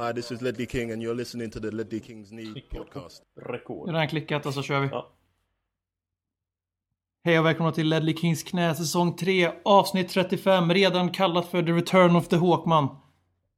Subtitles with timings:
[0.00, 3.22] Hi, this is Ledley King and you're listening to the Ledley Kings Knee podcast.
[3.36, 3.88] Rekord.
[3.88, 4.88] Nu är den klickat och så kör vi.
[4.88, 5.10] Ja.
[7.24, 11.72] Hej och välkomna till Ledley Kings knä säsong 3 avsnitt 35 redan kallat för The
[11.72, 12.88] Return of the Hawkman.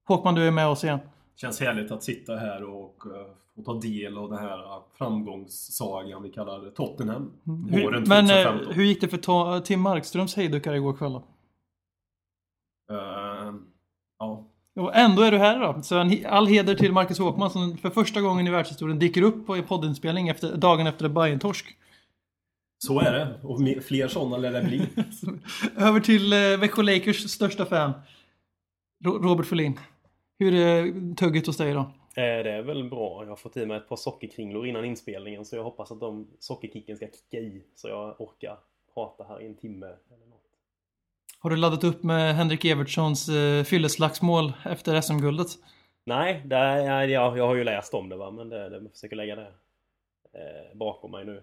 [0.05, 0.99] Hawkman du är med oss igen.
[1.37, 3.13] Känns härligt att sitta här och uh,
[3.57, 7.33] få ta del av den här uh, framgångssagan vi kallar Tottenham.
[7.45, 8.71] Hur, Våren men 2015.
[8.71, 11.23] eh, hur gick det för Tim Markströms hejdukar igår kväll då?
[14.81, 15.83] Och ändå är du här då.
[15.83, 19.47] Så en, all heder till Marcus Håkman som för första gången i världshistorien dyker upp
[19.47, 21.77] på en poddinspelning efter, dagen efter bayern torsk
[22.79, 23.41] Så är det.
[23.43, 24.87] Och fler sådana lär det bli.
[25.77, 27.93] Över till eh, Växjö Lakers största fan.
[29.05, 29.79] Ro- Robert Folin.
[30.39, 31.81] Hur är tugget hos dig då?
[31.81, 33.23] Eh, Det är väl bra.
[33.23, 36.27] Jag har fått i mig ett par sockerkringlor innan inspelningen så jag hoppas att de
[36.39, 38.57] sockerkicken ska kicka i så jag orkar
[38.95, 40.32] prata här i en timme eller.
[41.43, 45.47] Har du laddat upp med Henrik Evertssons eh, fylleslagsmål efter SM-guldet?
[46.05, 48.93] Nej, det är, jag, jag har ju läst om det va, men det, det, jag
[48.93, 49.47] försöker lägga det
[50.33, 51.43] eh, bakom mig nu.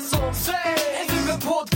[0.00, 1.69] du som Är en podcast coming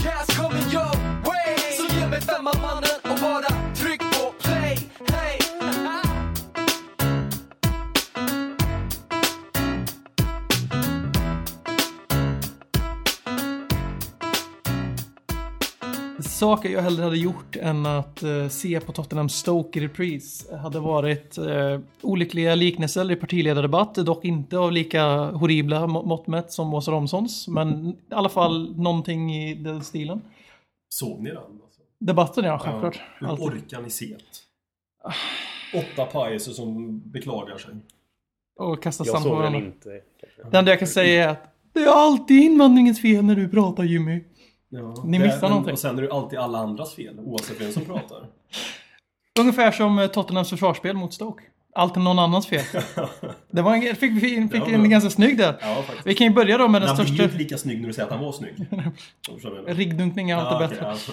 [16.35, 20.79] Saker jag hellre hade gjort än att eh, se på Tottenham Stoke i repris hade
[20.79, 26.73] varit eh, olyckliga liknelser i partiledardebatt, dock inte av lika horribla må- mått mätt som
[26.73, 30.21] Åsa Romsons, men i alla fall någonting i den stilen.
[30.89, 31.37] Såg ni den?
[31.37, 31.81] Alltså?
[31.99, 32.99] Debatten ja, självklart.
[33.19, 33.45] Hur Alltid.
[33.47, 35.79] orkar ni se det?
[35.79, 37.73] Åtta pajeser som beklagar sig.
[38.59, 39.89] Och kasta Jag sand på såg den inte.
[40.21, 40.49] kanske.
[40.51, 43.83] Det enda jag kan säga är att det är alltid invandringens fel när du pratar
[43.83, 44.23] Jimmy.
[44.77, 45.03] Ja.
[45.05, 45.73] Ni missar Det- någonting.
[45.73, 48.27] Och sen är det alltid alla andras fel, oavsett vem som pratar.
[49.39, 51.43] Ungefär som eh, Tottenhams försvarsspel mot Stoke.
[51.77, 52.63] Allt är någon annans fel.
[53.51, 55.57] Det var en, fick, fick, fick Ja, en ganska snygg där.
[55.61, 55.83] Ja.
[56.05, 57.23] Vi kan ju börja då med den Han blir ju största...
[57.23, 58.55] inte lika snygg när du säger att han var snygg.
[59.77, 60.89] Riggdunkning är alltid bättre.
[60.91, 61.11] alltså.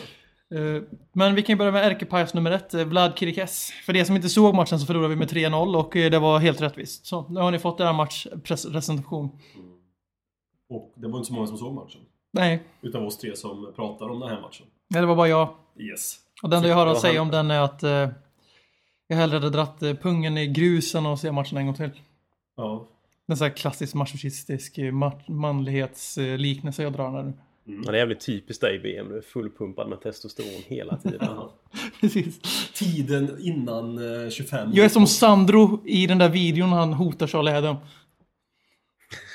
[0.54, 3.70] Eh, Men vi kan ju börja med ärkepajas nummer ett, eh, Vlad Kirikes.
[3.86, 6.60] För de som inte såg matchen så förlorade vi med 3-0 och det var helt
[6.60, 7.06] rättvist.
[7.06, 9.28] Så nu har ni fått er matchpresentation.
[10.70, 12.00] Och det var inte så många som såg matchen.
[12.32, 14.66] Nej, Utav oss tre som pratar om den här matchen.
[14.88, 15.54] nej, det var bara jag.
[15.78, 16.18] Yes.
[16.42, 18.08] Och det enda jag har att säga om den är att eh,
[19.06, 21.90] jag hellre hade dratt eh, pungen i grusen och se matchen en gång till.
[22.56, 22.86] Ja.
[23.26, 27.32] En sån här klassisk machistisk eh, ma- manlighetsliknelse jag drar nu.
[27.64, 29.08] Ja, det är jävligt typiskt dig BM.
[29.08, 31.38] Du är fullpumpad med testosteron hela tiden.
[32.00, 32.40] Precis.
[32.74, 34.70] Tiden innan eh, 25.
[34.74, 37.76] Jag är som Sandro i den där videon han hotar Charlie Adam.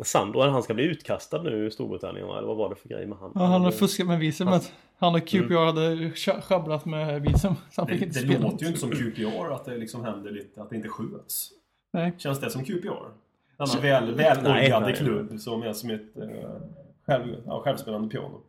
[0.05, 3.19] Sandro, han ska bli utkastad nu i Storbritannien eller vad var det för grej med
[3.19, 3.33] han?
[3.35, 4.73] Ja, han har fuskat med visumet.
[4.99, 7.55] Han och QPR hade scha- sjabblat med visum.
[7.71, 8.45] Så han Det, fick inte det spela.
[8.51, 11.49] låter ju inte som QPR att det liksom händer lite, att det inte sköts.
[11.93, 12.13] Nej.
[12.19, 13.11] Känns det som QPR?
[13.57, 14.95] Denna väl, nej.
[14.97, 16.27] klubb som är som ett eh,
[17.07, 18.41] själv, ja, självspelande piano.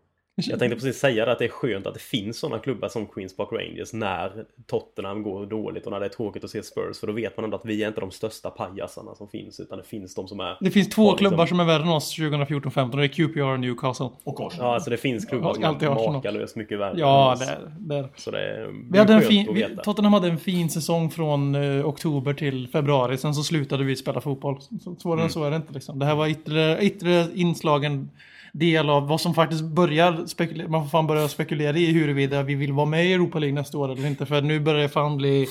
[0.47, 3.05] Jag tänkte precis säga det att det är skönt att det finns sådana klubbar som
[3.05, 6.99] Queens Park Rangers när Tottenham går dåligt och när det är tråkigt att se Spurs
[6.99, 9.77] för då vet man ändå att vi är inte de största pajasarna som finns utan
[9.77, 11.17] det finns de som är Det finns två liksom.
[11.17, 14.09] klubbar som är värre än oss 2014-15 det är QPR och Newcastle.
[14.23, 14.67] Och Arsenal.
[14.67, 16.93] Ja, alltså det finns klubbar som är makalöst mycket värre.
[16.97, 18.09] Ja, det är det.
[18.15, 19.65] Så det är, Vi hade en fin, att vi.
[19.83, 23.17] Tottenham hade en fin säsong från eh, oktober till februari.
[23.17, 24.61] Sen så slutade vi spela fotboll.
[24.61, 25.25] Så, svårare Mm.
[25.25, 25.99] än så är det inte liksom.
[25.99, 28.09] Det här var ytterligare, ytterligare inslagen
[28.53, 30.67] del av vad som faktiskt börjar spekulera.
[30.67, 33.77] Man får fan börja spekulera i huruvida vi vill vara med i Europa League nästa
[33.77, 34.25] år eller inte.
[34.25, 35.47] För nu börjar det fan bli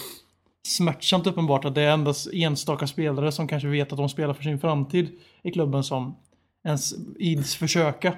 [0.67, 4.43] smärtsamt uppenbart att det är endast enstaka spelare som kanske vet att de spelar för
[4.43, 5.09] sin framtid
[5.43, 6.17] i klubben som
[6.65, 8.15] ens ids försöka.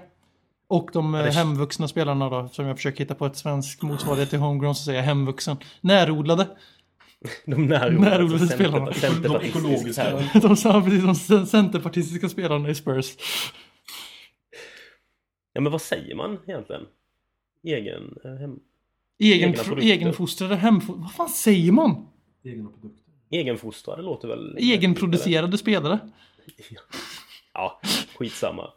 [0.69, 4.39] Och de eh, hemvuxna spelarna då, som jag försöker hitta på ett svenskt motsvarighet till
[4.39, 5.57] homegrown, så säger jag hemvuxen.
[5.81, 6.47] Närodlade.
[7.47, 8.93] De närodlade, Närodlade spelarna.
[9.23, 10.23] De ekologiska.
[10.43, 13.17] De sa precis som centerpartistiska spelarna i Spurs.
[15.53, 16.87] Ja men vad säger man egentligen?
[17.63, 18.19] Egen...
[18.25, 18.61] eh, Hem,
[19.19, 21.03] Egen, egenfostrade hemfostrade.
[21.03, 22.09] Vad fan säger man?
[22.45, 23.05] Egna produkter.
[23.31, 24.57] egenfostrade låter väl...
[24.59, 25.99] Egenproducerade spelare.
[27.55, 27.81] Ja,
[28.17, 28.73] skitsamma.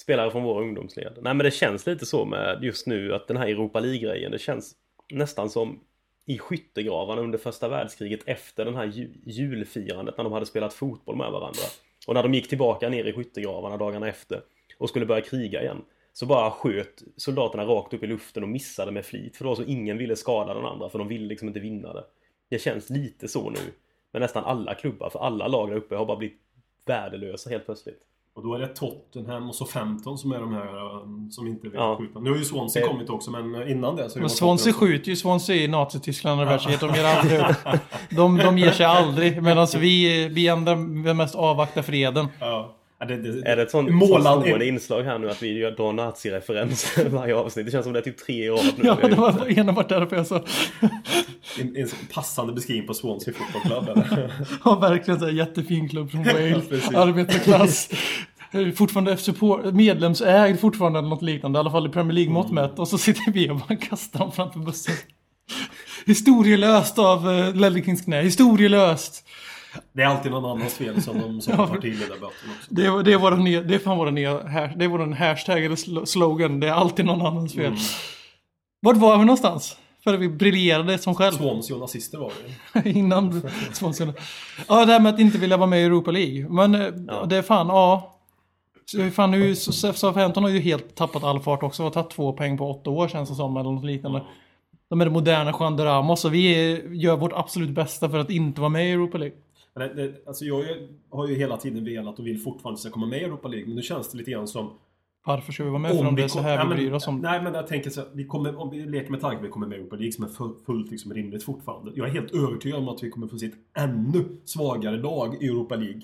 [0.00, 1.12] spelare från vår ungdomsled.
[1.22, 4.38] Nej men det känns lite så med just nu att den här Europa League-grejen, det
[4.38, 4.74] känns
[5.10, 5.80] nästan som
[6.26, 11.16] i skyttegravarna under första världskriget efter den här ju- julfirandet när de hade spelat fotboll
[11.16, 11.62] med varandra.
[12.06, 14.42] Och när de gick tillbaka ner i skyttegravarna dagarna efter
[14.78, 15.82] och skulle börja kriga igen.
[16.12, 19.36] Så bara sköt soldaterna rakt upp i luften och missade med flit.
[19.36, 22.04] För då så ingen ville skada den andra för de ville liksom inte vinna det.
[22.50, 23.58] Det känns lite så nu.
[24.12, 26.38] Med nästan alla klubbar, för alla lag där uppe har bara blivit
[26.86, 27.98] värdelösa helt plötsligt.
[28.34, 31.62] Och då är det Tottenham och så 15 som är de här um, som inte
[31.68, 31.96] vill Ja.
[31.98, 32.20] skjuta.
[32.20, 35.08] Nu har ju Swansea Det- kommit också men eh, innan det så Men Swansea skjuter
[35.10, 35.16] ju.
[35.16, 36.80] Swansea i Nazityskland och världskriget.
[36.80, 37.56] De ger aldrig upp.
[38.10, 39.42] De, de ger sig aldrig.
[39.42, 42.26] Medan vi, vi andra vi mest avvaktar freden.
[42.40, 42.74] Ja.
[43.00, 45.58] Ja, det, det, Är det ett sånt Målad- sånt stående inslag här nu att vi
[45.58, 47.66] gör- drar nazireferenser varje avsnitt?
[47.66, 48.84] Det känns som det är typ tre rad nu.
[48.86, 50.44] Ja, det var ena vart därför jag sa.
[51.60, 54.32] En, en passande beskrivning på Swansea Football Club eller?
[54.64, 56.88] Ja, verkligen så här jättefin klubb från Wales.
[56.94, 57.88] Arbetarklass.
[58.52, 61.58] Eh, Fortfarande support, medlemsägd fortfarande eller något liknande.
[61.58, 62.78] I alla fall i Premier League-mått mätt.
[62.78, 64.94] Och så sitter vi och bara kastar dem framför bussen.
[66.06, 68.22] Historielöst av uh, Lellekings knä.
[68.22, 69.24] Historielöst.
[69.92, 71.56] Det är alltid någon annans fel som de sa Ja.
[71.56, 72.66] på partiledarmöten också.
[72.68, 74.32] Det är, det är, vår nya, det är fan vår nya
[74.76, 76.60] det är vår hashtag eller sl- slogan.
[76.60, 77.64] Det är alltid någon annans fel.
[77.66, 77.78] Mm.
[78.82, 79.76] Vart var vi någonstans?
[80.04, 81.32] För vi briljerade som själv.
[81.36, 82.32] Swansea och nazister var
[82.72, 83.42] det Innan
[83.72, 84.14] Swansea.
[84.68, 86.48] Ja, det här med att inte vilja vara med i Europa League.
[86.48, 87.24] Men eh, Ja.
[87.26, 88.14] det är fan, ja.
[89.12, 91.82] Fan nu, Southampton har ju helt tappat all fart också.
[91.82, 93.56] Har tagit två poäng på åtta år känns det som.
[93.56, 94.22] Eller något liknande.
[94.90, 98.30] De är det moderna Juan de Ramos och vi gör vårt absolut bästa för att
[98.30, 99.36] inte vara med i Europa League.
[99.74, 100.64] Det, det, alltså jag
[101.10, 103.76] har ju hela tiden velat och vill fortfarande ska komma med i Europa League men
[103.76, 104.70] nu känns det lite grann som
[105.26, 105.90] Varför ska vi vara med?
[105.98, 107.20] För om det är så här nej, vi bryr oss om.
[107.20, 109.48] Nej men jag tänker så här, vi kommer, om vi leker med tanken att vi
[109.50, 111.92] kommer med i Europa League som är fu- fullt liksom rimligt fortfarande.
[111.94, 115.46] Jag är helt övertygad om att vi kommer få se ett ännu svagare lag i
[115.46, 116.02] Europa League.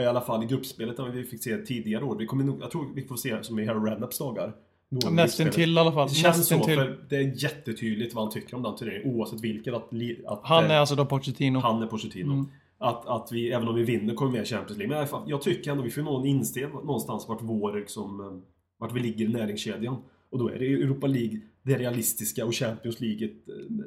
[0.00, 2.16] I alla fall i gruppspelet än vi fick se tidigare år.
[2.16, 4.52] Vi kommer nog, jag tror vi får se som i Harry Redknaps dagar.
[4.88, 6.08] Nog i alla fall.
[6.08, 6.74] Det känns Nästan så, till.
[6.76, 9.74] för det är jättetydligt vad han tycker om den turneringen oavsett vilket.
[9.74, 9.88] Att,
[10.26, 11.58] att, Han eh, är alltså då Pochettino.
[11.58, 12.32] han är Pochettino.
[12.32, 12.46] Mm.
[12.78, 14.96] Att, att vi, även om vi vinner, kommer med i Champions League.
[14.96, 18.26] Men jag, jag tycker ändå vi får nå en insteg någonstans vart vår, liksom, eh,
[18.78, 19.96] vart vi ligger i näringskedjan.
[20.30, 23.24] Och då är det Europa League, det realistiska och Champions League.
[23.26, 23.30] eh,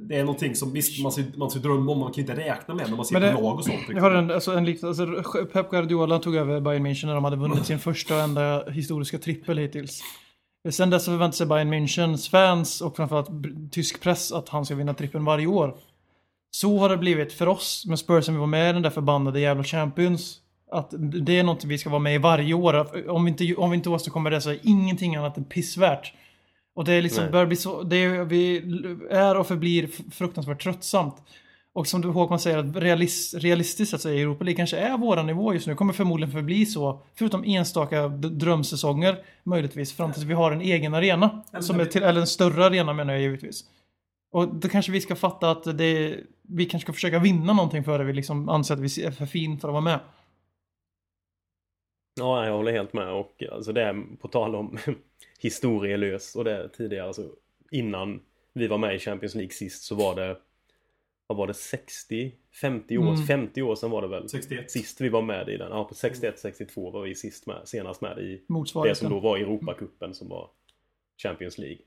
[0.02, 2.74] Det är någonting som visst, man ska, man ska drömma om, man kan inte räkna
[2.76, 3.80] med när man ser Men på det- lag och sånt.
[3.90, 7.24] Jag har en, alltså en liknande, alltså Pep Guardiola tog över Bayern München när de
[7.24, 10.02] hade vunnit sin första och enda historiska trippel hittills.
[10.70, 13.30] Sen dess förväntar sig Bayern Münchens fans och framförallt
[13.72, 15.78] tysk press att han ska vinna trippeln varje år.
[16.52, 18.90] Så har det blivit för oss med Spurs som vi var med i den där
[18.90, 20.38] förbannade jävla Champions.
[20.72, 20.94] Att
[21.26, 23.10] det är något vi ska vara med i varje år.
[23.10, 26.14] Om vi inte, om vi inte åstadkommer det så är ingenting annat än pissvärt.
[26.76, 27.32] Och det är liksom, Nej.
[27.32, 28.58] börjar bli så, det är, vi
[29.12, 31.16] är och förblir fruktansvärt tröttsamt.
[31.74, 34.98] Och som du Håkman säger, att realis, realistiskt sett så är Europa League kanske är
[34.98, 35.76] våran nivå just nu.
[35.76, 37.02] Kommer förmodligen förbli så.
[37.16, 39.94] Förutom enstaka drömsäsonger möjligtvis.
[39.94, 41.44] Fram tills vi har en egen arena.
[41.60, 43.64] Som är till, eller en större arena menar jag givetvis.
[44.32, 48.04] Och då kanske vi ska fatta att det, vi kanske ska försöka vinna någonting före
[48.04, 50.00] vi liksom anser att vi är för fin för att vara med.
[52.20, 54.78] Ja, jag håller helt med och alltså det är på tal om
[55.40, 57.30] historielös och det tidigare alltså
[57.72, 58.22] innan
[58.54, 60.38] vi var med i Champions League sist så var det
[61.28, 63.26] vad var det 60 50 år Mm.
[63.26, 64.72] 50 år sedan var det väl 61.
[64.72, 68.02] sist vi var med i den ja på 61 62 var vi sist med senast
[68.02, 68.42] med i
[68.84, 70.50] det som då var Europacupen som var
[71.24, 71.78] Champions League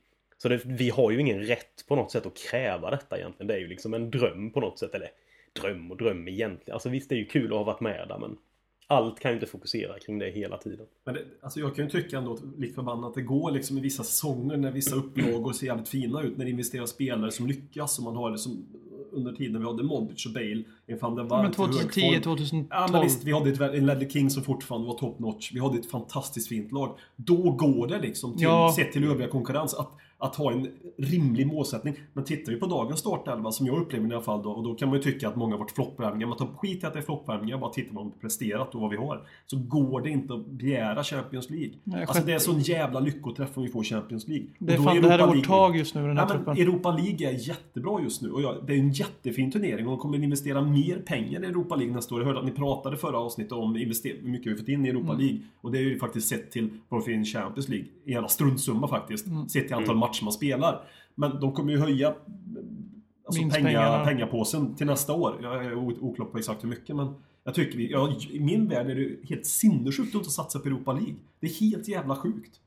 [0.43, 3.55] så det, vi har ju ingen rätt på något sätt att kräva detta egentligen det
[3.55, 5.09] är ju liksom en dröm på något sätt eller
[5.61, 8.19] dröm och dröm egentligen alltså visst det är ju kul att ha varit med där
[8.19, 8.37] men
[8.87, 11.91] allt kan ju inte fokusera kring det hela tiden Men det, alltså jag kan ju
[11.91, 15.67] tycka ändå, likt förbannat, att det går liksom i vissa säsonger när vissa upplagor ser
[15.67, 16.37] jävligt fina ut.
[16.37, 17.99] När det investeras spelare som lyckas.
[17.99, 18.67] Och man har det som
[19.13, 22.01] under tiden vi hade Modric och Bale, en van der Vaart Men i hög 2010,
[22.01, 22.23] form.
[22.23, 22.67] 2012.
[22.71, 25.53] Ja men visst, vi hade ett, en Ledley King som fortfarande var top notch.
[25.53, 26.99] Vi hade ett fantastiskt fint lag.
[27.17, 28.73] Då går det liksom, till, Ja.
[28.77, 31.95] sett till övriga konkurrens, att, att ha en rimlig målsättning.
[32.13, 34.75] Men tittar vi på dagens startelva, som jag upplever i alla fall då, och då
[34.75, 36.27] kan man ju tycka att många har varit floppvärvningar.
[36.27, 38.91] Man tar skit i att det är floppvärvningar, bara tittar man på presterat och vad
[38.91, 39.27] vi har.
[39.47, 41.71] Så går det inte att begära Champions League.
[41.85, 44.47] Nej, alltså det är sån jävla lyckoträff om vi får Champions League.
[44.59, 46.57] Det, är fan, det här är Europa vårt tag just nu, den här Ja, truppen.
[46.57, 49.99] Europa League är jättebra just nu och jag, det är en jättefin turnering och de
[49.99, 52.21] kommer investera mer pengar i Europa League nästa år.
[52.21, 55.13] Jag hörde att ni pratade förra avsnittet om hur mycket vi fått in i Europa
[55.13, 55.19] Mm.
[55.19, 55.41] League.
[55.61, 57.87] Och det är ju faktiskt sett till vad vi får in i Champions League.
[58.05, 59.27] En jävla struntsumma faktiskt.
[59.27, 59.49] Mm.
[59.49, 60.83] Sett till antal matcher man spelar.
[61.15, 64.05] Men de kommer ju höja alltså Minst penga, pengarna.
[64.05, 65.39] pengapåsen till nästa år.
[65.43, 67.15] Jag är o- oklart på exakt hur mycket men
[67.45, 70.69] jag tycker vi, ja, i min värld är det helt sinnessjukt att inte satsa på
[70.69, 71.15] Europa League.
[71.41, 72.61] Det är helt jävla sjukt.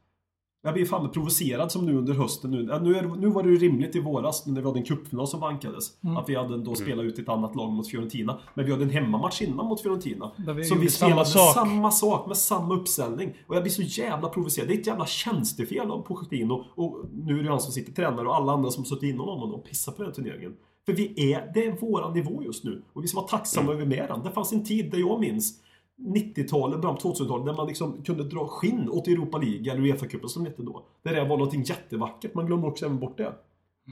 [0.65, 2.51] Jag blir fan provocerad som nu under hösten.
[2.51, 5.27] Nu, nu, är, nu var det ju rimligt i våras när vi hade en cupfinal
[5.27, 6.03] som vankades.
[6.03, 6.17] Mm.
[6.17, 8.39] Att vi hade då spelat ut ett annat lag mot Fiorentina.
[8.53, 10.31] Men vi hade en hemmamatch innan mot Fiorentina.
[10.37, 11.53] Vi som gjorde vi samma spelade sak.
[11.53, 13.33] samma sak med samma uppställning.
[13.47, 14.67] Och jag blir så jävla provocerad.
[14.67, 16.65] Det är ett jävla tjänstefel av Pochettino.
[16.75, 19.53] Och nu är det han som sitter tränare och alla andra som suttit inom honom
[19.53, 20.53] och pissar på den här turneringen.
[20.85, 22.83] För vi är, det är våran nivå just nu.
[22.93, 24.23] Och vi ska vara tacksamma över mer än.
[24.23, 25.61] Det fanns en tid där jag minns
[25.97, 30.27] 90-talet, början på 2000-talet, där man liksom kunde dra skinn åt Europa League, eller Uefa-cupen
[30.27, 30.85] som det hette då.
[31.03, 32.33] Där det var någonting jättevackert.
[32.33, 33.33] Man glömmer också även bort det.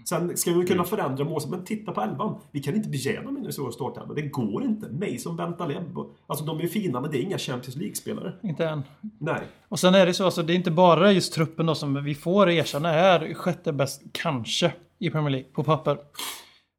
[0.06, 2.36] Sen ska vi kunna förändra målet, men titta på elvan.
[2.52, 2.90] Vi kan inte
[3.32, 4.14] med så startelva.
[4.14, 4.90] Det går inte.
[4.90, 5.98] Mason, Bentaleb.
[6.28, 8.34] Alltså de är fina, men det är inga Champions League-spelare.
[8.44, 8.84] Inte än.
[9.18, 9.42] Nej.
[9.68, 12.16] Och sen är det så, alltså, det är inte bara just truppen då som vi
[12.16, 15.98] får erkänna är sjätte bäst, kanske, i Premier League på papper.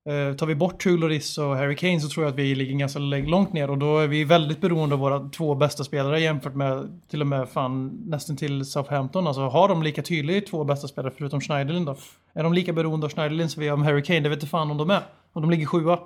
[0.08, 2.99] Eh, tar vi bort Lloris och Harry Kane så tror jag att vi ligger ganska
[2.99, 7.00] långt ner och då är vi väldigt beroende av våra två bästa spelare jämfört med
[7.11, 9.26] till och med fan nästan till Southampton.
[9.26, 11.96] Alltså har de lika tydligt två bästa spelare förutom Schneiderlin då?
[12.34, 14.20] Är de lika beroende av Schneiderlin som vi är om Harry Kane?
[14.20, 15.02] Det vet inte fan om de är.
[15.32, 15.99] Om de ligger sjua.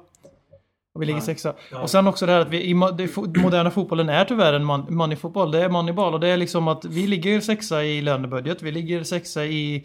[0.94, 1.54] Och vi ligger sexa.
[1.82, 5.50] Och sen också det här att vi, i moderna fotbollen är tyvärr en man, moneyfotboll.
[5.50, 8.62] Det är moneyball och det är liksom att vi ligger sexa i lönebudget.
[8.62, 9.84] Vi ligger sexa i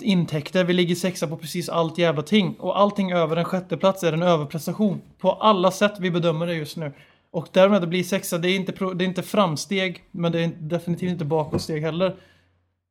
[0.00, 0.64] intäkter.
[0.64, 2.54] Vi ligger sexa på precis allt jävla ting.
[2.58, 5.00] Och allting över en sjätteplats är en överprestation.
[5.18, 6.92] På alla sätt vi bedömer det just nu.
[7.30, 10.04] Och därmed att bli sexa, det är inte, det är inte framsteg.
[10.10, 12.16] Men det är definitivt inte bakåtsteg heller.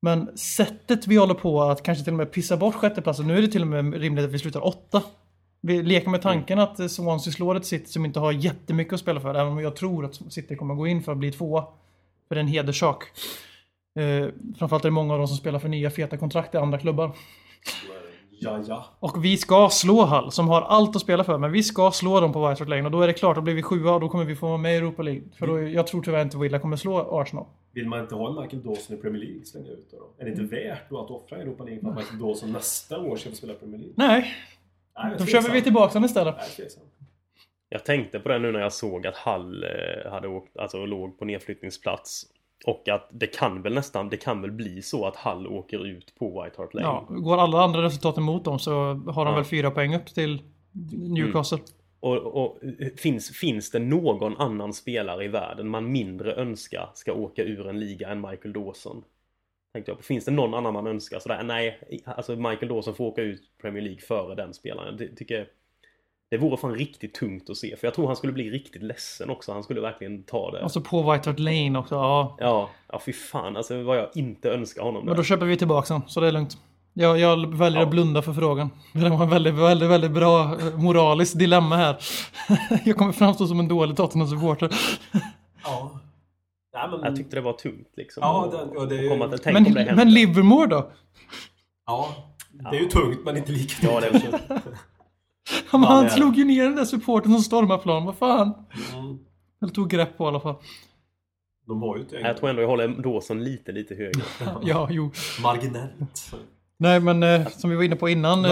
[0.01, 3.27] Men sättet vi håller på att kanske till och med pissa bort sjätteplatsen.
[3.27, 5.03] Nu är det till och med rimligt att vi slutar åtta.
[5.61, 8.99] Vi leker med tanken att eh, Swansea slår ett City som inte har jättemycket att
[8.99, 9.35] spela för.
[9.35, 11.65] Även om jag tror att City kommer gå in för att bli tvåa.
[12.27, 13.03] För det är en hederssak.
[13.99, 16.77] Eh, framförallt är det många av dem som spelar för nya feta kontrakt i andra
[16.77, 17.11] klubbar.
[18.43, 18.85] Ja, ja.
[18.99, 21.37] Och vi ska slå Hall som har allt att spela för.
[21.37, 22.85] Men vi ska slå dem på White Hart Lane.
[22.85, 24.57] Och då är det klart, då blir vi sjua och då kommer vi få vara
[24.57, 25.23] med i Europa League.
[25.39, 27.45] För då, jag tror tyvärr inte Villa kommer slå Arsenal.
[27.73, 29.97] Vill man inte ha en Michael Dawson i Premier League slänga ut då?
[30.17, 33.15] Är det inte värt då att offra Europa League för att Michael Dawson nästa år
[33.15, 33.93] ska få spela Premier League?
[33.97, 34.35] Nej,
[35.03, 36.35] Nej, då kör vi tillbaka den istället.
[37.69, 41.19] Jag tänkte på det nu när jag såg att Hall eh, hade åkt, alltså låg
[41.19, 42.25] på nedflyttningsplats.
[42.65, 46.15] Och att det kan väl nästan, det kan väl bli så att Hall åker ut
[46.19, 46.87] på White Hart Lane.
[46.87, 49.35] Ja, går alla andra resultat emot dem så har de Ja.
[49.35, 50.41] väl fyra poäng upp till
[50.91, 51.57] Newcastle.
[51.99, 57.13] Och, och eh, finns, finns det någon annan spelare i världen man mindre önskar ska
[57.13, 59.03] åka ur en liga än Michael Dawson?
[59.73, 60.03] Tänkte jag på.
[60.03, 61.19] Finns det någon annan man önskar?
[61.19, 64.97] Sådär, nej, alltså Michael Dawson får åka ut Premier League före den spelaren.
[64.97, 65.47] Det tycker
[66.31, 67.75] det vore fan riktigt tungt att se.
[67.75, 69.53] För jag tror han skulle bli riktigt ledsen också.
[69.53, 70.63] Han skulle verkligen ta det.
[70.63, 71.95] Alltså på White Hart Lane också.
[71.95, 72.35] Ja.
[72.39, 73.57] Ja, ja fy fan.
[73.57, 75.01] Alltså vad jag inte önskar honom.
[75.05, 75.15] Men där.
[75.17, 76.57] då köper vi tillbaka den, så det är lugnt.
[76.93, 77.85] Jag, jag väljer Ja.
[77.85, 78.69] att blunda för frågan.
[78.93, 81.97] Det var en väldigt, väldigt, väldigt bra eh, moraliskt dilemma här.
[82.85, 84.71] jag kommer framstå som en dålig Tottenham-supporter.
[85.63, 85.99] Ja.
[86.73, 86.99] Nej, men...
[87.03, 88.21] Jag tyckte det var tungt liksom.
[88.23, 90.91] Ja, Och- det- ja, det är och ju- komma till- Men, Livermore då?
[91.85, 92.09] Ja.
[92.71, 94.41] Det är ju tungt, men inte lika Ja, det är tungt.
[95.71, 98.05] han är slog ju ner den där supporten som stormade plan.
[98.05, 98.53] Vad fan?
[98.93, 99.19] Mm.
[99.61, 100.55] Eller tog grepp på i alla fall.
[101.67, 104.21] De har ju inte Jag tror ändå jag håller Dawson lite, lite högre.
[104.63, 105.11] Ja, jo.
[105.43, 106.33] Marginellt.
[106.77, 108.45] Nej, men eh, som vi var inne på innan.
[108.45, 108.51] eh,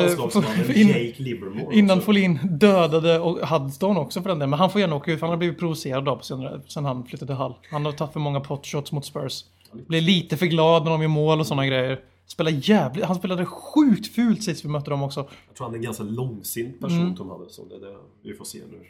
[0.75, 1.71] in-.
[1.71, 2.01] Innan.
[2.01, 4.49] Folin dödade och Huddstone också för den delen.
[4.49, 6.85] Men han får gärna åka ut för han har blivit provocerad av på senare, sen
[6.85, 7.53] han flyttade till Hull.
[7.71, 9.43] Han har tagit för många potshots mot Spurs.
[9.87, 11.99] Blir lite för glad när de gör mål och sådana grejer.
[12.31, 15.19] Spelar jävligt, han spelade sjukt fult sist vi mötte dem också.
[15.47, 17.15] Jag tror han är en ganska långsint person, Mm.
[17.15, 17.69] Tom Hudson.
[17.69, 18.85] Det det vi får se nu.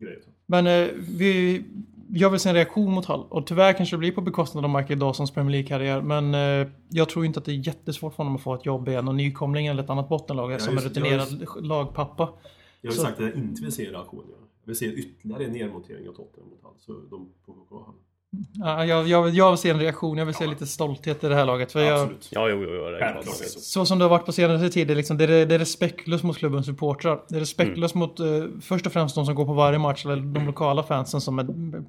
[0.00, 0.22] Grejer.
[0.46, 1.64] Men eh, vi,
[2.10, 3.20] jag vill se en reaktion mot Hull.
[3.28, 6.02] Och tyvärr kanske det blir på bekostnad av Michael Dawsons Premier League-karriär.
[6.02, 8.88] Men eh, jag tror inte att det är jättesvårt för honom att få ett jobb
[8.88, 9.08] igen.
[9.08, 12.28] Och nykomling eller ett annat bottenlag som en just- jag rutinerad lagpappa.
[12.80, 14.24] Jag har ju sagt att jag inte vill se en reaktion.
[14.28, 16.72] Jag vill se ytterligare en nedmontering av Tottenham mot Hull.
[16.78, 17.94] Så de får gå.
[18.52, 20.18] Ja, jag, jag, jag vill se en reaktion.
[20.18, 21.72] Jag vill se lite stolthet i det här laget.
[21.72, 22.28] För jag, Absolut.
[22.30, 23.24] Ja, jo, jo, jo det är klart.
[23.24, 23.60] Så.
[23.60, 25.58] Så som det har varit på senare tid, det är, liksom, det är, det är
[25.58, 27.20] respektlöst mot klubbens supportrar.
[27.28, 28.26] Det är respektlöst mot eh,
[28.62, 31.44] först och främst de som går på varje match, eller de lokala fansen som är,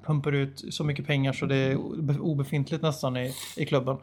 [0.06, 3.96] pumpar ut så mycket pengar så det är obe- obefintligt nästan i, i klubben.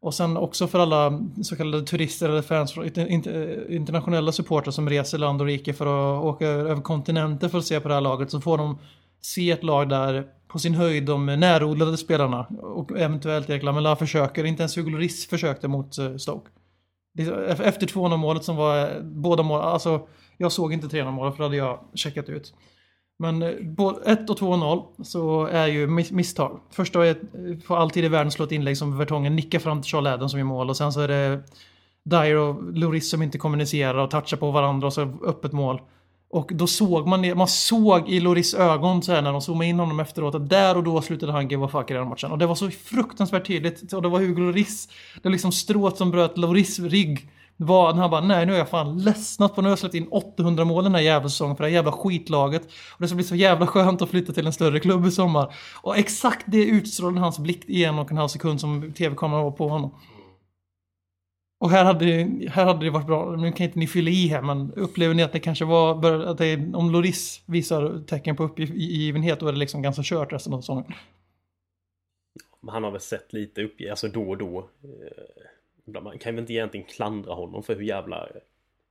[0.00, 5.18] Och sen också för alla så kallade turister eller fans, inter, internationella supportrar som reser
[5.18, 8.30] land och rike för att åka över kontinenter för att se på det här laget,
[8.30, 8.78] så får de
[9.22, 14.44] se ett lag där på sin höjd de närodlade spelarna och eventuellt Erik Lamela försöker,
[14.44, 16.50] inte ens Hugo Lloris försökte mot eh, Stoke.
[17.48, 21.42] Efter 2-0 målet som var eh, båda mål, alltså jag såg inte 3-0 målet för
[21.42, 22.54] då hade jag checkat ut.
[23.18, 26.60] Men eh, 1 och 2-0 så är ju misstag.
[26.70, 27.16] Första är
[27.66, 30.38] på alltid i världen slå ett inlägg som Vertongen nickar fram till Charles Adam som
[30.38, 31.42] gör mål och sen så är det
[32.04, 35.80] Dyer och Lloris som inte kommunicerar och touchar på varandra och så öppet mål.
[36.32, 39.66] Och då såg man det, man såg i Loris ögon så här när de zoomade
[39.66, 42.32] in honom efteråt att där och då slutade han give a fuck i den matchen.
[42.32, 43.92] Och det var så fruktansvärt tydligt.
[43.92, 47.28] Och det var Hugo Loris, det var liksom strået som bröt Loris rygg.
[47.56, 49.94] Var när han bara, nej nu är jag fan ledsnat på nu har jag släppt
[49.94, 52.62] in 800 mål den här jävla säsongen för det här jävla skitlaget.
[52.64, 55.54] Och det ska bli så jävla skönt att flytta till en större klubb i sommar.
[55.82, 59.50] Och exakt det utstrålade hans blick i en och en halv sekund som tv-kameran var
[59.50, 59.94] på honom.
[61.62, 62.06] Och här hade,
[62.50, 65.22] här hade det varit bra, nu kan inte ni fylla i här, men upplever ni
[65.22, 69.58] att det kanske var, att det, om Loris visar tecken på uppgivenhet då är det
[69.58, 70.92] liksom ganska kört resten av säsongen.
[72.60, 74.68] Men han har väl sett lite uppgivenhet, alltså då och då.
[75.84, 78.40] Eh, man kan väl inte egentligen klandra honom för hur jävla eh,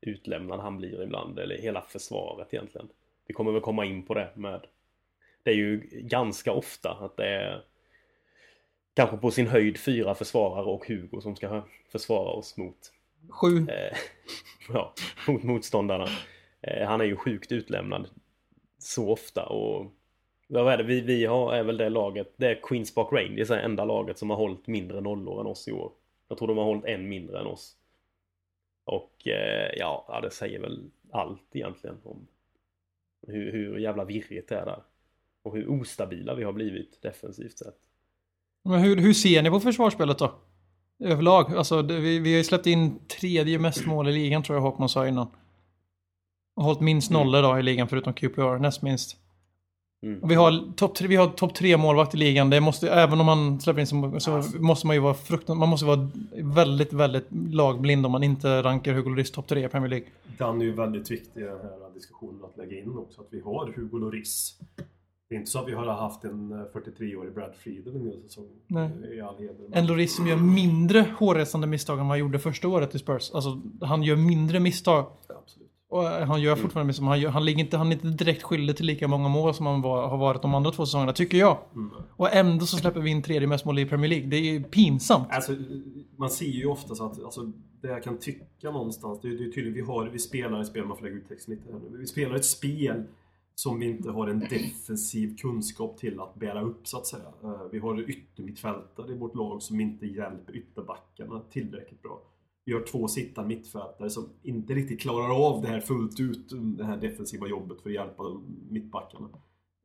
[0.01, 1.39] utlämnad han blir ibland.
[1.39, 2.87] Eller hela försvaret egentligen.
[3.27, 4.61] Vi kommer väl komma in på det med...
[5.43, 7.63] Det är ju ganska ofta att det är
[8.93, 12.93] kanske på sin höjd fyra försvarare och Hugo som ska försvara oss mot
[13.29, 13.57] Sju.
[13.57, 13.97] eh,
[14.73, 14.93] ja,
[15.27, 16.07] mot motståndarna.
[16.61, 18.09] Eh, han är ju sjukt utlämnad
[18.77, 19.91] så ofta och
[20.47, 20.83] vad är det?
[20.83, 23.85] Vi, vi har, är väl det laget, det är Queens Park Rangers, det är enda
[23.85, 25.91] laget som har hållit mindre nollor än oss i år.
[26.27, 27.77] Jag tror de har hållit en mindre än oss.
[28.83, 32.27] Och eh, ja, ja, det säger väl allt egentligen om
[33.27, 34.83] hur, hur jävla virrigt det är där.
[35.43, 37.77] Och hur ostabila vi har blivit defensivt sett.
[38.63, 40.31] Men hur, hur ser ni på försvarsspelet då?
[41.03, 41.55] Överlag.
[41.55, 44.61] Alltså, det, vi, vi har ju släppt in tredje mest mål i ligan tror jag
[44.61, 45.27] Håkman sa innan.
[46.55, 49.17] Och hållit minst nollor då i ligan förutom QPR, näst minst.
[50.03, 50.27] Mm.
[50.27, 52.49] Vi har topp tre, vi har topp tre målvakt i ligan.
[52.49, 54.57] Det måste, även om man släpper in så, så Alltså.
[54.57, 58.93] måste man ju vara fruktansvärt, man måste vara väldigt, väldigt lagblind om man inte rankar
[58.93, 60.07] Hugo Lloris topp tre i Premier League.
[60.37, 63.21] Den är ju väldigt viktig i den här diskussionen att lägga in också.
[63.21, 64.59] Att vi har Hugo Lloris.
[65.31, 68.21] Det är inte så att vi har haft en eh, 43-årig Brad Friedel en hel
[68.23, 68.45] säsong.
[68.67, 68.89] Nej.
[69.15, 69.55] I all heder.
[69.71, 73.31] En Lloris som gör mindre hårresande misstag än vad han gjorde första året i Spurs.
[73.33, 75.05] Alltså, han gör mindre misstag.
[75.29, 75.69] Absolut.
[75.89, 77.05] Och han gör fortfarande misstag.
[77.05, 79.65] Han, gör, han, ligger inte, han är inte direkt skyldig till lika många mål som
[79.65, 81.57] han var, har varit de andra två säsongerna, tycker jag.
[82.15, 84.27] Och ändå så släpper vi in tredje mest mål i Premier League.
[84.27, 85.27] Det är pinsamt.
[85.29, 85.55] Alltså,
[86.17, 89.43] man ser ju ofta så att, alltså, det jag kan tycka någonstans, det är, det
[89.43, 91.79] är tydligt, vi, har, vi spelar ett spel, man får lägga ut texten lite här
[91.91, 91.97] nu.
[91.97, 93.03] Vi spelar ett spel
[93.55, 97.33] som vi inte har en defensiv kunskap till att bära upp så att säga.
[97.43, 102.21] Eh, vi har yttermittfältare i vårt lag som inte hjälper ytterbackarna tillräckligt bra.
[102.65, 106.83] Vi har två sittande mittfältare som inte riktigt klarar av det här fullt ut, det
[106.83, 108.23] här defensiva jobbet för att hjälpa
[108.69, 109.29] mittbackarna.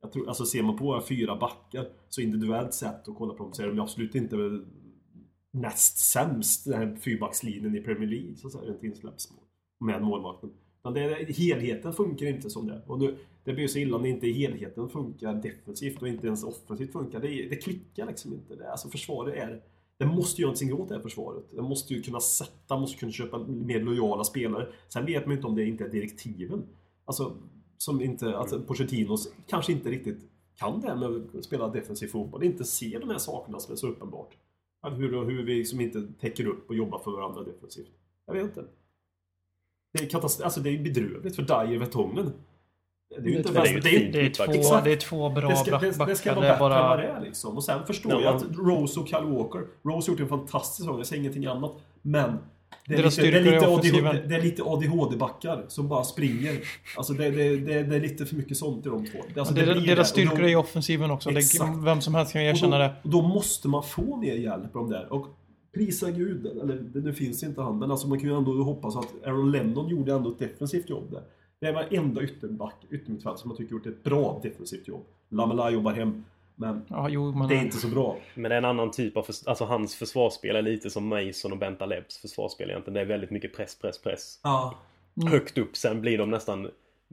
[0.01, 3.43] Jag tror, alltså ser man på våra fyra backar, så individuellt sett och kolla på
[3.43, 4.35] dem så är de absolut inte
[5.51, 9.43] näst sämst, den här fyrbackslinjen i Premier League, så att säga, rent insläppsmål.
[9.79, 10.49] Med målvakten.
[10.83, 12.81] Men det, är- helheten funkar inte som det.
[12.87, 16.43] Och nu, det blir ju så illa när inte helheten funkar defensivt och inte ens
[16.43, 17.19] offensivt funkar.
[17.19, 18.55] Det, det klickar liksom inte.
[18.55, 19.61] Det, alltså försvaret är...
[19.97, 21.43] Det måste göra någonting åt det här försvaret.
[21.51, 24.67] Det måste ju kunna sätta, måste kunna köpa mer lojala spelare.
[24.87, 26.63] Sen vet man ju inte om det inte är direktiven.
[27.05, 27.37] Alltså,
[27.77, 28.37] som inte...
[28.37, 30.19] Alltså, Pochettinos kanske inte riktigt
[30.55, 32.43] kan det här med att spela defensiv fotboll.
[32.43, 34.37] Inte ser de här sakerna som är så uppenbart.
[34.83, 37.91] Hur, hur vi liksom inte täcker upp och jobbar för varandra defensivt.
[38.25, 38.65] Jag vet inte.
[39.93, 42.31] Det är, katastrof, alltså det är bedrövligt för Dyer Vertongen.
[43.09, 44.85] Det är ju inte det är Det är, två, Exakt.
[44.85, 46.05] det är två bra det ska, det, backar.
[46.05, 46.97] det ska vara än vad bara...
[46.97, 47.57] det är liksom.
[47.57, 50.77] Och sen förstår Ja, jag att Rose och Kyle Walker, Rose har gjort en fantastisk
[50.77, 51.71] säsong, jag säger ingenting annat.
[52.01, 52.37] Men
[52.87, 53.67] det är, Deras lite, det, är lite.
[53.67, 56.59] ADHD, det är lite ADHD-backar som bara springer.
[56.97, 59.19] Alltså det, det, det, det är lite för mycket sånt i de två.
[59.37, 59.99] Alltså Det, deras det.
[59.99, 61.31] Och styrkor är i offensiven också.
[61.31, 61.77] Exakt.
[61.83, 62.93] vem som helst kan erkänna och då, det.
[63.03, 65.13] och då måste man få mer hjälp av de där.
[65.13, 65.27] Och
[65.73, 69.07] prisa gud, eller det finns inte han, men alltså man kan ju ändå hoppas att
[69.25, 71.21] Aaron Lennon gjorde ändå ett defensivt jobb där.
[71.59, 75.05] Det var enda ytterback, yttermittfält som jag tycker gjort ett bra defensivt jobb.
[75.29, 77.47] Lamela jobbar hem, men Ja, jo, men...
[77.47, 78.17] det är inte så bra.
[78.35, 81.51] Men det är en annan typ av, förs- alltså hans försvarsspel är lite som Mason
[81.51, 82.93] och Bentalebs försvarsspel egentligen.
[82.93, 84.39] Det är väldigt mycket press, press, press.
[84.43, 84.75] Ja.
[85.29, 86.71] Högt upp, sen blir de nästan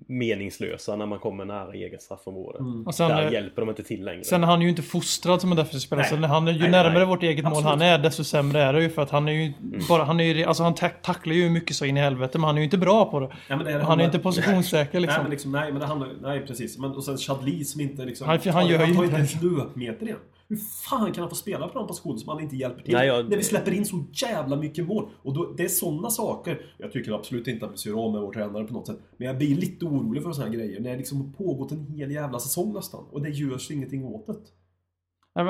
[0.09, 2.59] meningslösa när man kommer nära eget straffområde.
[2.87, 4.25] Och sen, Där eh, hjälper de inte till längre.
[4.25, 6.07] Sen är han ju inte fostrad som en defensiv spelare.
[6.11, 6.21] Nej.
[6.21, 7.07] Så han ju Nej, närmare nej.
[7.07, 7.71] vårt eget mål Absolut.
[7.71, 8.91] han är, desto sämre är det ju.
[8.91, 9.53] För att han är ju
[9.89, 12.45] bara, han är ju, alltså han tack- tacklar ju mycket så in i helvete, men
[12.47, 13.29] han är ju inte bra på det.
[13.49, 15.23] Ja, men det är- han är inte positionssäker Nej, liksom.
[15.23, 16.79] men liksom, nej, men det handlar Nej, precis.
[16.79, 18.29] Men, och sen Chadli som inte liksom...
[18.29, 20.19] Han- han gör han ju tar inte inte ens löpmeter igen.
[20.49, 22.95] Hur fan kan han få spela på den positionen som han inte hjälper till?
[22.95, 25.09] Nej, jag- När vi släpper in så jävla mycket mål.
[25.23, 26.61] Och då, det är sådana saker.
[26.79, 28.99] Jag tycker absolut inte att vi ska göra av med vår tränare på något sätt.
[29.17, 30.81] Men jag blir lite orolig för sådana här grejer.
[30.81, 33.05] När det liksom har pågått en hel jävla säsong nästan.
[33.11, 34.35] Och det görs ingenting åt det.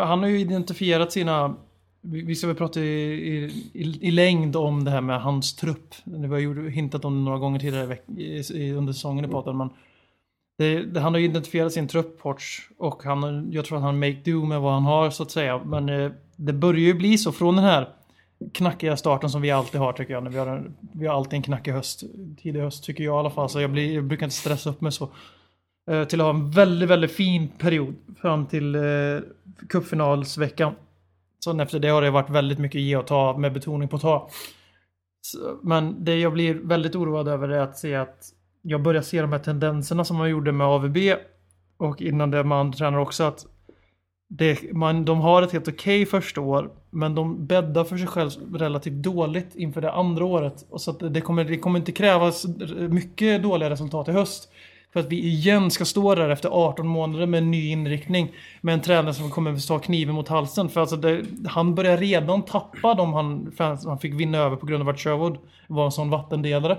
[0.05, 1.57] Han har ju identifierat sina...
[2.07, 5.95] Vi ska väl prata i, i, i, längd om det här med hans trupp.
[6.05, 9.29] Vi har ju hintat om det några gånger tidigare i i, i, under säsongen i
[9.29, 9.57] podden.
[9.57, 9.71] Men
[10.59, 14.21] det, det, han har ju identifierat sin truppports Och han, jag tror att han make
[14.25, 15.61] do med vad han har så att säga.
[15.65, 17.89] Men eh, det börjar ju bli så från den här
[18.53, 20.23] knackiga starten som vi alltid har tycker jag.
[20.23, 22.05] När vi, har en, vi har alltid en knackig höst,
[22.43, 23.49] tidig höst tycker jag i alla fall.
[23.49, 25.09] Så jag, blir, jag brukar inte stressa upp mig så.
[25.91, 28.83] Eh, till att ha en väldigt, väldigt fin period fram till eh,
[29.69, 30.75] cupfinalsveckan.
[31.45, 34.31] Sen efter det har det varit väldigt mycket ge och ta med betoning på ta.
[35.21, 38.34] Så, men det jag blir väldigt oroad över är att se att
[38.67, 40.97] jag börjar se de här tendenserna som man gjorde med AVB
[41.77, 43.47] och innan det med andra tränare också att
[44.29, 48.07] det, man, de har ett helt okej okay första år men de bäddar för sig
[48.07, 50.67] själv relativt dåligt inför det andra året.
[50.71, 52.47] Och så att det, kommer, det kommer inte krävas
[52.89, 54.49] mycket dåliga resultat i höst.
[54.93, 58.33] För att vi igen ska stå där efter 18 månader med en ny inriktning.
[58.61, 60.69] Med en tränare som kommer att ta kniven mot halsen.
[60.69, 64.83] För alltså det, han börjar redan tappa de han, han fick vinna över på grund
[64.83, 66.79] av att Sherwood var en sån vattendelare.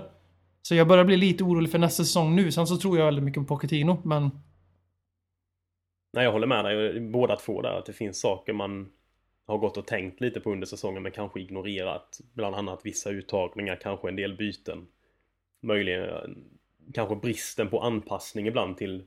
[0.66, 2.52] Så jag börjar bli lite orolig för nästa säsong nu.
[2.52, 4.30] Sen så tror jag väldigt mycket på Pochettino, men...
[6.12, 7.78] Nej, jag håller med dig båda två där.
[7.78, 8.88] Att det finns saker man
[9.46, 12.20] har gått och tänkt lite på under säsongen men kanske ignorerat.
[12.32, 14.86] Bland annat vissa uttagningar, kanske en del byten.
[15.62, 16.08] Möjligen
[16.94, 19.04] kanske bristen på anpassning ibland till,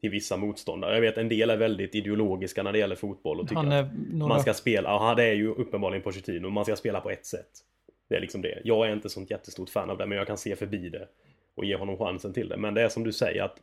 [0.00, 0.94] till vissa motståndare.
[0.94, 4.28] Jag vet en del är väldigt ideologiska när det gäller fotboll och tycker att några...
[4.28, 7.64] man ska spela, ja det är ju uppenbarligen Pochettino, man ska spela på ett sätt.
[8.08, 8.60] Det är liksom det.
[8.64, 11.08] Jag är inte sånt jättestort fan av det men jag kan se förbi det
[11.54, 12.56] och ge honom chansen till det.
[12.56, 13.56] Men det är som du säger att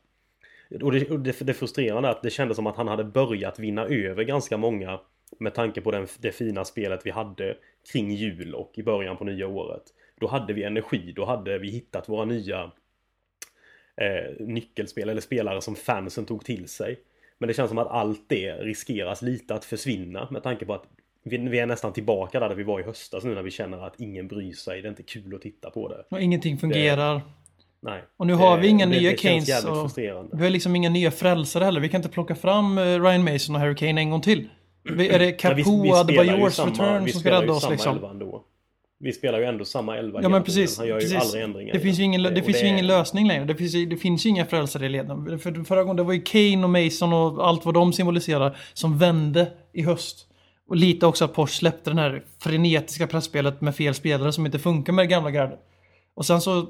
[0.81, 3.59] och det, och det, det frustrerande är att det kändes som att han hade börjat
[3.59, 4.99] vinna över ganska många
[5.39, 7.57] med tanke på den, det fina spelet vi hade
[7.91, 9.83] kring jul och i början på nya året.
[10.19, 12.71] Då hade vi energi, då hade vi hittat våra nya
[14.01, 16.99] eh, nyckelspel eller spelare som fansen tog till sig.
[17.37, 20.87] Men det känns som att allt det riskeras lite att försvinna med tanke på att
[21.25, 23.87] vi, vi är nästan tillbaka där, där vi var i höstas nu när vi känner
[23.87, 24.81] att ingen bryr sig.
[24.81, 26.05] Det är inte kul att titta på det.
[26.09, 27.15] Och ingenting fungerar.
[27.15, 27.21] Det,
[27.81, 28.03] nej.
[28.17, 29.65] Och nu har vi inga det, nya det Kanes.
[29.65, 30.07] Och vi
[30.43, 31.81] har liksom inga nya frälsare heller.
[31.81, 34.49] Vi kan inte plocka fram eh, Ryan Mason och Harry Kane en gång till.
[34.89, 38.19] Är det Capo Adebayors return som ska rädda oss liksom?
[38.99, 40.77] Vi spelar ju ändå samma elva Ja men precis.
[40.77, 41.13] Han gör precis.
[41.13, 41.73] ju aldrig ändringar.
[41.73, 43.45] Det finns ju ingen, det finns ju ingen lösning längre.
[43.45, 45.39] Det finns, det finns ju inga frälsare i leden.
[45.39, 48.97] För förra gången det var ju Kane och Mason och allt vad de symboliserar som
[48.97, 50.27] vände i höst.
[50.67, 54.59] Och lite också att Porsche släppte den här frenetiska pressspelet med fel spelare som inte
[54.59, 55.59] funkar med det gamla gardet.
[56.13, 56.67] Och sen så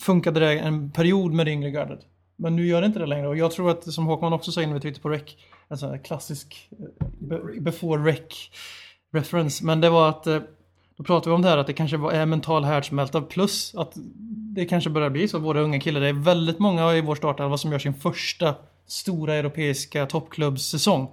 [0.00, 2.00] funkade det en period med det yngre gardet.
[2.36, 3.28] Men nu gör det inte det längre.
[3.28, 5.22] Och jag tror att, som Håkman också sa innan vi tryckte på rec,
[5.68, 6.68] en sån här klassisk
[7.30, 8.50] eh, before rec
[9.12, 9.64] reference.
[9.64, 10.38] Men det var att eh,
[10.96, 13.92] då pratar vi om det här att det kanske är mental härdsmälta plus att
[14.54, 17.58] det kanske börjar bli så våra unga killar, det är väldigt många i vår startelva
[17.58, 18.54] som gör sin första
[18.86, 21.08] stora europeiska toppklubbssäsong.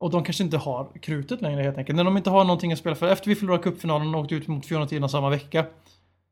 [0.00, 1.96] Och de kanske inte har krutet längre helt enkelt.
[1.96, 3.08] När de inte har någonting att spela för.
[3.08, 5.66] Efter vi förlorade cupfinalen och åkte ut mot Fiorentina samma vecka.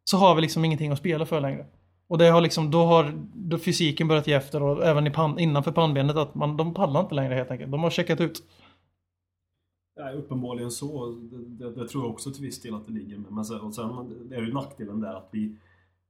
[0.04, 1.66] Så har vi liksom ingenting att spela för längre.
[2.08, 5.38] Och det har liksom, då har då fysiken börjat ge efter och även i pan,
[5.38, 7.70] innanför pannbenet att man, de pallar inte längre helt enkelt.
[7.70, 8.42] De har checkat ut.
[9.96, 11.06] Ja, uppenbarligen så.
[11.10, 13.32] Det, det, det, tror jag också till viss del att det ligger med.
[13.32, 13.84] Men sen, och sen
[14.32, 15.56] är det ju nackdelen där att vi,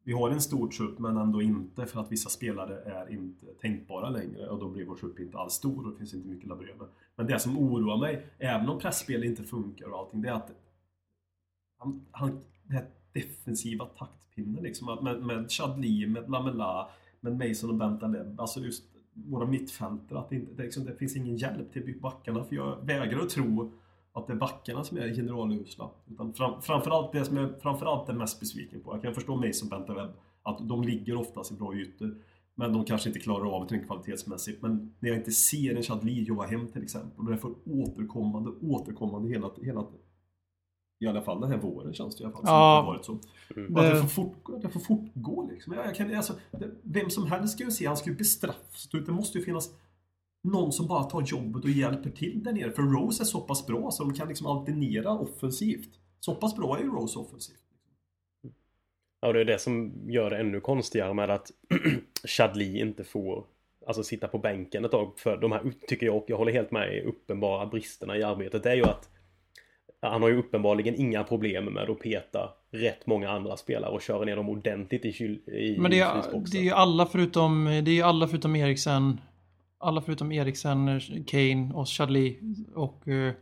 [0.08, 4.10] vi har en stor trupp men ändå inte för att vissa spelare är inte tänkbara
[4.10, 6.48] längre och då blir vår trupp inte alls stor och det finns inte mycket att
[6.48, 6.86] laborera med.
[7.16, 10.50] Men det som oroar mig, även om pressspel inte funkar och allting, det är att
[11.78, 15.04] han, han, den här defensiva taktpinnen liksom.
[15.04, 16.88] Med, med Chadli, med Lamela,
[17.20, 18.40] med Mason och Bentaleb.
[18.40, 20.18] Alltså just våra mittfältare.
[20.18, 22.44] Att det, inte, det, liksom, det finns ingen hjälp till backarna.
[22.44, 23.72] För jag vägrar att tro
[24.18, 25.90] att det är backarna som är generalusla.
[26.10, 28.94] Utan fram, framförallt det som jag framförallt är mest besviken på.
[28.94, 30.10] Jag kan förstå Mason och Bentaleb.
[30.42, 32.16] Att de ligger oftast i bra ytor.
[32.54, 34.62] Men de kanske inte klarar av det kvalitetsmässigt.
[34.62, 37.26] Men när jag inte ser en Chadli jobba hem till exempel.
[37.26, 39.84] Och det får återkommande, återkommande hela, hela
[41.00, 42.42] i alla fall den här våren känns det i alla fall.
[42.44, 43.18] Ja, som det varit så.
[43.60, 43.76] Mm.
[43.76, 45.72] Att det får, fort, det får fortgå liksom.
[45.72, 48.88] Jag, kan, alltså, det, vem som helst ska ju se, han ska ju bestraffas.
[48.90, 49.70] Det måste ju finnas
[50.42, 52.70] någon som bara tar jobbet och hjälper till där nere.
[52.70, 55.90] För Rose är så pass bra så de kan liksom alternera offensivt.
[56.20, 57.56] Så pass bra är ju Rose offensivt.
[59.20, 61.50] Ja, det är det som gör det ännu konstigare med att
[62.24, 63.44] Chadli inte får
[63.86, 65.12] alltså sitta på bänken ett tag.
[65.16, 68.62] För de här, tycker jag, och jag håller helt med i uppenbara bristerna i arbetet,
[68.62, 69.08] det är ju att
[70.00, 74.24] han har ju uppenbarligen inga problem med att peta rätt många andra spelare och köra
[74.24, 76.22] ner dem ordentligt i, kyl, i Men det är,
[76.52, 79.20] det är ju alla förutom, det är alla förutom Eriksen,
[79.80, 82.38] alla förutom Eriksen, Kane och Chadli
[82.74, 83.32] och, eh,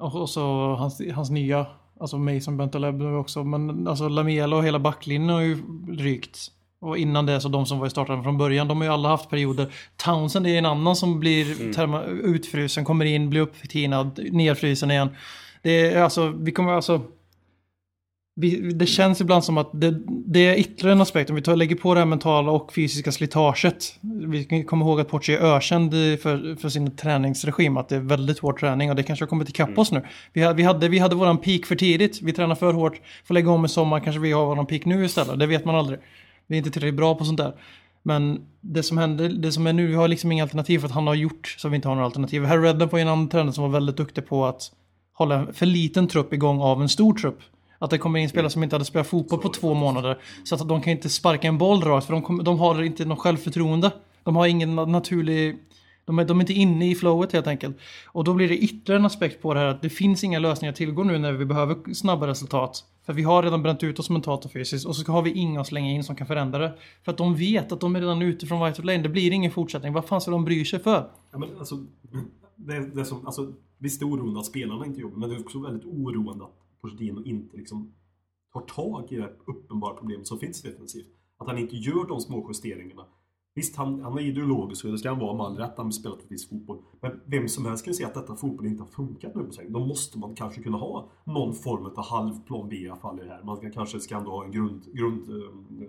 [0.00, 1.66] och, och så hans, hans nya,
[2.00, 6.38] alltså Mason Bentaleb också, men alltså Lamela och hela backlinjen har ju rykt.
[6.80, 9.08] Och innan det så de som var i starten från början, de har ju alla
[9.08, 9.74] haft perioder.
[9.96, 11.72] Townsend är en annan som blir mm.
[11.72, 15.08] terma, utfrusen, kommer in, blir upptinad, nedfrysen igen.
[15.62, 17.00] Det är alltså, vi kommer alltså...
[18.34, 21.30] Vi, det känns ibland som att det, det är ytterligare en aspekt.
[21.30, 23.98] Om vi tar, lägger på det här mentala och fysiska slitaget.
[24.00, 27.76] Vi komma ihåg att Porci är ökänd för, för sin träningsregim.
[27.76, 30.02] Att det är väldigt hård träning och det kanske har kommit ikapp oss nu.
[30.32, 32.22] Vi, vi hade, vi hade våran peak för tidigt.
[32.22, 33.00] Vi tränar för hårt.
[33.24, 34.00] Får lägga om i sommar.
[34.00, 35.38] Kanske vi har våran peak nu istället.
[35.38, 35.98] Det vet man aldrig.
[36.46, 37.54] Vi är inte tillräckligt bra på sånt där.
[38.02, 40.94] Men det som händer, det som är nu, vi har liksom inga alternativ för att
[40.94, 42.44] han har gjort så vi inte har några alternativ.
[42.44, 44.62] Harry Redknapp var en annan tränare som var väldigt duktig på att
[45.12, 47.38] hålla en för liten trupp igång av en stor trupp.
[47.82, 50.18] Att det kommer in spelare som inte hade spelat fotboll på två månader.
[50.44, 53.04] Så att de kan inte sparka en boll rakt för de, kommer- de har inte
[53.04, 53.90] något självförtroende.
[54.24, 55.58] De har ingen na- naturlig...
[56.04, 57.76] De är, de är inte inne i flowet helt enkelt.
[58.06, 60.72] Och då blir det ytterligare en aspekt på det här att det finns inga lösningar
[60.72, 62.84] att tillgå nu när vi behöver snabba resultat.
[63.06, 65.60] För vi har redan bränt ut oss mentalt och fysiskt och så har vi inga
[65.60, 66.72] att slänga in som kan förändra det.
[67.04, 68.98] För att de vet att de är redan ute från White Lane.
[69.02, 69.92] Det blir ingen fortsättning.
[69.92, 71.10] Vad fan ska de bry sig för?
[71.32, 71.84] Ja, men alltså,
[72.56, 75.40] det, det som, alltså, visst det är oroande att spelarna inte jobbar, men det är
[75.40, 77.94] också väldigt oroande att Pochettino inte liksom
[78.52, 81.08] tar tag i det uppenbara problemet som finns defensivt.
[81.36, 83.06] Att han inte gör de små justeringarna.
[83.54, 85.72] Visst, han, han är ideologisk och det ska han vara med all rätt.
[85.76, 86.82] Han har spelat viss fotboll.
[87.00, 89.66] Men vem som helst kan se att detta fotboll inte har funkat nu på sig.
[89.70, 93.24] Då måste man kanske kunna ha någon form av halvplan B i alla fall i
[93.24, 93.42] det här.
[93.42, 95.88] Man ska, kanske ska ändå ha en grund, grund, eh,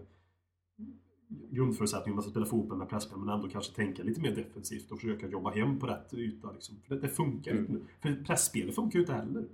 [1.52, 4.92] grundförutsättning om man ska spela fotboll med pressspel men ändå kanske tänka lite mer defensivt
[4.92, 6.52] och försöka jobba hem på rätt yta.
[6.52, 6.76] Liksom.
[6.88, 7.64] För det, det funkar Mm.
[7.64, 7.86] inte nu.
[8.02, 9.46] För pressspelet funkar ju inte heller.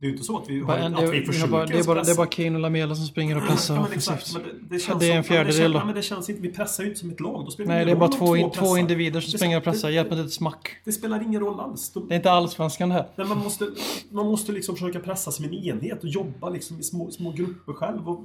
[0.00, 1.66] Det är ju inte så att vi, har, Bara en- att vi det, försöker bara,
[1.66, 4.34] det, är bara, det är bara Kane och Lamela som springer och pressar Ja, exakt.
[4.34, 4.40] Det,
[4.74, 5.82] det känns det är en det fjärdedel då.
[5.84, 7.44] Men det känns inte, vi pressar ju inte som ett lag.
[7.44, 8.50] Då spelar Nej, det är bara två, pressar.
[8.62, 9.88] två individer som Det- springer och pressar.
[9.88, 10.68] det- Hjälper inte ett smack.
[10.84, 11.92] Det spelar ingen roll alls.
[11.92, 13.06] De, Det är inte allsvenskan det här.
[13.16, 13.66] men man måste,
[14.10, 17.72] man måste liksom försöka pressa som en enhet och jobba liksom i små, små grupper
[17.72, 18.20] själv och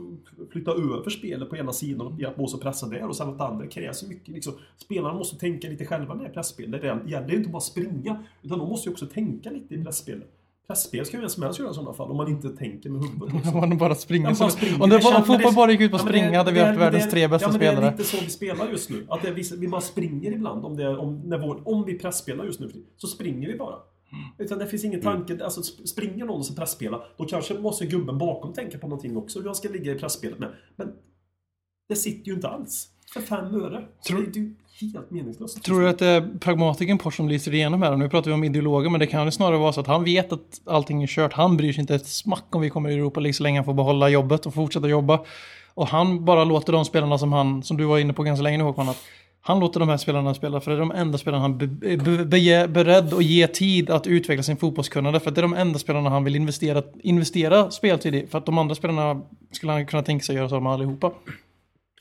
[0.51, 3.43] flytta över spelet på ena sidan och hjälpa oss att pressa där och sen det
[3.43, 4.33] andra krävs så mycket.
[4.33, 4.53] Liksom.
[4.77, 6.71] Spelarna måste tänka lite själva när det är presspel.
[6.71, 9.75] Det är- det gäller ju inte bara springa, utan de måste ju också tänka lite
[9.75, 10.29] i pressspelet.
[10.67, 13.01] Pressspel ska ju vem som helst göra i sådana fall, om man inte tänker med
[13.03, 13.33] huvudet.
[13.33, 13.53] Liksom.
[13.63, 14.27] Om man bara springer.
[14.29, 14.83] Ja, så, bara springer.
[14.83, 16.59] om det var, om fotboll det- bara gick ut på att Ja, springa hade vi
[16.59, 17.79] haft världens tre bästa ja, men spelare.
[17.81, 19.05] Det är lite så vi spelar just nu.
[19.09, 20.65] Att det, vi, vi bara springer ibland.
[20.65, 23.75] Om, det, om, när vår, om vi pressspelar just nu, så springer vi bara.
[24.37, 25.43] Utan det finns ingen tanke.
[25.43, 29.17] Alltså sp- springer någon och ska presspela, då kanske måste gubben bakom tänka på någonting
[29.17, 29.39] också.
[29.39, 30.49] Hur han ska ligga i pressspelet med.
[30.75, 30.91] Men
[31.89, 32.89] det sitter ju inte alls.
[33.13, 33.85] För fem öre.
[34.07, 35.63] Tror- är helt meningslöst.
[35.63, 37.97] Tror du att det är pragmatiken Porsche som lyser igenom här?
[37.97, 40.33] Nu pratar vi om ideologer, men det kan ju snarare vara så att han vet
[40.33, 41.33] att allting är kört.
[41.33, 43.65] Han bryr sig inte ett smack om vi kommer i Europa League så länge han
[43.65, 45.19] får behålla jobbet och fortsätta jobba.
[45.73, 48.57] Och han bara låter de spelarna som han, som du var inne på ganska länge
[48.57, 49.03] nu Håkman, att
[49.45, 52.25] han låter de här spelarna spela för det är de enda spelarna han be, be,
[52.25, 55.19] be, är beredd att ge tid att utveckla sin fotbollskunnande.
[55.19, 58.27] För att det är de enda spelarna han vill investera, investera speltid i.
[58.27, 61.11] För att de andra spelarna skulle han kunna tänka sig göra så med allihopa.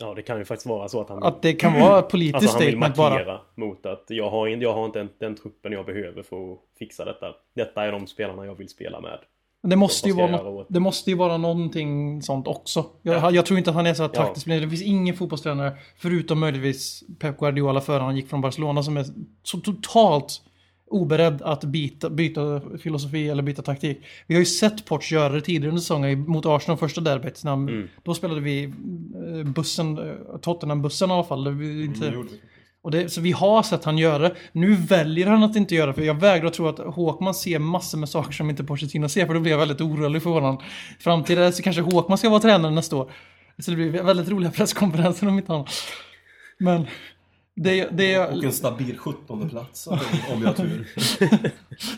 [0.03, 1.23] Ja, det kan ju faktiskt vara så att han...
[1.23, 3.41] Att det kan vara politiskt Alltså han vill markera bara.
[3.55, 6.59] mot att jag har, in- jag har inte den, den truppen jag behöver för att
[6.79, 7.27] fixa detta.
[7.57, 9.19] Detta är de spelarna jag vill spela med.
[9.62, 12.85] Det måste, ju vara något, det måste ju vara någonting sånt också.
[13.03, 14.23] Jag, jag tror inte att han är så här Ja.
[14.25, 14.47] taktisk.
[14.47, 19.05] Det finns ingen fotbollstränare, förutom möjligtvis Pep Guardiola före han gick från Barcelona, som är
[19.43, 20.43] så totalt
[20.93, 23.99] oberedd att byta, byta filosofi eller byta taktik.
[24.27, 27.45] Vi har ju sett Ports göra det tidigare under säsongen mot Arsenal första derbyt.
[27.45, 27.89] När, Mm.
[28.03, 31.45] Då spelade vi eh, bussen, eh, Tottenham-bussen i alla fall.
[31.45, 32.41] Det var inte, Mm, vi.
[32.83, 34.35] och det, så vi har sett han göra det.
[34.53, 37.99] Nu väljer han att inte göra det, för jag vägrar tro att Håkman ser massor
[37.99, 40.59] med saker som inte Pochettino ser, för då blir jag väldigt orolig för våran
[41.01, 41.55] framtid.
[41.55, 43.11] Så kanske Håkman ska vara tränare nästa år.
[43.59, 45.71] Så det blir väldigt roliga presskonferenser om inte annat.
[46.59, 46.87] Men
[47.55, 49.99] det, det Och en stabil 17 plats om
[50.41, 50.88] vi har tur.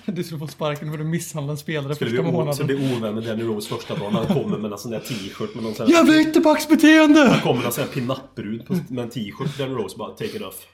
[0.13, 2.55] Du skulle få sparken för att misshandla en spelare Skulle första månaden.
[2.55, 4.15] skulle bli ovän med Danny Rose första dagen.
[4.15, 5.93] Han kommer med en sån där t-shirt med någon sån här...
[5.93, 7.41] Jävla ytterbacksbeteende!
[7.43, 9.59] kommer en sån här pin-up-brud med en t-shirt.
[9.59, 10.67] Danny Rose bara take it off.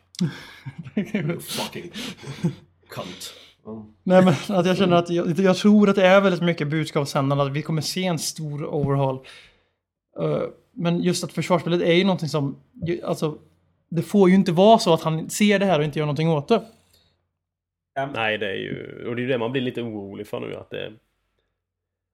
[1.41, 1.91] Fucking
[2.91, 3.33] cunt.
[3.65, 3.87] Ja.
[4.03, 7.45] Nej men att jag känner att jag, jag tror att det är väldigt mycket budskapssändande,
[7.45, 9.19] att vi kommer se en stor overhaul.
[10.21, 10.43] Eh,
[10.75, 12.57] men just att försvarsspelet är ju någonting som,
[13.05, 13.39] alltså,
[13.91, 16.31] det får ju inte vara så att han ser det här och inte gör någonting
[16.31, 16.63] åt det.
[18.15, 19.07] Nej, det är ju...
[19.09, 20.93] Och det är ju det man blir lite orolig för nu att det...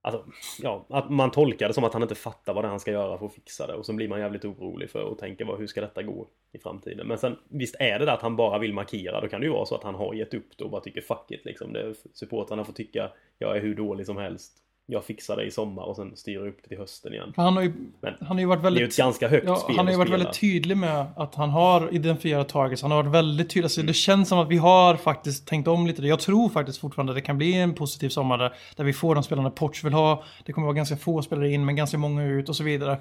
[0.03, 0.25] Alltså,
[0.63, 2.91] ja, att man tolkar det som att han inte fattar vad det är han ska
[2.91, 3.75] göra för att fixa det.
[3.75, 6.59] Och så blir man jävligt orolig för och tänker vad, hur ska detta gå i
[6.59, 7.07] framtiden?
[7.07, 9.21] Men sen, visst är det där att han bara vill markera.
[9.21, 11.01] Då kan det ju vara så att han har gett upp då och bara tycker
[11.01, 11.73] fuck it liksom.
[11.73, 14.66] Det, supportrarna får tycka jag är hur dålig som helst.
[14.89, 17.33] Jag fixar det i sommar och sen styr upp det till hösten igen.
[17.37, 18.91] Han har ju, Men han har ju varit Det är väldigt...
[18.91, 20.25] ett ganska högt Ja, spel han har ju varit spela.
[20.25, 22.83] väldigt tydlig med att han har identifierat targets.
[22.83, 23.65] Han har varit väldigt tydlig.
[23.65, 26.03] Alltså, Det känns som att vi har faktiskt tänkt om lite.
[26.03, 29.15] Jag tror faktiskt fortfarande att det kan bli en positiv sommar där, där vi får
[29.15, 30.23] de spelarna Porch vill ha.
[30.45, 32.99] Det kommer vara ganska få spelare in, men ganska många ut och så vidare.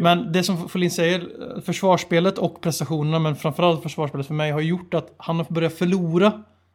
[0.00, 1.28] Men det som Folin säger,
[1.60, 6.32] försvarsspelet och prestationerna, men framförallt försvarsspelet för mig, har gjort att han har börjat förlora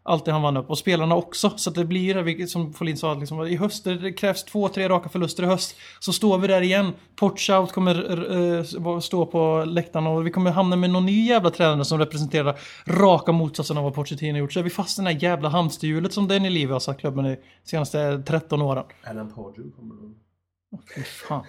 [0.09, 0.69] allt det han vann upp.
[0.69, 1.49] Och spelarna också.
[1.55, 4.89] Så att det blir, vilket som Folin sa, liksom, i höst, det krävs två, tre
[4.89, 5.75] raka förluster i höst.
[5.99, 6.93] Så står vi där igen.
[7.15, 11.85] Porchout kommer uh, stå på läktaren och vi kommer hamna med någon ny jävla tränare
[11.85, 14.53] som representerar raka motsatsen av vad Pochettino gjort.
[14.53, 17.25] Så är vi fast i det här jävla hamsterhjulet som Danny Levy har satt klubben
[17.25, 18.83] i de senaste 13 åren.
[19.03, 20.11] Alan Pardew kommer då.
[20.95, 21.45] Fy fan.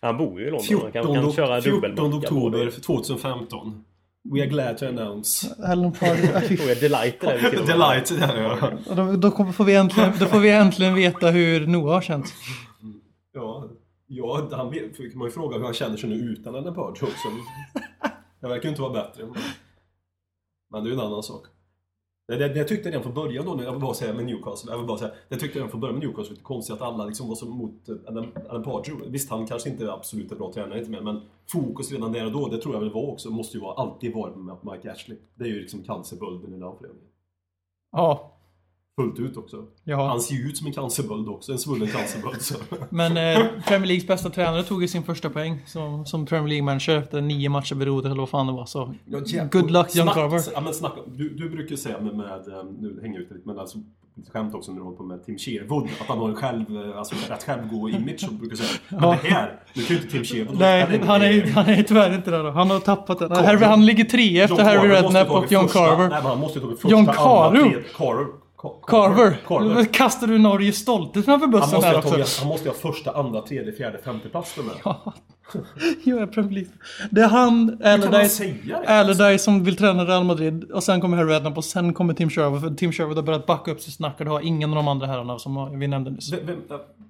[0.00, 0.80] Han bor ju i London.
[0.82, 2.70] Han kan, kan köra 14 dubbelmacka oktober både.
[2.70, 3.84] 2015.
[4.24, 5.54] We are glad to announce.
[5.64, 7.78] Alan Pardew, äh, fy Och är Delight där vi till och med.
[7.78, 8.94] Delight, där ja.
[8.96, 12.34] Då, då kommer- får vi äntligen, då får vi äntligen veta hur Noah har känt.
[13.32, 13.68] Ja,
[14.06, 17.06] ja han vet, kan man ju fråga hur han känner sig nu utan Alan Pardew
[17.12, 17.28] också.
[18.40, 19.24] Det verkar ju inte vara bättre.
[20.70, 21.46] Men det är ju en annan sak.
[22.38, 24.78] Det, det, jag tyckte redan från början då, jag vill bara säga med Newcastle, jag
[24.78, 27.28] vill bara säga, det tyckte redan från början med Newcastle lite konstigt att alla liksom
[27.28, 29.10] var så emot eh, Adam, Adam Pardew.
[29.10, 31.20] Visst, han kanske inte är absolut en bra tränare, inte med, men
[31.52, 34.14] fokus redan där och då, det tror jag väl var också, måste ju vara, alltid
[34.14, 35.18] vara med Mike Ashley.
[35.34, 37.08] Det är ju liksom cancerbölden i den föreningen.
[37.92, 38.38] Ja,
[39.00, 39.56] Fullt ut också.
[39.84, 40.08] ja.
[40.08, 42.42] Han ser ju ut som en cancerböld också, en svullen cancerböld.
[42.42, 42.54] Så.
[42.90, 46.96] Men eh, Premier Leagues bästa tränare tog ju sin första poäng som, som Premier League-manager
[46.98, 48.66] efter nio matcher beroende eller vad fan det var.
[48.66, 50.40] Så Ja, good luck John Carver.
[50.54, 53.42] Ja, men snacka, du, du brukar säga med, med eh, nu hänger jag ut lite,
[53.48, 53.78] men alltså
[54.16, 56.76] lite skämt också när du håller på med Tim Sherwood, att han har en själv,
[56.90, 58.68] eh, alltså rätt självgod image som brukar säga.
[58.88, 59.16] Men Ja.
[59.22, 62.30] det här, nu kan ju inte Tim Sherwood Nej, han är, han är tyvärr inte
[62.30, 62.50] där då.
[62.50, 63.62] Han har tappat den.
[63.62, 66.08] Han ligger trea efter John Harry Redknapp och John första- Carver.
[66.08, 67.70] Nej, men han måste ju tagit första, John andra, Carew?
[67.70, 68.26] tredje- Carver.
[68.62, 69.38] Ca- Carver.
[69.46, 69.84] Carver.
[69.84, 72.40] Kastar du Norges stolthet framför Han bussen måste, här också?
[72.40, 74.74] han måste ju ha första, andra, tredje, fjärde, femte plats för mig.
[74.84, 75.12] Ja.
[76.04, 76.66] Jo, jag är.
[77.10, 80.64] Det är han, Hur Allardyce, som vill träna Real Madrid.
[80.64, 82.60] Och sen kommer Harry Redknapp och sen kommer Tim Sherwood.
[82.60, 84.88] För Tim Sherwood har börjat backa upp sitt snack och det har ingen av de
[84.88, 86.32] andra herrarna som vi nämnde nyss.
[86.32, 86.56] Vem, vem,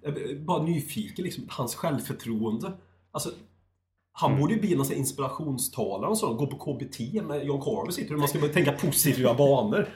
[0.03, 2.73] är bara nyfiken, liksom, hans självförtroende.
[3.13, 3.31] Alltså,
[4.13, 8.15] han borde ju bli någon inspirationstalare och så, gå på KBT med John Carver sitter
[8.15, 9.89] och man ska börja tänka positiva banor.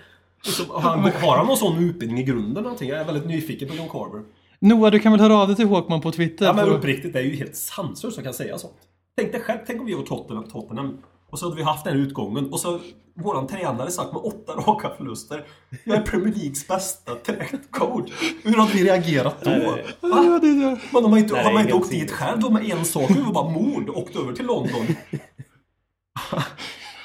[0.45, 2.89] Liksom, har, han, har han någon sån utbildning i grunden någonting?
[2.89, 4.23] Jag är väldigt nyfiken på John Carver.
[4.59, 6.47] Noah, du kan väl höra av dig till Håkman på Twitter?
[6.47, 8.75] Ja men uppriktigt, det är ju helt sanslöst som kan säga sånt.
[9.19, 10.99] Tänk dig själv, tänk om vi var Tottenham, Tottenham
[11.31, 12.81] och så hade vi haft den här utgången och så
[13.23, 15.45] våran tränare sagt med åtta raka förluster
[15.85, 17.13] Jag är Premier Leagues bästa
[17.71, 18.11] coach.
[18.43, 19.51] Hur hade vi reagerat då?
[19.51, 20.79] Nej, det- det.
[20.93, 23.09] Men de har inte, Nej, har man inte åkt dit själv då med en sak,
[23.09, 24.87] det var bara mord och åkt över till London.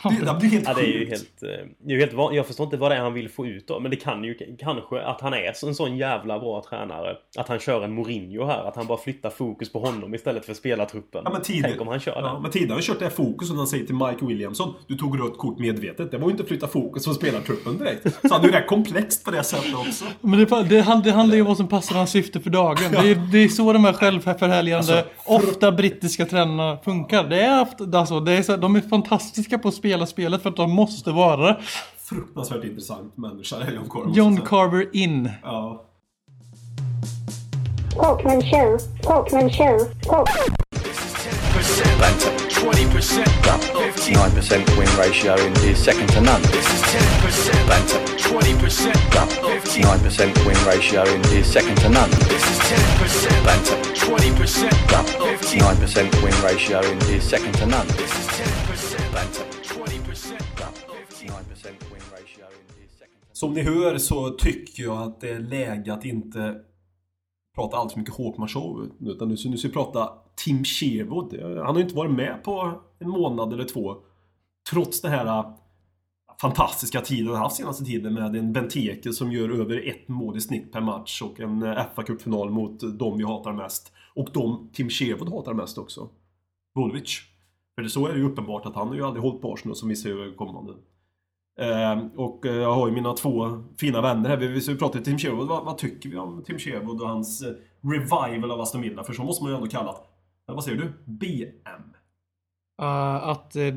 [0.03, 1.43] Det, det blir helt Ja, det är ju helt...
[1.43, 2.35] eh, Det är helt van...
[2.35, 3.81] Jag förstår inte vad det är han vill få ut av.
[3.81, 7.15] Men det kan ju kanske att han är en sån jävla bra tränare.
[7.37, 8.63] Att han kör en Mourinho här.
[8.67, 11.21] Att han bara flyttar fokus på honom istället för spelartruppen.
[11.25, 12.39] Ja, men tidigare, Tänk om han kör ja, det.
[12.41, 14.95] men tidigare har han kört det här fokus och han säger till Mike Williamson Du
[14.97, 16.11] tog rött kort medvetet.
[16.11, 18.03] Det var ju inte att flytta fokus från spelartruppen direkt.
[18.03, 20.05] Så han är ju rätt komplext på det sättet också.
[20.21, 22.91] Men det, det, det handlar ju om vad som passar hans syfte för dagen.
[22.91, 27.23] Det, är, det är så de här självförhärligande, Alltså, ofta brittiska tränarna funkar.
[27.23, 30.55] Det är, alltså, det är så, de är fantastiska på att spela spelet för att
[30.55, 31.57] de måste vara det.
[31.97, 34.11] Fruktansvärt intressant människa, är John Carver.
[34.15, 34.41] John.
[34.41, 35.29] Carver in.
[35.43, 35.83] Ja.
[37.95, 38.79] Talkman show.
[39.01, 39.79] Talkman show.
[41.99, 42.31] Banter.
[42.49, 43.25] 20%,
[44.13, 45.35] 9% win ratio
[45.69, 46.41] is second to none.
[47.67, 47.99] Banter.
[48.17, 48.93] 20%,
[49.81, 52.11] 9% win ratio is second to none.
[53.45, 53.77] Banter.
[53.95, 54.69] 20%,
[55.59, 57.87] 9% win ratio is second to none.
[59.13, 59.50] Banter.
[63.41, 66.55] Som ni hör så tycker jag att det är läge att inte
[67.55, 68.89] prata allt för mycket Håkman show.
[68.99, 71.39] Utan nu, nu ska vi prata Tim Sherwood.
[71.41, 73.95] Han har ju inte varit med på en månad eller två.
[74.71, 75.55] Trots den här äh,
[76.41, 80.41] fantastiska tiden han haft senaste tiden med en Benteke som gör över ett mål i
[80.41, 83.91] snitt per match och en äh, fa kuppfinal mot de vi hatar mest.
[84.15, 86.09] Och de Tim Sherwood hatar mest också.
[86.75, 87.21] Woolwich.
[87.75, 89.75] För det så är det ju uppenbart att han har ju aldrig hållit på Arsenal
[89.75, 90.73] som vi ser överkommande.
[91.59, 94.37] Eh, och eh, jag har ju mina två fina vänner här.
[94.37, 95.47] Vi ska ju prata Tim Sherwood.
[95.47, 99.03] Vad, vad tycker vi om Tim Sherwood och hans eh, revival av Aston Villa?
[99.03, 100.53] För så måste man ju ändå kalla det.
[100.53, 100.93] Vad säger du?
[101.05, 101.93] BM?
[102.81, 102.87] Uh,
[103.27, 103.73] att, eh,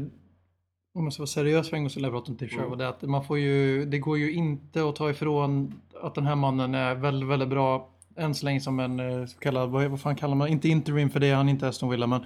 [0.94, 2.78] om jag ska vara seriös för en gång så vill jag prata om Tim Sherwood.
[2.78, 6.26] Det, är att man får ju, det går ju inte att ta ifrån att den
[6.26, 7.90] här mannen är väldigt, väldigt bra.
[8.16, 11.10] Än så länge som en eh, så kallad, vad, vad fan kallar man, inte interim
[11.10, 12.24] för det, är han inte Aston Villa men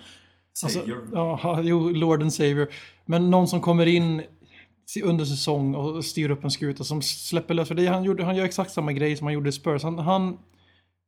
[0.62, 1.08] Alltså, Savior.
[1.12, 2.68] ja, jo, Lord and Savior.
[3.04, 4.22] Men någon som kommer in
[5.04, 7.68] under säsong och styr upp en skuta som släpper lös.
[7.68, 9.82] För det, han, gjorde, han gör exakt samma grej som han gjorde i Spurs.
[9.82, 10.38] Han, han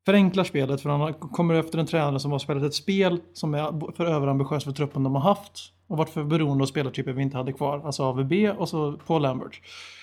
[0.07, 3.93] förenklar spelet för han kommer efter en tränare som har spelat ett spel som är
[3.97, 5.73] för överambitiöst för truppen de har haft.
[5.87, 7.83] Och varit för beroende av spelartyper vi inte hade kvar.
[7.87, 9.61] Alltså AVB och så Paul Lambert.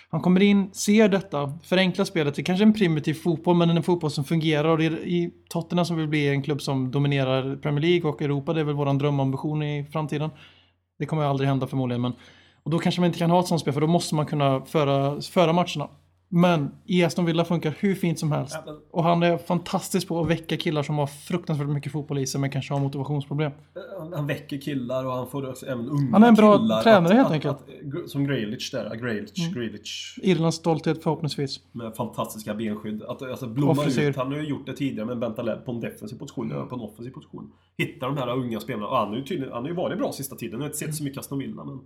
[0.10, 4.12] Han kommer in, ser detta, förenklar spelet till kanske en primitiv fotboll, men en fotboll
[4.12, 4.70] som fungerar.
[4.70, 8.22] Och det är i Tottenham som vill bli en klubb som dominerar Premier League och
[8.22, 8.54] Europa.
[8.54, 10.30] Det är väl vår drömambition i framtiden.
[11.00, 12.14] Det kommer aldrig hända förmodligen, men
[12.68, 14.66] och då kanske man inte kan ha ett sånt spel, för då måste man kunna
[14.66, 15.90] föra, föra matcherna.
[16.30, 18.58] Men i Aston Villa funkar hur fint som helst.
[18.92, 22.42] Och han är fantastisk på att väcka killar som har fruktansvärt mycket fotboll i sig
[22.42, 23.52] men kanske har motivationsproblem.
[24.16, 27.14] Han, väcker killar och han får också även unga Han är en bra killar tränare,
[27.14, 27.58] helt enkelt.
[28.08, 29.54] Som Grealish där, Grealish, Mm.
[29.54, 31.60] Grealish Irlands stolthet förhoppningsvis.
[31.72, 33.04] med fantastiska benskydd.
[33.04, 34.16] Att alltså, blomma ut.
[34.16, 36.82] Han har ju gjort det tidigare med Bentaleb på en defensiv position och på en
[36.82, 37.52] offensiv position.
[37.78, 38.88] Hittar de här unga spelarna.
[38.88, 40.54] Och han har ju tydligen, han har ju varit bra sista tiden.
[40.54, 41.80] Jag har inte sett så mycket Aston Villa men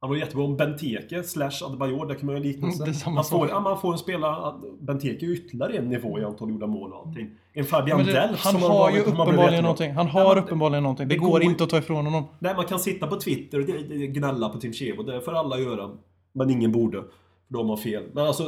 [0.00, 2.82] han var jättebra om Benteke slash Adebayor, där kan man göra liknelse.
[2.82, 5.88] Mm, det är samma man, får, ja, man får en spelare, Benteke är ytterligare en
[5.88, 7.30] nivå i antal gjorda mål och allting.
[7.52, 9.92] En Fabian det, Delf han som har varit- ju uppenbarligen någonting.
[9.92, 11.08] Han Ja, har men- uppenbarligen någonting.
[11.08, 12.24] Det, det går går- inte att ta ifrån honom.
[12.38, 13.66] Nej, man kan sitta på Twitter och
[14.14, 15.02] gnälla på Tim Chevo.
[15.02, 15.90] Det får alla göra.
[16.32, 16.98] Men ingen borde.
[17.02, 18.02] För de har fel.
[18.12, 18.44] Men alltså,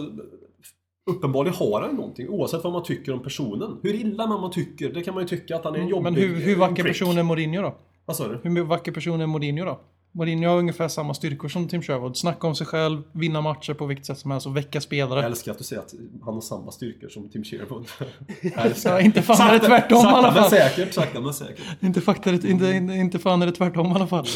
[1.11, 2.29] uppenbarligen har han någonting.
[2.29, 3.77] Oavsett vad man tycker om personen.
[3.83, 6.03] Hur illa man, man tycker, det kan man ju tycka att han är en jobbig
[6.05, 7.75] Men hur, hur vacker person är Mourinho då?
[8.05, 8.41] Vad sa du?
[8.43, 9.81] Hur vacker person är Mourinho då?
[10.13, 12.17] Mourinho har ungefär samma styrkor som Tim Sherwood.
[12.17, 15.25] Snacka om sig själv, vinna matcher på vilket sätt som helst och väcka Jag spelare.
[15.25, 15.95] älskar att du säger att
[16.25, 17.45] han har samma styrkor som Tim.
[18.85, 20.51] Ja, inte fan är det tvärtom i alla Sakta men fall.
[20.51, 21.65] säkert, sakta men säkert.
[21.81, 24.27] Inte, fakta, inte, inte, inte fan är det tvärtom i alla fall.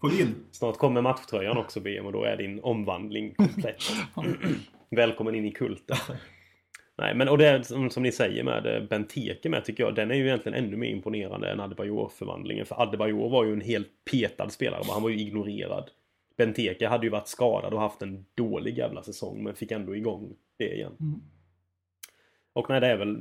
[0.00, 0.34] Få in.
[0.52, 3.82] Snart kommer matchtröjan också BM och då är din omvandling komplett.
[4.90, 5.96] Välkommen in i kulten.
[6.98, 9.94] Nej men och det är som, som ni säger med eh, Benteke med tycker jag,
[9.94, 12.66] den är ju egentligen ännu mer imponerande än Adebayor-förvandlingen.
[12.66, 15.90] För Adebayor var ju en helt petad spelare, han var ju ignorerad.
[16.36, 20.36] Benteke hade ju varit skadad och haft en dålig jävla säsong men fick ändå igång
[20.56, 20.96] det igen.
[21.00, 21.20] Mm.
[22.52, 23.18] Och nej det är väl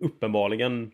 [0.00, 0.92] uppenbarligen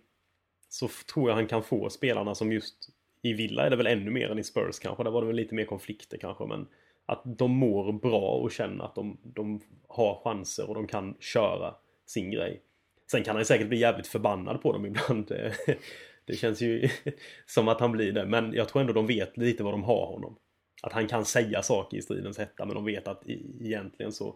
[0.68, 2.88] så tror jag han kan få spelarna som just
[3.22, 5.05] i Villa är det väl ännu mer än i Spurs kanske.
[5.05, 6.66] Där var det väl lite mer konflikter kanske men
[7.07, 11.75] att de mår bra och känner att de, de har chanser och de kan köra
[12.07, 12.63] sin grej.
[13.11, 15.33] Sen kan han säkert bli jävligt förbannad på dem ibland.
[16.27, 16.89] Det känns ju
[17.47, 18.27] som att han blir det.
[18.27, 20.37] Men jag tror ändå de vet lite vad de har honom.
[20.83, 23.23] Att han kan säga saker i stridens hetta men de vet att
[23.61, 24.35] egentligen så,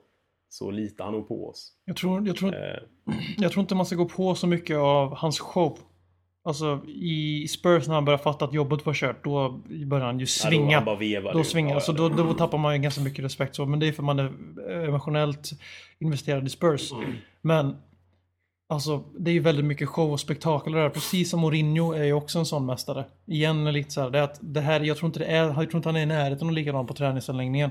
[0.49, 1.73] så litar han nog på oss.
[1.85, 2.83] Jag tror, jag, tror, Eh,
[3.39, 5.79] jag tror inte man ska gå på så mycket av hans show.
[6.51, 10.22] Alltså i Spurs när han börjar fatta att jobbet var kört, då börjar han ju
[10.22, 10.76] ja, då svinga.
[10.76, 13.24] han bara vevade Då svingar, Ja, så ja, då, då tappar man ju ganska mycket
[13.24, 13.55] respekt.
[13.55, 14.32] Så, men det är för man är
[14.88, 15.51] emotionellt
[15.98, 16.92] investerad i Spurs.
[16.92, 17.12] Mm.
[17.40, 17.76] Men
[18.68, 20.88] alltså, det är ju väldigt mycket show och spektakel där.
[20.88, 23.05] Precis som Mourinho är ju också en sån mästare.
[23.26, 25.55] Igen lite så här, det är att det här, jag tror inte det är, jag
[25.55, 27.70] tror inte han är i närheten av likadan på träningsanläggningen.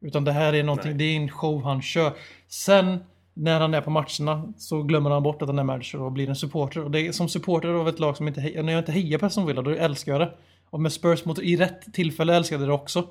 [0.00, 0.98] Utan det här är någonting, Nej.
[0.98, 2.12] det är en show han kör.
[2.48, 2.98] Sen
[3.34, 6.28] när han är på matcherna så glömmer han bort att han är manager och blir
[6.28, 6.84] en supporter.
[6.84, 9.18] Och det är som supporter av ett lag som inte hejar, när jag inte hejar
[9.18, 10.32] på Aston Villa då älskar jag det.
[10.70, 13.02] Och med Spurs mot, i rätt tillfälle älskade jag det också.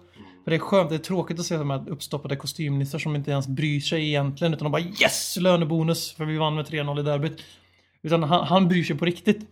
[0.43, 3.31] För det är skönt, det är tråkigt att se de här uppstoppade kostymnissar som inte
[3.31, 4.53] ens bryr sig egentligen.
[4.53, 5.37] Utan de bara yes!
[5.39, 6.11] Lönebonus!
[6.11, 7.43] För vi vann med 3-0 i derbyt.
[8.01, 9.47] Utan han, han bryr sig på riktigt.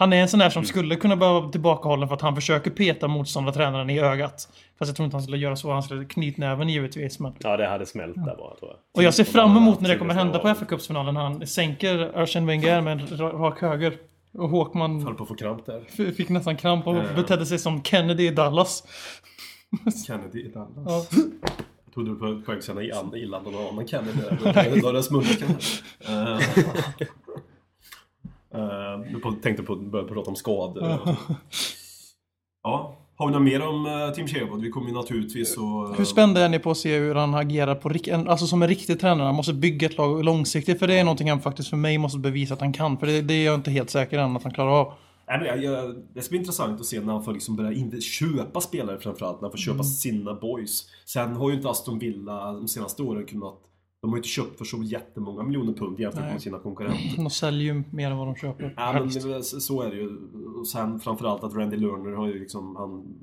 [0.00, 2.70] Han är en sån här som skulle kunna behöva vara tillbakahållen för att han försöker
[2.70, 4.48] peta motståndartränaren i ögat.
[4.78, 5.72] Fast jag tror inte han skulle göra så.
[5.72, 7.18] Han skulle knytnäven givetvis.
[7.18, 7.32] Men...
[7.38, 8.76] Ja, det hade smält där bara tror jag.
[8.96, 11.46] Och jag ser fram emot när det kommer hända på var- FA Cupsfinalen när han
[11.46, 13.96] sänker Arsene Wenger med en ra- rak höger.
[14.38, 16.12] Och Håkman Höll på att få kramp där.
[16.12, 17.02] fick nästan kramp och Ja.
[17.16, 18.84] betedde sig som Kennedy i Dallas.
[20.06, 21.08] Kennedy i Dallas.
[21.12, 21.20] Ja.
[21.84, 24.18] Jag trodde du på att säga illa illa någon annan Kennedy.
[24.20, 24.38] där.
[24.40, 25.24] Då hade jag.
[26.08, 26.38] Eh,
[29.12, 30.98] Du på- tänkte på att börja prata om skador.
[32.62, 34.62] Ja, har vi något mer om uh, Tim Sherwood?
[34.62, 35.98] Vi kommer ju naturligtvis att...
[35.98, 37.88] Hur spända är ni på att se hur han agerar på
[38.30, 39.26] alltså som en riktig tränare?
[39.26, 40.78] Han måste bygga ett lag långsiktigt.
[40.78, 42.98] För det är någonting han faktiskt för mig måste bevisa att han kan.
[42.98, 44.92] För det, det är jag inte helt säker än att han klarar av.
[45.28, 48.60] Nej, jag, det ska bli intressant att se när han får liksom börja in, köpa
[48.60, 49.40] spelare framförallt.
[49.40, 50.86] När han får köpa sina boys.
[51.06, 53.54] Sen har ju inte Aston Villa de senaste åren kunnat...
[54.02, 56.32] De har ju inte köpt för så jättemånga miljoner pund jämfört Nej.
[56.32, 57.16] med sina konkurrenter.
[57.16, 58.74] De säljer ju mer än vad de köper.
[58.76, 60.16] Ja, men så är det ju.
[60.58, 62.76] Och sen framförallt att Randy Lerner har ju liksom...
[62.76, 63.14] Han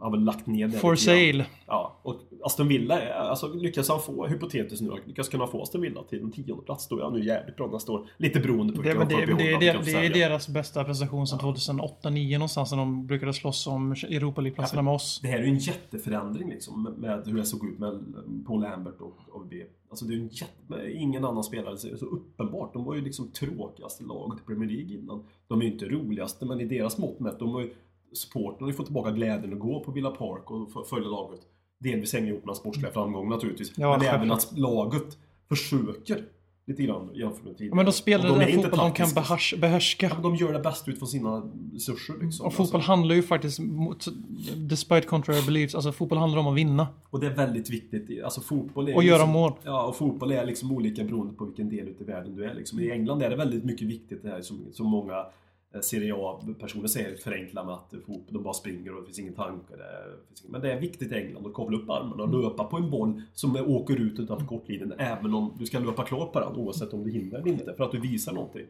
[0.00, 1.46] har väl lagt ner det For sale.
[1.66, 5.80] Ja, och Aston Villa, är- alltså lyckas han få, hypotetiskt nu, lyckas kunna få Aston
[5.80, 8.06] Villa till en tionde plats då är han ju jävligt bra nästa år.
[8.16, 11.26] Lite beroende på Det, vilka det, det, behålla, det, de det är deras bästa prestation
[11.26, 15.20] sedan 2008-2009 någonstans när de brukade slåss om Europa League-platserna med oss.
[15.22, 18.00] Det här är ju en jätteförändring liksom med- hur det såg ut med
[18.46, 19.52] Paul Lambert och AVB.
[19.90, 20.92] Alltså det är en jätte...
[20.92, 22.72] Ingen annan spelare så uppenbart.
[22.72, 25.24] De var ju liksom tråkigaste laget i Premier League innan.
[25.48, 27.74] De är ju inte roligaste, men i deras mått mätt, de har ju...
[28.16, 31.40] Supporten har ju fått tillbaka glädjen att gå på Villa Park och följa laget.
[31.78, 33.72] Delvis hänger ihop med den sportsliga framgång naturligtvis.
[33.76, 36.24] Ja, men även att laget försöker
[36.66, 37.70] lite grann jämfört med tidigare.
[37.70, 39.08] Ja, men de spelar Och den fotboll de kan
[39.60, 40.06] behärska.
[40.06, 41.42] Ja, De gör det bäst utifrån sina
[41.72, 42.46] resurser liksom.
[42.46, 42.90] Och fotboll Alltså.
[42.90, 44.06] handlar ju faktiskt, mot,
[44.56, 46.86] despite contrary beliefs, alltså fotboll handlar om att vinna.
[47.10, 48.24] Och det är väldigt viktigt.
[48.24, 49.52] Alltså fotboll är Och göra liksom, mål.
[49.64, 52.54] Ja, och fotboll är liksom olika beroende på vilken del utav världen du är.
[52.54, 52.80] Liksom.
[52.80, 55.26] I England är det väldigt mycket viktigt det här som, som många
[55.80, 57.94] Serie A-personer säger förenkla med att
[58.28, 59.76] de bara springer och det finns ingen tanke.
[59.76, 60.52] Det finns ingen...
[60.52, 63.22] Men det är viktigt i England att kavla upp armarna och löpa på en boll
[63.32, 64.92] som åker ut utanför kortlinjen.
[64.98, 67.74] Även om du ska löpa klart på den oavsett om du hinner eller inte.
[67.74, 68.66] För att du visar någonting.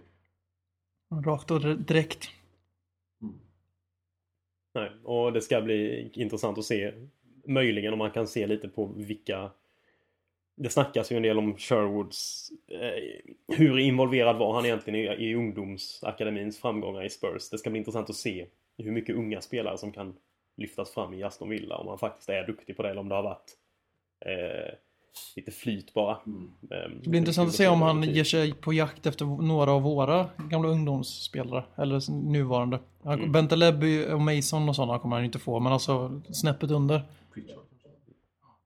[1.25, 2.29] Rakt och direkt.
[4.75, 6.93] Nej, och det ska bli intressant att se
[7.47, 9.51] möjligen om man kan se lite på vilka
[10.57, 15.35] det snackas ju en del om Sherwoods eh, Hur involverad var han egentligen i, i
[15.35, 17.51] ungdomsakademins framgångar i Spurs?
[17.51, 18.47] Det ska bli intressant att se
[18.79, 20.15] hur mycket unga spelare som kan
[20.57, 23.15] lyftas fram i Aston Villa om han faktiskt är duktig på det eller om det
[23.15, 23.57] har varit
[24.27, 24.75] eh,
[25.37, 26.19] lite flyt bara.
[26.27, 26.51] Mm.
[26.71, 29.83] Eh, Det blir intressant att se om han ger sig på jakt efter några av
[29.83, 31.65] våra gamla ungdomsspelare.
[31.77, 32.79] Eller nuvarande.
[33.05, 33.33] Han- Mm.
[33.33, 33.83] Bentaleb
[34.13, 35.61] och Mason och sådana kommer han inte få.
[35.61, 37.03] Men alltså snäppet under.
[37.35, 37.59] Pritchard.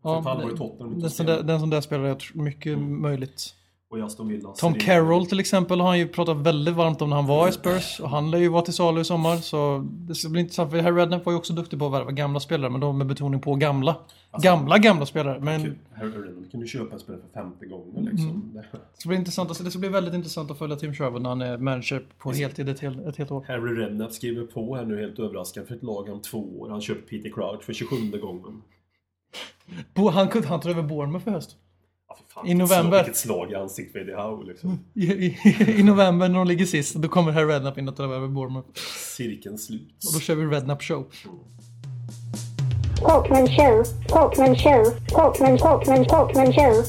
[0.03, 3.55] Ja, ett halvår i Tottenham Den där, den som där spelar, tror mycket möjligt.
[3.98, 4.48] Aston Villa.
[4.53, 4.74] Tom.
[4.74, 8.01] Carroll till exempel har han ju pratat väldigt varmt om när han var i Spurs.
[8.01, 9.36] Och han lär ju vara till salu i sommar.
[9.36, 10.70] Så det ska bli intressant.
[10.70, 12.70] För Harry Redknapp var ju också duktig på att värva gamla spelare.
[12.70, 13.96] Men då med betoning på gamla.
[14.42, 15.40] gamla, gamla spelare.
[15.40, 18.30] Men Harry Redknapp kan du köpa en spelare för femte gången liksom.
[18.30, 18.51] Mm.
[18.55, 19.48] Det- ska bli intressant.
[19.48, 22.32] Alltså, det ska bli väldigt intressant att följa Tim Sherwood när han är manager på
[22.32, 23.44] heltid ett, hel, ett helt år.
[23.48, 26.70] Harry Redknapp skriver på här nu helt överraskande för ett lag om två år.
[26.70, 28.62] Han köper Peter Crouch för 27 gången.
[29.94, 31.56] Bo, han kunde han ta över Bournemouth för höst.
[32.08, 32.98] Ja, för fan, I november.
[32.98, 34.78] Vilket slag i ansiktet för Eddie Howe liksom.
[34.94, 35.38] I, i,
[35.78, 38.68] I november när de ligger sist, då kommer Harry Redknapp in och tar över Bournemouth.
[39.16, 39.94] Cirkeln slut.
[40.06, 41.06] Och då kör vi Redknapp show.
[43.00, 46.84] Talkman show, Talkman show, Talkman, Talkman, Talkman show.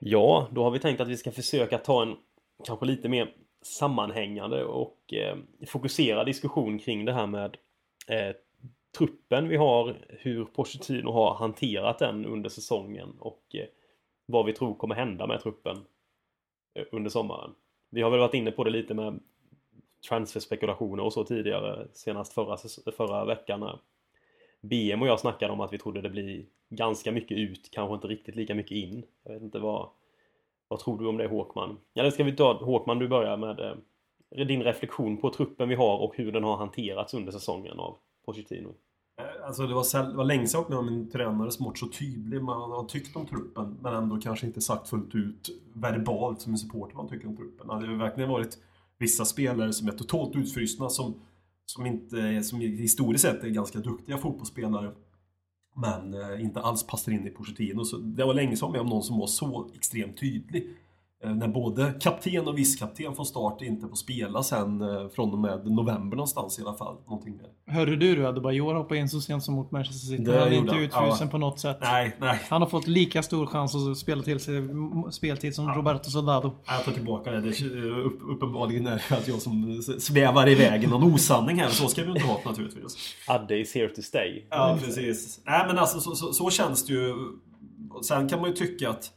[0.00, 2.08] Ja, då har vi tänkt att vi ska försöka ta en
[2.66, 3.28] kanske lite mer
[3.66, 5.36] sammanhängande och eh,
[5.66, 7.56] fokuserad diskussion kring det här med
[8.08, 8.36] eh,
[8.98, 13.66] truppen vi har, hur Pochettino har hanterat den under säsongen och eh,
[14.26, 15.76] vad vi tror kommer hända med truppen
[16.74, 17.50] eh, under sommaren.
[17.90, 19.20] Vi har väl varit inne på det lite med
[20.08, 22.56] transferspekulationer och så tidigare, senast förra,
[22.92, 23.78] förra veckan när
[24.60, 28.08] BM och jag snackade om att vi trodde det blir ganska mycket ut, kanske inte
[28.08, 29.04] riktigt lika mycket in.
[29.24, 29.88] Jag vet inte vad,
[30.68, 31.76] vad tror du om det Håkman?
[31.98, 35.98] Eller ska vi ta Håkman, du börjar med eh, din reflektion på truppen vi har
[35.98, 37.96] och hur den har hanterats under säsongen av
[38.26, 38.68] Pochettino.
[39.20, 41.66] Eh, alltså det var, säll- det var länge sedan jag med om en tränare som
[41.66, 42.44] varit så tydlig.
[42.44, 46.52] med vad har tyckt om truppen men ändå kanske inte sagt fullt ut verbalt som
[46.52, 47.70] en supporter vad han tycker om truppen.
[47.70, 48.58] Alltså, det har verkligen varit
[48.98, 51.14] vissa spelare som är totalt utfrysna som,
[51.66, 54.90] som, inte, som historiskt sett är ganska duktiga fotbollsspelare.
[55.76, 57.84] Men eh, inte alls passar in i Pochettino.
[57.84, 60.66] Så det var länge sedan jag var med om någon som var så extremt tydlig.
[61.24, 65.38] Eh, När både kapten och vicekapten från start inte får spela sen eh, från och
[65.38, 66.96] med november någonstans i alla fall.
[67.06, 67.72] Någonting där.
[67.74, 70.22] Hörde du du Adebayor hoppa in så sent som mot Manchester City?
[70.22, 71.30] Det Han är inte utfrusen Ja.
[71.30, 71.78] på något sätt.
[71.80, 72.40] Nej, nej.
[72.48, 74.62] Han har fått lika stor chans att spela till sig
[75.10, 76.52] speltid som Roberto Soldado.
[76.66, 77.40] Jag tar tillbaka det.
[77.40, 81.68] det är upp, uppenbarligen är det att jag som svävar iväg i någon osanning här.
[81.68, 82.96] Så ska vi inte ha naturligtvis.
[83.28, 84.42] Adde is here to stay.
[84.50, 85.40] Ja, precis.
[85.46, 87.14] Nej, men alltså så, så, så känns det ju.
[88.02, 89.10] Sen kan man ju tycka att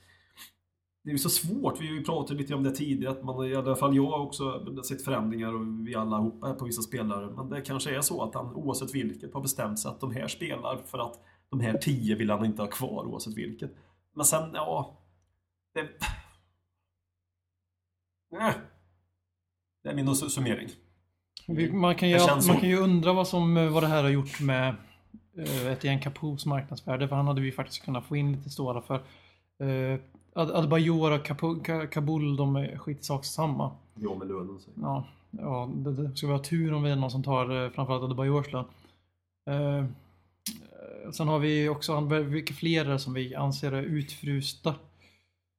[1.09, 1.81] det är ju så svårt.
[1.81, 3.11] Vi pratat lite om det tidigare.
[3.11, 6.65] Att man, i alla fall jag har också sett förändringar och vi allihopa här på
[6.65, 7.31] vissa spelare.
[7.35, 10.27] Men det kanske är så att han oavsett vilket har bestämt sig att de här
[10.27, 13.71] spelar för att de här tio vill han inte ha kvar oavsett vilket.
[14.15, 14.99] Men sen, ja.
[15.73, 15.89] Det...
[18.31, 18.53] Nej.
[19.83, 20.69] Det är min summering.
[21.71, 24.39] Man kan, ju, man kan ju undra vad, som, eh, vad det här har gjort
[24.41, 24.75] med
[25.37, 27.07] uh, Etienne Capoes marknadsvärde.
[27.07, 29.03] För han hade vi faktiskt kunnat få in lite stora för.
[30.37, 31.25] Uh, Adebayor och
[31.91, 33.71] Kabul, de är skitsak samma.
[33.95, 34.59] Ja, med lönen.
[34.59, 34.69] Så.
[34.81, 37.69] Ja, ja det, det ska vi ha tur om vi är någon som tar uh,
[37.71, 38.65] framförallt Adebayors lön.
[39.49, 39.85] Uh,
[41.11, 44.75] sen har vi också vilka fler som vi anser är utfrusta.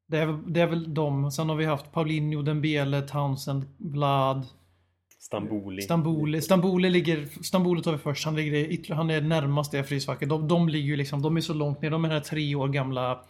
[0.09, 1.31] Det är, väl- det är väl de.
[1.31, 4.47] Sen har vi haft Paulinho, Dembele, Townsend, Vlad.
[5.19, 5.83] Stamboli.
[5.83, 6.41] Stamboli.
[6.43, 8.25] Stamboli ligger, Stamboli tar vi först.
[8.25, 10.29] Han, ligger han är närmast det frysfacket.
[10.29, 11.91] De, de ligger ju liksom, de är så långt ner.
[11.91, 13.21] De är den här tre år gamla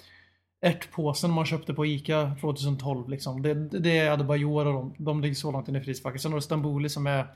[0.61, 3.43] ärtpåsen man köpte på ICA 2012 liksom.
[3.43, 4.95] Det, det är Adebayor och de.
[4.99, 6.21] De ligger så långt in i frysfacket.
[6.21, 7.27] Sen har du Stamboli som är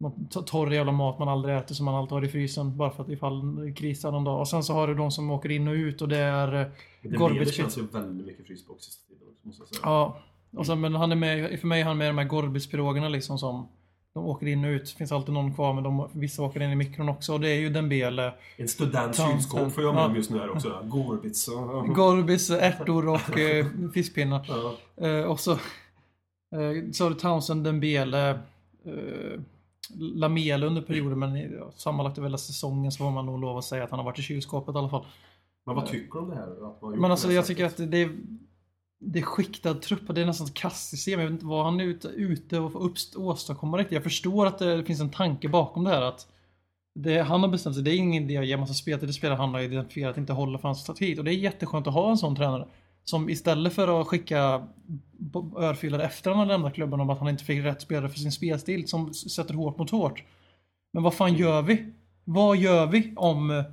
[0.00, 2.76] någon to- torr jävla mat man aldrig äter som man alltid har i frysen.
[2.76, 4.40] Bara för att ifall det krisar någon dag.
[4.40, 6.66] Och sen så har du de som åker in och ut och det är eh,
[7.02, 9.80] Det, det känns ju väldigt mycket frysbox sista tiden också, måste jag säga.
[9.82, 10.18] Ja.
[10.56, 13.38] Och sen, men han är med, för mig är han med de här Gorbis-pirogerna liksom
[13.38, 13.68] som
[14.14, 14.90] de åker in och ut.
[14.90, 17.32] finns alltid någon kvar men de, vissa åker in i mikron också.
[17.32, 19.14] Och det är ju Dembele, En Townsend.
[19.14, 20.16] kylskåp får jag med Ja.
[20.16, 20.82] just nu här också.
[20.84, 21.88] Gorbits och...
[21.94, 24.46] Gorbis, ärtor och eh, fiskpinnar.
[24.48, 25.06] Ja.
[25.06, 29.40] Eh, och så, eh, så har du Townsend, Dembele, eh,
[29.98, 33.64] Lamela under perioden men ja, sammanlagt över hela säsongen så får man nog lov att
[33.64, 35.06] säga att han har varit i kylskåpet i alla fall.
[35.66, 36.96] Men vad tycker du om det här?
[36.96, 37.56] Men alltså det jag sättet?
[37.74, 38.10] tycker att det är
[39.04, 41.20] det är skiktad trupp det är nästan ett kastsystem.
[41.20, 43.92] Jag vet inte vad han är ute, ute och åstadkomma riktigt.
[43.92, 46.26] Jag förstår att det finns en tanke bakom det här att
[46.94, 49.14] det, han har bestämt sig, det är ingen idé att ge massa spel till det
[49.14, 51.18] spelare han har identifierat inte håller för hans tid.
[51.18, 52.68] Och det är jätteskönt att ha en sån tränare.
[53.04, 54.66] Som istället för att skicka
[55.56, 58.32] örfilar efter han har lämnat klubben om att han inte fick rätt spelare för sin
[58.32, 60.24] spelstil som sätter hårt mot hårt.
[60.92, 61.92] Men vad fan gör vi?
[62.24, 63.64] Vad gör vi om, eh,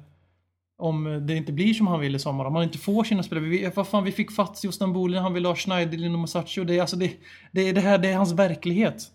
[0.80, 2.46] om det inte blir som han vill i sommar?
[2.46, 3.46] Om han inte får sina spelare?
[3.46, 6.64] Vi, vad fan, vi fick Fazio och Stamboli, han vill ha Schneiderlin och Masaccio.
[6.64, 7.14] Det är, alltså det,
[7.52, 9.12] det, är det här, det är hans verklighet.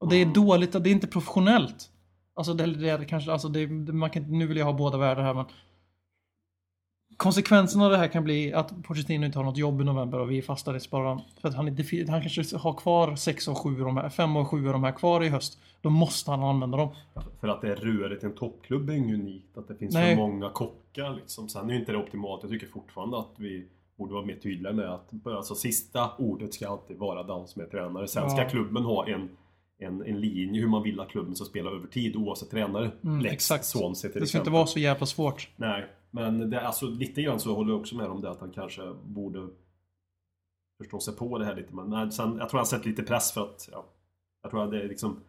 [0.00, 1.90] Och det är dåligt, och det är inte professionellt.
[2.34, 5.22] Alltså det, det är kanske, alltså det, man kan, nu vill jag ha båda världar
[5.22, 5.44] här men
[7.22, 10.30] Konsekvensen av det här kan bli att Pochettino inte har något jobb i november och
[10.30, 11.20] vi är fasta i sparan.
[11.40, 14.48] För att han, inte, han kanske har kvar 6 och 7 de här, 5 och
[14.48, 15.58] 7 av de här kvar i höst.
[15.80, 16.88] Då måste han använda dem.
[17.40, 19.58] För att det är rörigt i en toppklubb är inget unikt.
[19.58, 20.16] Att det finns Nej.
[20.16, 21.48] för många kockar liksom.
[21.48, 22.42] Sen är ju inte det optimalt.
[22.42, 23.66] Jag tycker fortfarande att vi
[23.96, 27.66] borde vara mer tydliga med att alltså, sista ordet ska alltid vara den som är
[27.66, 28.08] tränare.
[28.08, 28.48] Sen ska Ja.
[28.48, 29.28] klubben ha en,
[29.78, 32.90] en, en linje hur man vill att klubben ska spela över tid oavsett tränare.
[33.04, 33.64] Mm, Lex exakt.
[33.64, 34.52] Swansea till Det ska inte exempel.
[34.52, 35.48] vara så jävla svårt.
[35.56, 38.50] Nej, men det, alltså, lite grann så håller jag också med om det att han
[38.50, 39.48] kanske borde
[40.78, 41.74] förstå sig på det här lite.
[41.74, 43.84] Men nej, sen, jag tror han sätter lite press för att ja,
[44.42, 45.20] jag tror att det är liksom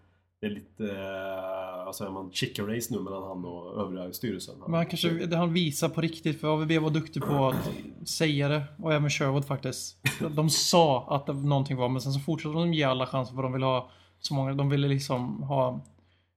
[0.44, 4.14] det är lite, eh, vad säger man, chicken race nu mellan han och övriga i
[4.14, 4.56] styrelsen.
[4.66, 7.70] Men han kanske, det han visar på riktigt, för AVB var duktig på att
[8.10, 8.64] säga det.
[8.78, 9.98] Och även Sherwood faktiskt.
[10.36, 13.54] De sa att någonting var, men sen så fortsatte de ge alla chanser för de
[13.54, 14.54] ville ha så många.
[14.54, 15.82] De ville liksom ha...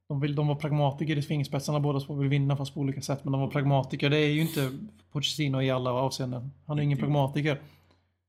[0.09, 3.25] De, vill, de var pragmatiker i fingerspetsarna båda två vill vinna fast på olika sätt.
[3.25, 4.11] Men de var pragmatiker.
[4.11, 4.71] Det är ju inte
[5.13, 6.51] Pochettino i alla avseenden.
[6.67, 7.61] Han är ingen pragmatiker.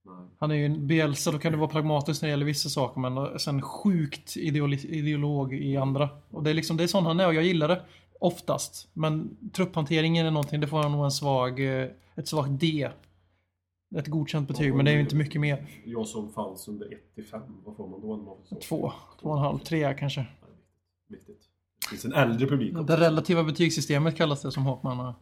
[0.06, 0.26] Nej.
[0.38, 3.02] Han är ju en Bielsa, då kan det vara pragmatiskt när det gäller vissa saker
[3.02, 6.10] men sen sjukt ideolog i andra.
[6.32, 7.82] Och det är liksom, det är sån han är och jag gillar det.
[8.20, 8.88] Oftast.
[8.94, 12.90] Men trupphanteringen är någonting, det får han nog en svag, eh, ett svagt D.
[13.96, 15.68] Ett godkänt betyg, men det är ju inte mycket mer.
[15.86, 18.08] Jag som fanns under 1 till 5, vad får man då?
[18.08, 18.56] när man får så?
[18.56, 20.20] Två, två och en halv, tre kanske.
[20.20, 20.48] Ja,
[21.08, 21.30] Viktigt.
[21.30, 21.50] viktigt.
[21.77, 22.84] Det finns en äldre publik också.
[22.84, 25.14] Det relativa betygssystemet kallas det som Håkman har.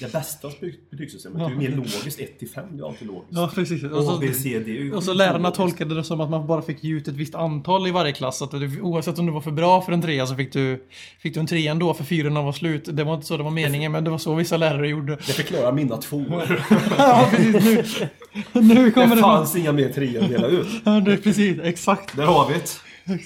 [0.00, 0.48] Det bästa
[0.90, 2.20] betygssystemet är ju mer logiskt.
[2.20, 3.28] 1 till 5 det är alltid logiskt.
[3.30, 3.84] Ja, precis.
[3.84, 5.56] Och så, A, B, C, D är ju och så sjukt lärarna ologiskt.
[5.56, 8.42] tolkade det som att man bara fick ge ut ett visst antal i varje klass.
[8.42, 10.86] Att det, oavsett om du var för bra för en trea så fick du,
[11.20, 12.88] fick du en trea ändå för fyrorna var slut.
[12.92, 15.16] Det var inte så det var meningen, men det var så vissa lärare gjorde.
[15.16, 16.66] Det förklarar mina tvåor.
[16.98, 18.00] Ja, precis.
[18.52, 19.20] Nu, nu kommer Det det...
[19.20, 20.66] fanns inga mer treor att dela ut.
[20.84, 21.58] Ja, det är precis.
[21.62, 22.16] Exakt.
[22.16, 23.16] Där har vi det.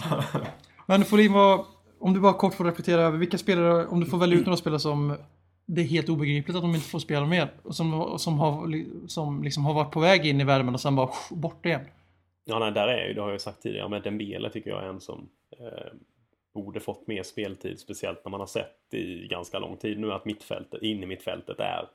[0.86, 1.64] Men Folin, vad,
[2.00, 4.56] om du bara kort får reflektera över vilka spelare, om du får välja ut några
[4.56, 5.16] spelare som
[5.66, 7.50] det är helt obegripligt att de inte får spela mer.
[7.62, 10.96] och Som, som, har, som liksom har varit på väg in i värmen och sen
[10.96, 11.80] bara bort igen.
[12.44, 14.84] Ja, nej, där är ju, det har jag ju sagt tidigare, men Dembele tycker jag
[14.84, 15.28] är en som
[15.58, 15.92] eh,
[16.54, 20.24] borde fått mer speltid, speciellt när man har sett i ganska lång tid nu att
[20.24, 21.88] mittfältet, in i mittfältet är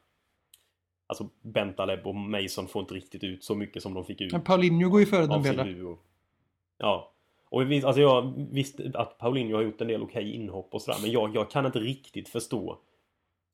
[1.07, 4.41] Alltså Bentaleb och Mason får inte riktigt ut så mycket som de fick ut Men
[4.41, 5.95] Paulinho går ju före Dembele.
[6.77, 7.11] Ja.
[7.49, 10.99] Och visst, alltså jag visste att Paulinho har gjort en del okej inhopp och sådär,
[11.01, 12.77] men jag, jag kan inte riktigt förstå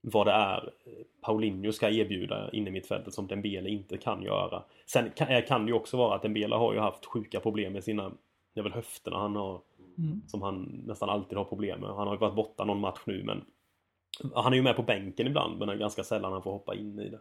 [0.02, 0.74] vad det är
[1.22, 4.64] Paulinho ska erbjuda inne mittfältet som Dembele inte kan göra.
[4.86, 7.74] Sen kan, eh, kan det ju också vara att Dembele har ju haft sjuka problem
[7.74, 8.12] med sina,
[8.54, 9.62] det är väl höfterna han har,
[9.98, 10.22] Mm.
[10.28, 11.89] som han nästan alltid har problem med.
[11.89, 13.46] Han har ju varit borta någon match nu men
[14.34, 17.10] han är ju med på bänken ibland men ganska sällan han får hoppa in i
[17.10, 17.20] det.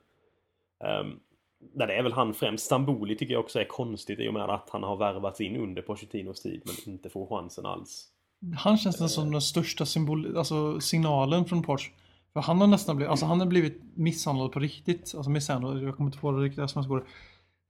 [1.01, 1.21] Um,
[1.75, 2.65] där det är väl han främst.
[2.65, 5.83] Stamboli tycker jag också är konstigt i och med att han har värvats in under
[5.83, 8.07] Pochettinos tid men inte får chansen alls.
[8.57, 11.91] Han känns nästan som den största symbol, alltså signalen från Porsche.
[12.33, 15.15] För han har nästan blivit, alltså han har blivit misshandlad på riktigt.
[15.17, 17.07] Alltså misshandlad, jag kommer inte på det riktigt svenska ordet.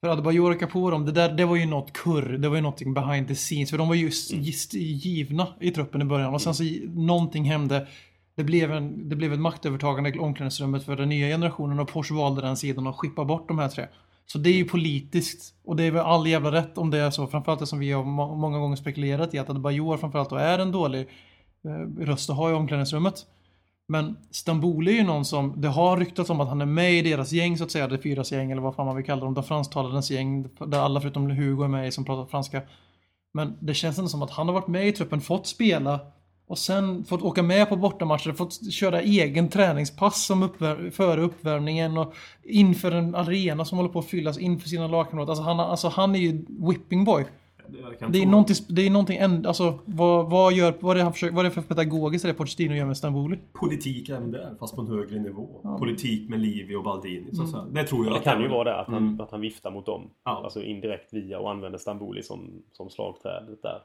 [0.00, 2.38] För Adebayor och Kapoor, det där, det var ju något kurr.
[2.38, 3.70] Det var ju någonting behind the scenes.
[3.70, 6.34] För de var ju gist- givna i truppen i början.
[6.34, 6.64] Och sen så
[6.94, 7.86] någonting hände.
[8.40, 12.14] Det blev, en, det blev ett maktövertagande i omklädningsrummet för den nya generationen och Porsche
[12.14, 13.86] valde den sidan och skippa bort de här tre.
[14.26, 15.54] Så det är ju politiskt.
[15.64, 17.26] Och det är väl all jävla rätt om det är så.
[17.26, 20.58] Framförallt det som vi har må- många gånger spekulerat i att Adebayor framförallt då är
[20.58, 21.08] en dålig
[21.64, 23.26] eh, röst att ha i omklädningsrummet.
[23.88, 27.02] Men Stamboli är ju någon som, det har ryktats om att han är med i
[27.02, 29.34] deras gäng så att säga, det fyras gäng eller vad fan man vill kalla dem,
[29.34, 32.62] de fransktalandes gäng, där alla förutom Hugo är med i som pratar franska.
[33.34, 36.00] Men det känns ändå som att han har varit med i truppen, fått spela
[36.50, 41.98] och sen fått åka med på bortamatcher, fått köra egen träningspass som uppvär- före uppvärmningen
[41.98, 45.30] och inför en arena som håller på att fyllas inför sina lagkamrater.
[45.30, 47.24] Alltså han, alltså han är ju whipping boy.
[48.08, 51.34] Det är någonting, det är någonting alltså vad, vad gör, vad är det han försöker,
[51.36, 53.38] vad är det för pedagogiskt det Pochettino gör med Stamboli?
[53.52, 55.76] Politik även där, fast på en högre nivå.
[55.78, 57.34] Politik med Livi och Baldini.
[57.34, 57.64] Så att säga.
[57.72, 58.14] Det tror jag.
[58.14, 59.20] Det kan ju vara det att han, Mm.
[59.20, 60.10] att han viftar mot dem.
[60.24, 60.40] Ja.
[60.44, 63.78] Alltså indirekt via och använder Stamboli som, som slagträdet där.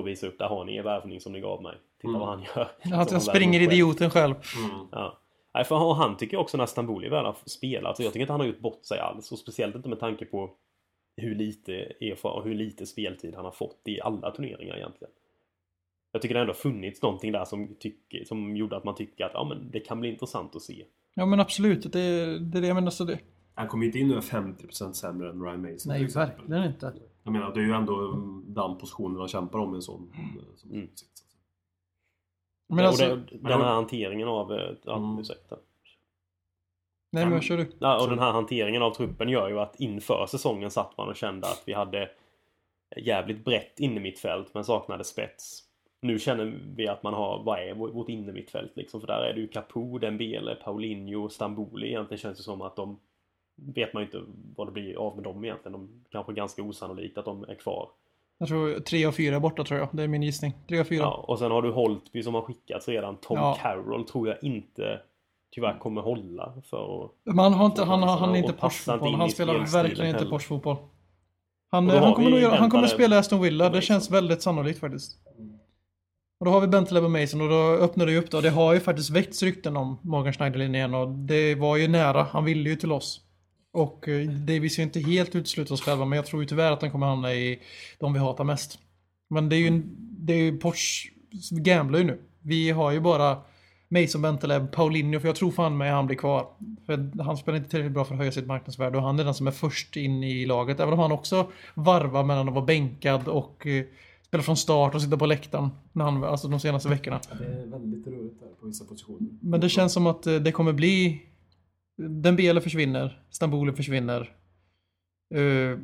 [0.00, 1.76] Att visa upp, där har ni er värvning som ni gav mig.
[1.96, 2.20] Titta Mm.
[2.20, 2.62] vad han gör.
[3.00, 3.72] Att Som han springer värvar själv.
[3.72, 4.34] idioten själv.
[4.64, 4.86] Mm.
[4.92, 5.18] Ja.
[5.54, 8.32] Nej, för och han tycker också när Stamboli väl har spelat, så jag tycker inte
[8.32, 9.32] han har gjort bort sig alls.
[9.32, 10.50] Och speciellt inte med tanke på
[11.16, 15.12] hur lite erfaren, hur lite speltid han har fått i alla turneringar egentligen.
[16.12, 19.24] Jag tycker det ändå har funnits någonting där som, tycker, som gjorde att man tycker
[19.24, 20.84] att ja, men det kan bli intressant att se.
[21.14, 22.90] Ja men absolut, det, det är det jag menar.
[22.90, 23.18] Så det...
[23.54, 25.92] Han kommer inte in nu 50% sämre än Ryan Mason.
[25.92, 26.92] Nej, verkligen inte.
[27.22, 28.12] Jag menar, det är ju ändå
[28.46, 30.12] den positionen han kämpar om i en sån...
[30.56, 30.88] Som, Mm.
[32.68, 34.52] Men alltså, det, den här hanteringen av...
[34.52, 35.18] eh, Ja, Mm.
[35.18, 35.56] ursäkta.
[37.12, 37.72] nej men vad kör du?
[37.78, 41.16] Ja, och den här hanteringen av truppen gör ju att inför säsongen satt man och
[41.16, 42.10] kände att vi hade
[42.96, 45.62] jävligt brett innermittfält men saknade spets.
[46.02, 46.44] Nu känner
[46.76, 49.00] vi att man har, vad är vårt innermittfält liksom?
[49.00, 51.88] För där är det ju Capo, Dembele, Paulinho, Stamboli.
[51.88, 53.00] Egentligen känns det som att de
[53.74, 54.22] vet man ju inte
[54.56, 55.72] vad det blir av med dem egentligen.
[55.72, 57.88] De kanske är ganska osannolikt att de är kvar.
[58.38, 59.88] Jag tror tre av fyra är borta tror jag.
[59.92, 60.52] Det är min gissning.
[60.68, 61.02] Tre av fyra.
[61.02, 63.16] Ja, och sen har du Holtby som har skickats redan.
[63.16, 63.58] Tom Ja.
[63.62, 65.00] Carroll tror jag inte
[65.50, 67.10] tyvärr kommer hålla för att...
[67.24, 69.14] Men han har inte, han, han är inte Porsche-fotboll.
[69.14, 70.26] Han spelar verkligen inte.
[70.26, 70.76] Porsche-fotboll.
[71.70, 73.70] Han, då han, kommer nog, han kommer spela Aston Villa.
[73.70, 75.18] Det känns väldigt sannolikt faktiskt.
[76.38, 78.40] Och då har vi Bentaleb och Mason och då öppnar det upp då.
[78.40, 82.22] Det har ju faktiskt väckts rykten om Morgan Schneiderlin igen och det var ju nära.
[82.22, 83.20] Han ville ju till oss.
[83.72, 86.72] Och eh, Davis är ju inte helt utesluta oss själva men jag tror ju tyvärr
[86.72, 87.60] att han kommer hamna i
[87.98, 88.78] de vi hatar mest.
[89.30, 91.10] Men det är ju, det är ju Porsche
[91.50, 92.20] gamblar ju nu.
[92.42, 93.38] Vi har ju bara
[93.88, 96.46] Mason Bentaleb, Paulinho, för jag tror fan med han blir kvar.
[96.86, 99.34] För han spelar inte tillräckligt bra för att höja sitt marknadsvärde och han är den
[99.34, 100.80] som är först in i laget.
[100.80, 103.84] Även om han också varvar mellan att vara bänkad och eh,
[104.26, 105.68] spela från start och sitta på läktaren.
[105.92, 107.20] När han, alltså de senaste veckorna.
[107.38, 109.28] Det är väldigt rörigt där på vissa positioner.
[109.40, 111.22] Men det känns som att eh, det kommer bli...
[112.08, 114.30] Dembele försvinner, Stamboli försvinner,
[115.34, 115.78] uh,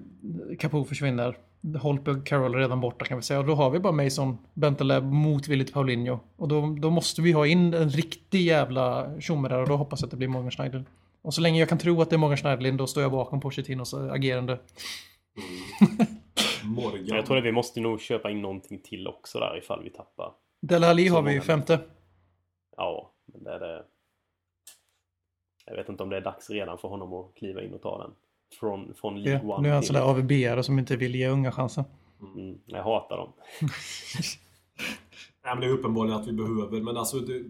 [0.58, 1.36] Capo försvinner,
[1.80, 3.40] Holpe och Carroll är redan borta kan vi säga.
[3.40, 6.18] Och då har vi bara Mason, Bentaleb motvilligt Paulinho.
[6.36, 10.00] Och då, då måste vi ha in en riktig jävla tjomme där och då hoppas
[10.00, 10.84] jag att det blir Morgan Schneider.
[11.22, 13.40] Och så länge jag kan tro att det är Morgan Schneiderlin då står jag bakom
[13.40, 14.58] Pochettinos agerande.
[16.64, 17.06] Morgan.
[17.06, 20.32] Jag tror att vi måste nog köpa in någonting till också där ifall vi tappar.
[20.62, 21.80] Dele Alli har vi ju femte.
[22.76, 23.84] Ja, men det är det...
[25.66, 27.98] Jag vet inte om det är dags redan för honom att kliva in och ta
[27.98, 28.10] den.
[28.60, 31.52] Från, från League Ja, One nu är han sådär AVB-are som inte vill ge unga
[31.52, 31.84] chansen.
[32.36, 33.32] Mm, jag hatar dem.
[35.44, 37.44] Nej, men det är uppenbarligen att vi behöver, men alltså det,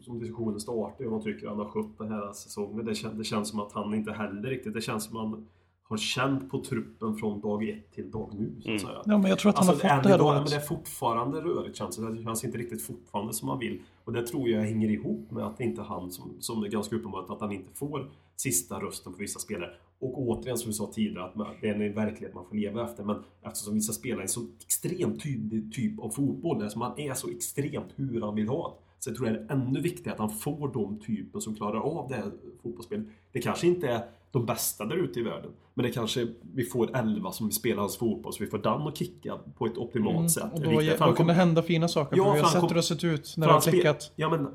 [0.00, 2.86] som diskussionen startar, om man tycker han har skött den här säsongen.
[2.86, 5.46] Det, kän, det känns som att han inte heller riktigt, det känns som att han
[5.92, 8.52] har känt på truppen från dag ett till dag nu.
[8.54, 8.78] Så att Mm.
[8.78, 9.02] säga.
[9.04, 10.60] Ja, men jag tror att han Alltså, har fått det här idag, men det är
[10.60, 12.14] fortfarande rörigt känns det.
[12.14, 13.82] Det känns inte riktigt fortfarande som han vill.
[14.04, 16.68] Och det tror jag hänger ihop med att det inte är han som, som är
[16.68, 19.70] ganska uppenbart att han inte får sista rösten på vissa spelare.
[19.98, 22.84] Och återigen som vi sa tidigare, att man, det är en verklighet man får leva
[22.84, 23.04] efter.
[23.04, 27.28] Men eftersom vissa spelar en så extremt tydlig typ av fotboll, som han är så
[27.30, 28.78] extremt hur han vill ha
[29.10, 29.16] det.
[29.16, 32.08] Så jag tror det är ännu viktigare att han får de typer som klarar av
[32.08, 32.30] det här
[32.62, 33.06] fotbollsspelet.
[33.32, 35.50] Det kanske inte är de bästa där ute i världen.
[35.74, 38.88] Men det kanske vi får 11 som vill spela hans fotboll så vi får Dan
[38.88, 40.42] att kicka på ett optimalt sätt.
[40.42, 40.54] Mm.
[40.54, 42.16] Och Det är då, då kan det hända fina saker.
[42.16, 43.70] Ja, för vi har sett hur det har sett ut när det har han spe-
[43.70, 44.12] klickat.
[44.16, 44.48] Ja, men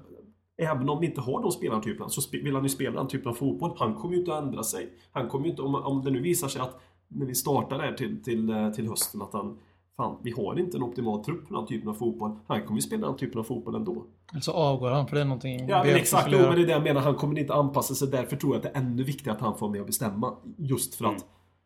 [0.57, 3.33] även om vi inte har de spelartyperna så vill han ju spela den typen av
[3.33, 3.73] fotboll.
[3.77, 4.89] Han kommer ju inte att ändra sig.
[5.11, 7.93] Han kommer ju inte, om, om det nu visar sig att när vi startar där
[7.93, 9.57] till, till, eh, till hösten att han
[9.97, 12.31] Fan, vi har inte en optimal trupp för den typen av fotboll.
[12.47, 14.05] Han kommer ju spela den typen av fotboll ändå.
[14.41, 16.29] Så avgår han för det är någonting Ja, men exakt.
[16.31, 17.01] Jo, men det är det jag menar.
[17.01, 18.07] Han kommer inte anpassa sig.
[18.07, 20.37] Därför tror jag att det är ännu viktigare att han får med och bestämma.
[20.57, 21.23] Just för att Mm.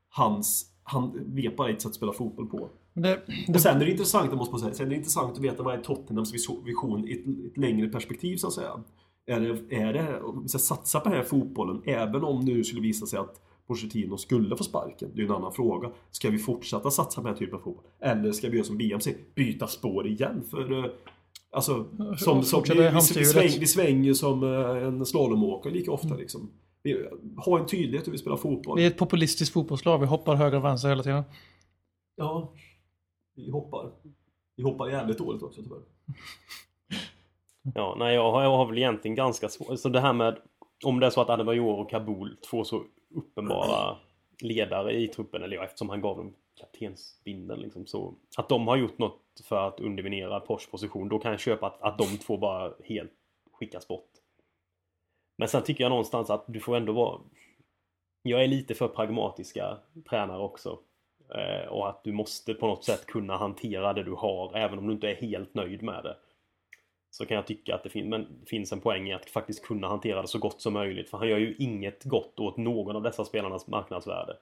[0.10, 0.68] hans...
[0.84, 2.70] Han vet bara ett sätt att spela fotboll på.
[2.94, 3.22] Men det,
[3.54, 5.74] Och sen är det intressant, jag måste säga, sen är det intressant att veta vad
[5.74, 6.34] är Tottenhams
[6.66, 8.72] vision i ett, ett längre perspektiv så att säga.
[9.26, 12.64] Är det, är det, om vi ska satsa på den här fotbollen, även om nu
[12.64, 15.92] skulle visa sig att Pochettino skulle få sparken, det är en annan fråga.
[16.12, 17.86] Ska vi fortsätta satsa på den här typen av fotboll?
[18.00, 20.44] Eller ska vi göra som BMC, byta spår igen?
[20.50, 20.92] För eh,
[21.54, 21.86] Alltså,
[22.18, 26.52] som, som, vi, vi, sväng, vi svänger som eh, en slalomåkare lika ofta liksom.
[26.84, 27.08] Vi,
[27.46, 28.78] ha en tydlighet hur vi spelar fotboll.
[28.78, 30.00] vi är ett populistiskt fotbollslag.
[30.00, 31.24] Vi hoppar höger och vänster hela tiden.
[32.16, 32.54] Ja,
[33.36, 33.92] vi hoppar.
[34.56, 35.82] Vi hoppar jävligt dåligt också tyvärr.
[37.76, 39.80] Ja, nej, jag har, jag har väl egentligen ganska svårt.
[39.80, 40.38] Så det här med
[40.86, 42.84] om det är så att Adebayor och Kabul, två så
[43.14, 43.98] uppenbara
[44.42, 48.16] ledare i truppen, eller ja, eftersom han gav dem kaptensbindeln liksom så.
[48.38, 51.82] Att de har gjort något för att underminera Porsche position, då kan jag köpa att,
[51.82, 53.12] att de två bara helt
[53.52, 54.10] skickas bort.
[55.38, 57.22] Men sen tycker jag någonstans att du får ändå vara...
[58.22, 59.78] Jag är lite för pragmatiska
[60.10, 60.80] tränare också.
[61.36, 64.88] Eh, och att du måste på något sätt kunna hantera det du har, även om
[64.88, 66.18] du inte är helt nöjd med det.
[67.12, 69.66] Så kan jag tycka att det fin men det finns en poäng i att faktiskt
[69.66, 71.10] kunna hantera det så gott som möjligt.
[71.10, 74.38] För han gör ju inget gott åt någon av dessa spelarnas marknadsvärde.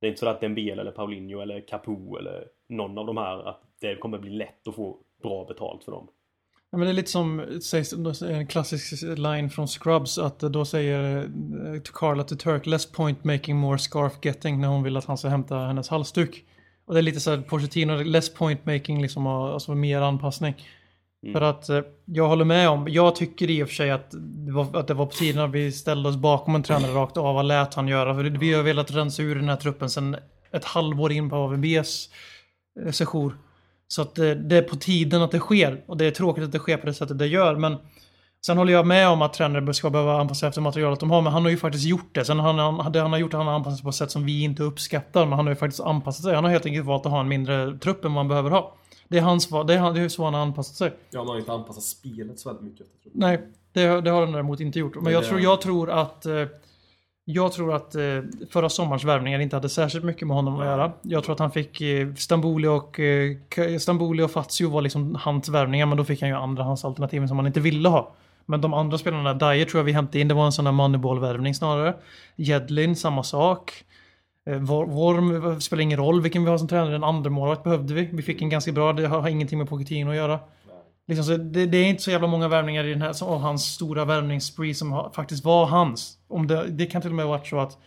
[0.00, 3.48] Det är inte så att Dembele eller Paulinho eller Capo eller någon av de här
[3.48, 6.08] att det kommer bli lätt att få bra betalt för dem.
[6.70, 11.16] Ja, men det är lite som sägs, en klassisk line från Scrubs att då säger
[11.16, 15.18] eh, Carla till Turk less point making more scarf getting när hon vill att han
[15.18, 16.44] ska hämta hennes halsduk.
[16.84, 20.54] Och det är lite så här Pochettino, less point making liksom, alltså mer anpassning.
[21.26, 21.40] Mm.
[21.40, 24.52] För att eh, jag håller med om, jag tycker i och för sig att det
[24.52, 27.36] var, att det var på tiden att vi ställde oss bakom en tränare rakt av
[27.36, 28.14] och lät han göra.
[28.14, 30.16] För vi har velat rensa ur den här truppen sedan
[30.52, 32.10] ett halvår in på AVBs
[32.84, 33.32] eh, session.
[33.88, 35.84] Så att det, det är på tiden att det sker.
[35.86, 37.56] Och det är tråkigt att det sker på det sättet det gör.
[37.56, 37.76] Men
[38.46, 41.22] sen håller jag med om att tränare ska behöva anpassa sig efter materialet de har.
[41.22, 42.24] Men han har ju faktiskt gjort det.
[42.24, 44.24] Sen han, han, det han har gjort han har anpassat sig på ett sätt som
[44.24, 45.26] vi inte uppskattar.
[45.26, 46.34] Men han har ju faktiskt anpassat sig.
[46.34, 48.74] Han har helt enkelt valt att ha en mindre trupp än vad man behöver ha.
[49.08, 49.48] Det är hans.
[49.66, 50.92] Det är, han- det är så han har anpassat sig.
[51.10, 52.80] Ja, han har inte anpassat spelet så väldigt mycket.
[52.86, 53.20] efter, tror jag.
[53.20, 53.40] Nej,
[53.72, 54.94] det, det har han däremot inte gjort.
[54.94, 56.26] Men Men jag det- tror, jag tror att...
[56.26, 56.32] eh,
[57.28, 58.02] Jag tror att eh,
[58.50, 60.92] förra sommarens värvningar inte hade särskilt mycket med honom att göra.
[61.02, 65.48] Jag tror att han fick eh, Stamboli och, eh, Stamboli och Fazio var liksom hans
[65.48, 68.12] värvningar, men då fick han ju andrahandsalternativen som han inte ville ha.
[68.46, 70.72] Men de andra spelarna, Dyer tror jag vi hämtade in, det var en sån där
[70.72, 71.94] moneyball-värvning snarare.
[72.36, 73.84] Jedlin, samma sak.
[74.46, 78.08] Eh, Worm eh, spelar ingen roll vilken vi har som tränare, en andremålvakt behövde vi.
[78.12, 80.40] Vi fick en ganska bra, det har ingenting med Pochettino att göra.
[81.08, 83.64] Liksom, så det, det är inte så jävla många värvningar i den här, av hans
[83.64, 86.18] stora värvningsspree som har, faktiskt var hans.
[86.28, 87.78] Om det, det kan till och med varit så att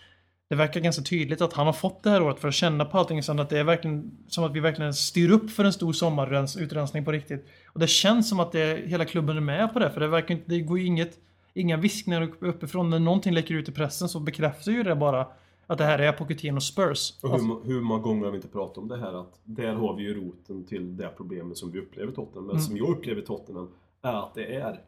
[0.50, 2.98] det verkar ganska tydligt att han har fått det här året för att känna på
[2.98, 5.94] allting sen att det är verkligen som att vi verkligen styr upp för en stor
[5.94, 7.46] sommarutrensning på riktigt.
[7.68, 10.34] Och det känns som att det, hela klubben är med på det för det verkar
[10.36, 11.18] inte, det går ju inget,
[11.54, 12.90] inga viskningar upp- uppifrån.
[12.90, 15.28] När någonting läcker ut i pressen så bekräftar ju det bara
[15.68, 17.14] att det här är Pochettino Spurs.
[17.24, 19.74] Och hur, Alltså, hur många gånger har vi inte pratat om det här att där
[19.74, 22.46] har vi ju roten till det problemet som vi upplever i Tottenham.
[22.48, 22.62] Men Mm.
[22.66, 23.70] som jag upplever i Tottenham
[24.02, 24.80] är att det är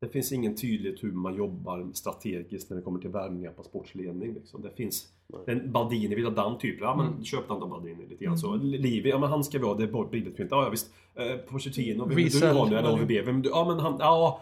[0.00, 4.34] det finns ingen tydlighet hur man jobbar strategiskt när det kommer till värvningar på sportsledning.
[4.34, 4.62] Liksom.
[4.62, 5.08] Det finns
[5.46, 6.84] en Baldini vill ha den typen.
[6.88, 7.24] Ja men Mm.
[7.24, 8.56] köp den då Baldini lite grann så.
[8.56, 10.34] Livi, ja men han ska vi ha, det är billigt.
[10.38, 10.90] Ja, ja visst.
[11.14, 12.76] Eh, Pochettino, vem vill du ha nu?
[12.76, 13.02] Det value.
[13.02, 13.22] AVB?
[13.26, 14.40] Vem, ja men han, ja.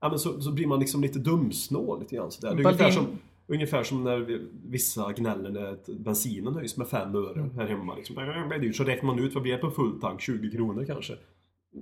[0.00, 2.54] Ja men så, så blir man liksom lite dumsnål lite grann sådär.
[2.54, 3.06] Det är ungefär som
[3.48, 7.50] Ungefär som när vi- vissa gnäller när bensinen höjs med 5 öre Mm.
[7.58, 7.94] här hemma.
[7.96, 8.16] Liksom.
[8.60, 8.72] Det.
[8.72, 11.12] Så räknar man ut vad vi är på full tank, 20 kronor kanske.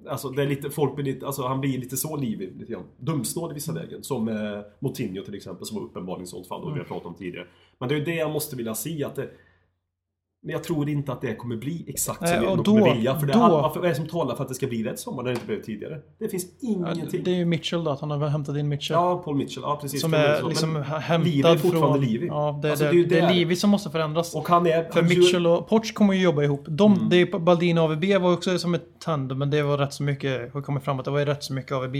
[0.09, 2.84] Alltså, det är lite, folk blir lite, alltså han blir lite så livig, lite grann.
[2.99, 4.03] Dumsnål i vissa lägen.
[4.03, 6.74] Som eh, Moutinho till exempel, som var uppenbarligen sånt fall och Mm.
[6.74, 7.47] vi har pratat om tidigare.
[7.78, 9.30] Men det är ju det jag måste vilja se att det,
[10.45, 13.18] men jag tror inte att det kommer bli exakt som och de då- kommer vilja.
[13.20, 15.22] För det, då- vad är det som talar för att det ska bli rätt sommar
[15.22, 16.01] när det inte blev tidigare?
[16.18, 17.24] Det finns ja, ingenting.
[17.24, 18.95] det är ju Mitchell då, att han har hämtat in Mitchell.
[18.95, 19.62] Ja, Paul Mitchell.
[19.62, 20.01] Ja, precis.
[20.01, 20.49] Som är så.
[20.49, 22.01] liksom Men hämtad Livi är fortfarande från...
[22.01, 22.26] Livi.
[22.26, 23.34] Ja, det, Alltså, det, det är det är.
[23.34, 24.34] Livi som måste förändras.
[24.34, 24.84] Och han är...
[24.84, 26.64] För han Mitchell och Poch kommer ju jobba ihop.
[26.68, 27.09] De, Mm.
[27.09, 30.03] det är, Baldini och AVB var också som ett tandem, men det var rätt så
[30.03, 31.97] mycket, har kommit fram att det var ju rätt så mycket AVB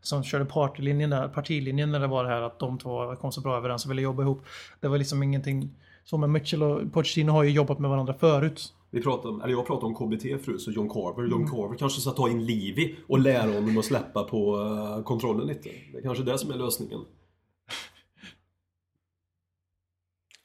[0.00, 3.40] som körde partilinjen där, partilinjen när det var det här att de två kom så
[3.40, 4.44] bra överens och ville jobba ihop.
[4.80, 5.70] Det var liksom ingenting,
[6.10, 8.74] så med Mitchell och Pochettino har ju jobbat med varandra förut.
[8.90, 11.22] Vi pratade om, eller jag pratade om KBT förut, så John Carver.
[11.22, 11.50] John Mm.
[11.50, 15.70] Carver kanske ska ta in Livi och lära honom att släppa på eh, kontrollen lite.
[15.92, 17.04] Det är kanske det som är lösningen.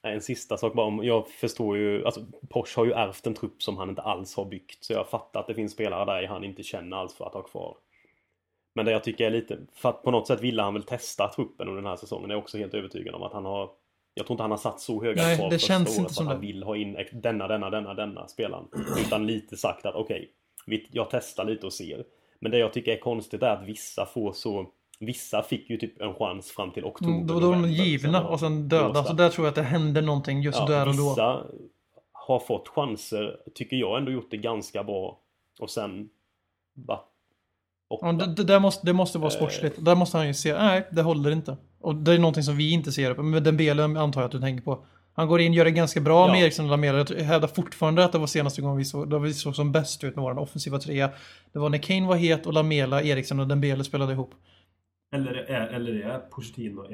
[0.01, 3.63] En sista sak bara om, jag förstår ju, alltså Porsche har ju ärvt en trupp
[3.63, 4.83] som han inte alls har byggt.
[4.83, 7.41] Så jag fattar att det finns spelare där han inte känner alls för att ha
[7.41, 7.77] kvar.
[8.75, 11.27] Men det jag tycker är lite, för att på något sätt ville han väl testa
[11.27, 12.29] truppen under den här säsongen.
[12.29, 13.69] Jag är också helt övertygad om att han har
[14.13, 16.27] jag tror inte han har satt så höga Nej, krav det känns året inte som
[16.27, 16.47] att han det.
[16.47, 18.65] vill ha in denna, denna, denna, denna spelaren.
[19.07, 20.29] Utan lite sagt att okej,
[20.65, 22.03] vi- jag testar lite och ser.
[22.39, 24.65] Men det jag tycker är konstigt är att vissa får så
[24.99, 27.13] Vissa fick ju typ en chans fram till oktober.
[27.13, 29.03] Mm, Då, då är de givna och sen döda.
[29.03, 31.09] Så där tror jag att det händer någonting just Ja, där och då.
[31.09, 31.43] vissa
[32.11, 35.19] har fått chanser, tycker jag ändå gjort det ganska bra.
[35.59, 36.09] Och sen
[36.73, 37.03] borta.
[37.89, 39.85] Ja, det, det, där måste, det måste vara sportsligt.
[39.85, 41.57] Där måste han ju se, nej, det håller inte.
[41.83, 43.15] Och det är någonting som vi inte ser.
[43.15, 44.85] Men Dembele antar jag att du tänker på.
[45.15, 46.31] Han går in, gör det ganska bra Ja.
[46.33, 46.97] med Eriksson och Lamela.
[46.97, 50.03] Jag hävdar fortfarande att det var senaste gången vi såg, då vi såg som bäst
[50.03, 51.09] ut med vår offensiva trea.
[51.53, 54.31] Det var när Kane var het och Lamela, Eriksson och Dembele spelade ihop.
[55.15, 56.91] Eller är, eller är Pochettino en,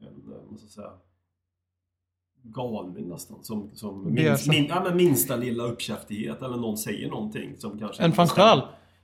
[0.00, 0.90] en eh, vad ska jag säga,
[2.42, 3.44] galning nästan?
[3.44, 8.02] Som, som minst, min, ja, men minsta lilla uppkäftighet eller någon säger någonting som kanske
[8.02, 8.12] En.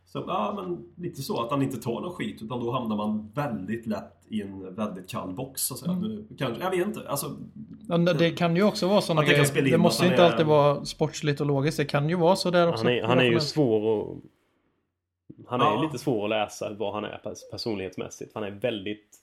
[0.07, 3.30] Så, ja, men lite så att han inte tar någon skit utan då hamnar man
[3.35, 5.93] väldigt lätt i en väldigt kall box så att säga.
[5.93, 6.29] Mm.
[6.39, 7.09] Kanske, jag vet inte.
[7.09, 7.37] Alltså,
[7.89, 9.75] Ja, Det kan ju också vara sådana Att det kan spela grejer.
[9.75, 11.77] in Det måste han inte är- alltid vara sportsligt och logiskt.
[11.77, 12.85] Det kan ju vara så där också.
[12.85, 14.16] Han är, han är ju svår att...
[15.49, 15.83] Han är Ja.
[15.83, 18.31] lite svår att läsa vad han är pers- personlighetsmässigt.
[18.35, 19.20] Han är väldigt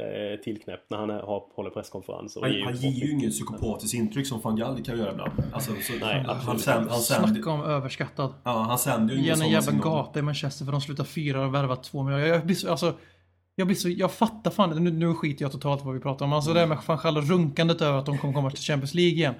[0.00, 2.40] eh, tillknäppt när han är, har, håller presskonferenser.
[2.40, 3.10] han, ger han ger ju mycket.
[3.10, 5.32] ingen psykopatisk intryck som van Gaal kan göra ibland.
[5.52, 8.34] Alltså, så, Nej, han, han, sänder, han, sänder, Snacka om överskattad.
[8.44, 11.04] ja, han sänder ju Ge ingen en sådana jävla gapa i Manchester för de slutar
[11.04, 12.26] fyra och har värvat två miljarder.
[12.26, 12.94] Jag blir så, alltså,
[13.56, 16.32] jag blir så, jag fattar fan, nu, nu skiter jag totalt vad vi pratar om.
[16.32, 19.12] Alltså det där med fan själva runkandet över att de kommer komma till Champions League
[19.14, 19.34] igen.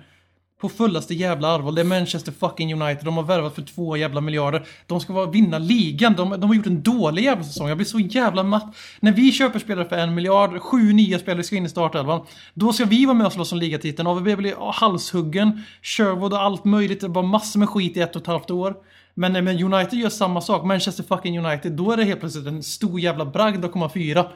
[0.61, 1.73] på fullaste jävla allvar.
[1.73, 3.05] Det är Manchester fucking United.
[3.05, 4.67] De har värvat för två jävla miljarder.
[4.87, 6.15] De ska vara, vinna ligan.
[6.17, 7.69] De, de har gjort en dålig jävla säsong.
[7.69, 8.77] Jag blir så jävla matt.
[9.01, 12.27] När vi köper spelare för en miljard, sju nya spelare ska in i startelvan.
[12.55, 14.09] Då ska vi vara med och slåss om ligatiteln.
[14.09, 15.63] AVB blir halshuggen.
[15.83, 17.01] Sherwood och allt möjligt.
[17.01, 18.75] Det var massor med skit i ett och ett halvt år.
[19.15, 22.63] Men men United gör samma sak, Manchester fucking United, då är det helt plötsligt en
[22.63, 24.27] stor jävla bragd att komma fyra.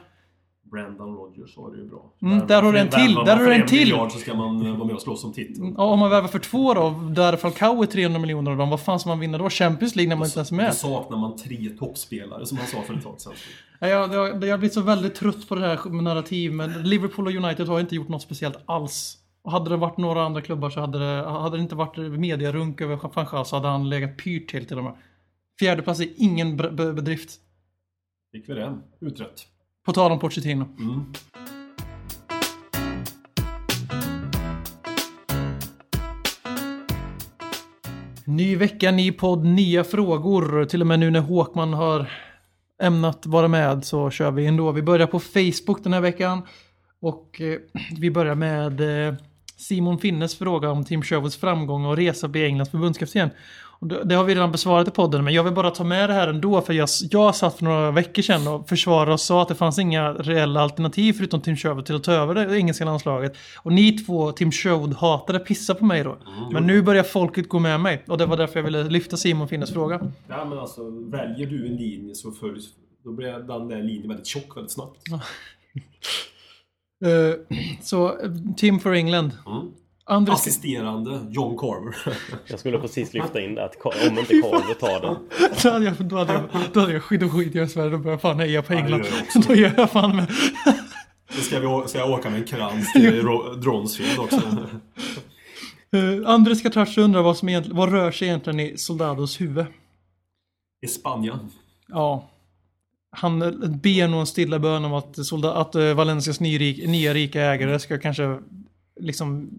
[0.70, 2.12] Brandon Rogers var det ju bra.
[2.22, 3.78] Mm, där har du en till, där har du en till.
[3.78, 5.74] miljard så ska man eh, vara med och slåss om titeln.
[5.78, 8.80] Ja, om man värvar för två då, där Falcao är 300 miljoner av dem, vad
[8.80, 9.50] fan ska man vinna då?
[9.50, 10.74] Champions League när man inte ens är Då med?
[10.74, 13.32] saknar man tre toppspelare som han sa för ett tag sedan.
[13.80, 16.82] Ja, jag, jag, jag har blivit så väldigt trött på det här med narrativ, men
[16.82, 19.16] Liverpool och United har inte gjort något speciellt alls.
[19.48, 22.80] Och hade det varit några andra klubbar så hade det, hade det inte varit mediarunk
[22.80, 24.92] över van Gaal så hade han legat pyrt till till och med.
[25.58, 27.30] Fjärde plats är ingen bedrift.
[28.32, 29.46] Fick vi det utrett.
[29.86, 30.64] På tal om Pochettino.
[30.78, 31.04] Mm.
[38.24, 40.64] Ny vecka, ny podd, nya frågor.
[40.64, 42.10] Till och med nu när Håkman har
[42.82, 44.72] ämnat vara med så kör vi ändå.
[44.72, 46.42] Vi börjar på Facebook den här veckan.
[47.00, 47.58] Och eh,
[47.98, 49.14] vi börjar med eh,
[49.58, 53.30] Simon Finnes fråga om Tim Sherwoods framgång och resa bli Englands förbundskapten.
[53.80, 56.10] Och det, det har vi redan besvarat i podden, men jag vill bara ta med
[56.10, 56.60] det här ändå.
[56.60, 59.78] För jag, jag satt för några veckor sedan och försvarade och sa att det fanns
[59.78, 63.36] inga reella alternativ förutom Tim Sherwood till att ta över det engelska landslaget.
[63.56, 66.18] Och ni två, Tim Sherwood-hatare, pissar på mig då.
[66.52, 68.04] Men nu börjar folket gå med mig.
[68.06, 70.00] Och det var därför jag ville lyfta Simon Finnes fråga.
[70.28, 72.64] Ja men alltså, väljer du en linje så följs...
[73.04, 74.98] Då blir den där linjen väldigt tjock väldigt snabbt.
[77.04, 78.16] Eh, så,
[78.56, 79.30] Tim for England.
[79.46, 79.72] Mm.
[80.04, 81.96] Andra Assisterande John Carver.
[82.46, 83.76] Jag skulle precis lyfta in det att
[84.10, 85.16] om inte Carver tar den.
[85.62, 86.42] då hade jag, då hade jag,
[86.72, 87.90] då hade jag skit och skit i Sverige.
[87.90, 89.00] Då börjar jag fan heja på det England.
[89.22, 89.38] också.
[89.48, 90.26] då gör jag fan med.
[91.36, 94.40] Då ska, vi, ska jag åka med en krans till Ro- Dronsfield också.
[95.96, 99.66] Uh, Andres Katarz undrar vad, som egentligen, vad rör sig egentligen i Soldados huvud.
[100.82, 101.38] I Spanien.
[101.88, 102.30] Ja.
[103.10, 103.38] Han
[103.82, 107.78] ber nog en stilla bön om att, solda, att eh, Valencias nyrik, nya rika ägare
[107.78, 108.38] ska kanske
[109.00, 109.50] liksom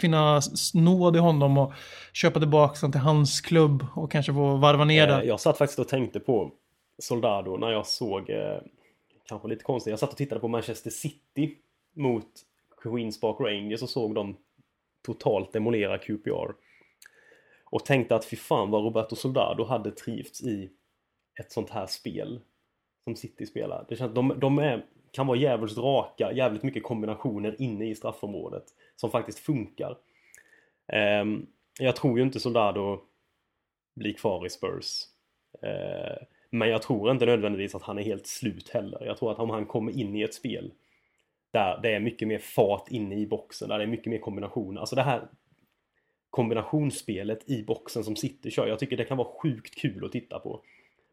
[0.00, 0.40] finna
[0.74, 1.72] nåd i honom och
[2.12, 5.24] köpa tillbaka honom till hans klubb och kanske få varva ner Eh, det.
[5.24, 6.52] Jag satt faktiskt och tänkte på
[6.98, 8.60] Soldado när jag såg, eh,
[9.28, 11.56] kanske lite konstigt, jag satt och tittade på Manchester City
[11.96, 12.26] mot
[12.82, 14.36] Queens Park Rangers och såg dem
[15.06, 16.52] totalt demolera QPR.
[17.70, 20.70] Och tänkte att fy fan vad Roberto Soldado hade trivts i
[21.40, 22.40] ett sånt här spel
[23.08, 23.86] som City spelar.
[23.88, 28.64] Det känns, de de är, kan vara jävligt raka, jävligt mycket kombinationer inne i straffområdet
[28.96, 29.96] som faktiskt funkar.
[31.22, 31.46] Um,
[31.80, 33.00] jag tror ju inte Soldado
[33.94, 35.02] blir kvar i Spurs.
[35.64, 39.04] Uh, men jag tror inte nödvändigtvis att han är helt slut heller.
[39.04, 40.72] Jag tror att om han kommer in i ett spel
[41.52, 44.80] där det är mycket mer fart inne i boxen, där det är mycket mer kombinationer.
[44.80, 45.28] Alltså det här
[46.30, 48.66] kombinationsspelet i boxen som City kör.
[48.66, 50.62] Jag tycker det kan vara sjukt kul att titta på.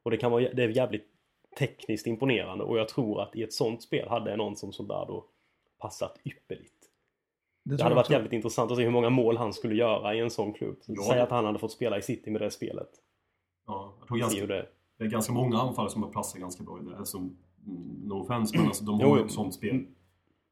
[0.04, 1.15] Och det kan vara det är jävligt
[1.58, 5.24] tekniskt imponerande och jag tror att i ett sånt spel hade någon som Soldado
[5.80, 6.72] passat ypperligt.
[7.64, 8.14] Det tror hade varit också.
[8.14, 10.78] jävligt intressant att se hur många mål han skulle göra i en sån klubb.
[10.88, 11.04] Ja.
[11.10, 12.90] Säg att han hade fått spela i City med det spelet.
[13.68, 14.68] Ja, jag tror ganska, det...
[14.98, 16.98] det är ganska många anfallare som har passat ganska bra i det.
[16.98, 17.32] Alltså, mm,
[18.04, 19.86] no offense, men alltså, de Jo, har ju ett sånt spel.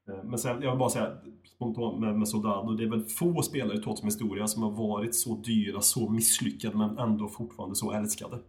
[0.07, 1.17] Eh, Men sen, jag vill bara säga
[1.55, 5.15] spontant med, med Soldado, det är väl få spelare i Tottenhams historia som har varit
[5.15, 8.39] så dyra, så misslyckade men ändå fortfarande så älskade.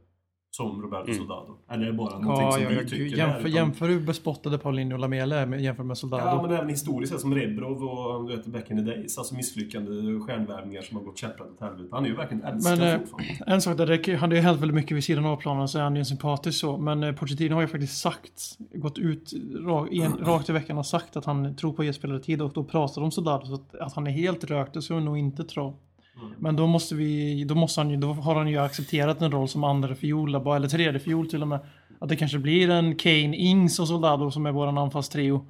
[0.57, 1.19] Som Roberto Mm.
[1.19, 1.57] Soldado.
[1.71, 3.17] Eller är det bara någonting Ja, som ja, vi tycker?
[3.17, 6.23] jämför, utan- jämför hur bespottade Paulinho och Lamela är med, jämfört med Soldado.
[6.25, 9.19] Ja, men även historiskt sett som Rebrov och du vet, back in the days.
[9.19, 9.91] Alltså misslyckande
[10.21, 11.89] stjärnvärvningar som har gått käpprätt åt helvete.
[11.93, 13.35] Han är ju verkligen älskad Men, eh, fortfarande.
[13.47, 15.79] En sak där, det, han hade ju hänt väldigt mycket vid sidan av planen så
[15.79, 16.77] är han ju sympatisk så.
[16.77, 19.33] Men eh, Pochettino har ju faktiskt sagt, gått ut
[19.67, 22.43] ra, en, rakt i veckan och sagt att han tror på att ge spelare tid
[22.43, 25.05] och då pratar de Soldado så att, att han är helt rökt, det ska vi
[25.05, 25.77] nog inte tro.
[26.39, 29.49] Men då måste vi, då måste han ju, då har han ju accepterat en roll
[29.49, 31.61] som andra fiol, eller tredje fiol till och med.
[31.99, 35.47] Att det kanske blir en Kane, Ings och Soldado som är våran anfallstrio.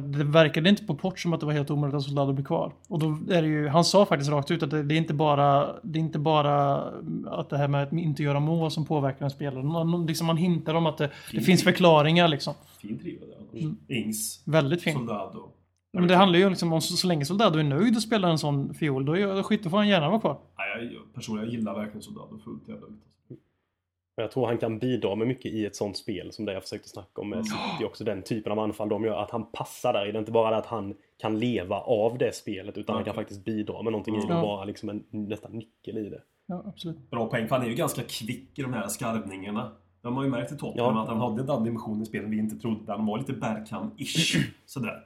[0.00, 2.72] Det verkade inte på Port som att det var helt omöjligt att Soldado blir kvar.
[2.88, 5.14] Och då är det ju, han sa faktiskt rakt ut att det, det är inte
[5.14, 6.74] bara, det är inte bara
[7.26, 9.62] att det här med att inte göra mål som påverkar en spelare.
[9.62, 12.54] Man, liksom man hintar om att det, det finns förklaringar liksom.
[12.80, 13.96] Fin trio där.
[13.96, 14.96] Ings, Väldigt fint.
[14.96, 15.48] Soldado.
[15.92, 18.38] Men det handlar ju liksom om så, så länge Soldado är nöjd och spelar en
[18.38, 20.38] sån fiol, då, då skit, då får han gärna vara kvar.
[20.58, 23.38] Nej, jag, personligen, jag gillar verkligen Soldado fullt jävla ut.
[24.14, 26.88] Jag tror han kan bidra med mycket i ett sånt spel som det jag försökte
[26.88, 28.04] snacka om med City också.
[28.04, 29.22] Den typen av anfall de gör.
[29.22, 30.10] Att han passar där det.
[30.10, 33.44] är Inte bara det att han kan leva av det spelet utan han kan faktiskt
[33.44, 36.22] bidra med någonting i det och vara liksom en nästan nyckel i det.
[36.46, 37.10] Ja, absolut.
[37.10, 39.72] Bra poäng, för han är ju ganska kvick i de här skarvningarna.
[40.02, 41.02] De har ju märkt i Tottenham Ja.
[41.02, 42.92] att han hade den dimensionen i spelet vi inte trodde.
[42.92, 44.36] Han var lite Bergkamp-ish.
[44.66, 45.04] Sådär.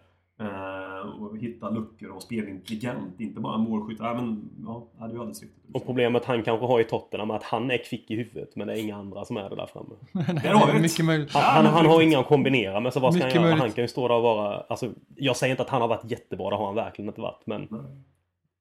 [1.09, 3.21] Och hitta luckor och spela intelligent.
[3.21, 3.99] Inte bara målskytt.
[4.01, 5.75] Ja, men, ja, det är ju alldeles riktigt.
[5.75, 8.67] Och problemet han kanske har i Tottenham är att han är kvick i huvudet men
[8.67, 9.95] det är inga andra som är det där framme.
[10.43, 10.81] Där har det.
[10.81, 11.33] Mycket möjligt.
[11.33, 13.45] Han, han, han har inga att kombinera med så vad ska han Mycket göra?
[13.45, 13.63] möjligt.
[13.63, 14.61] Han kan ju stå där och vara...
[14.61, 17.43] Alltså, jag säger inte att han har varit jättebra, det har han verkligen inte varit.
[17.47, 17.69] Men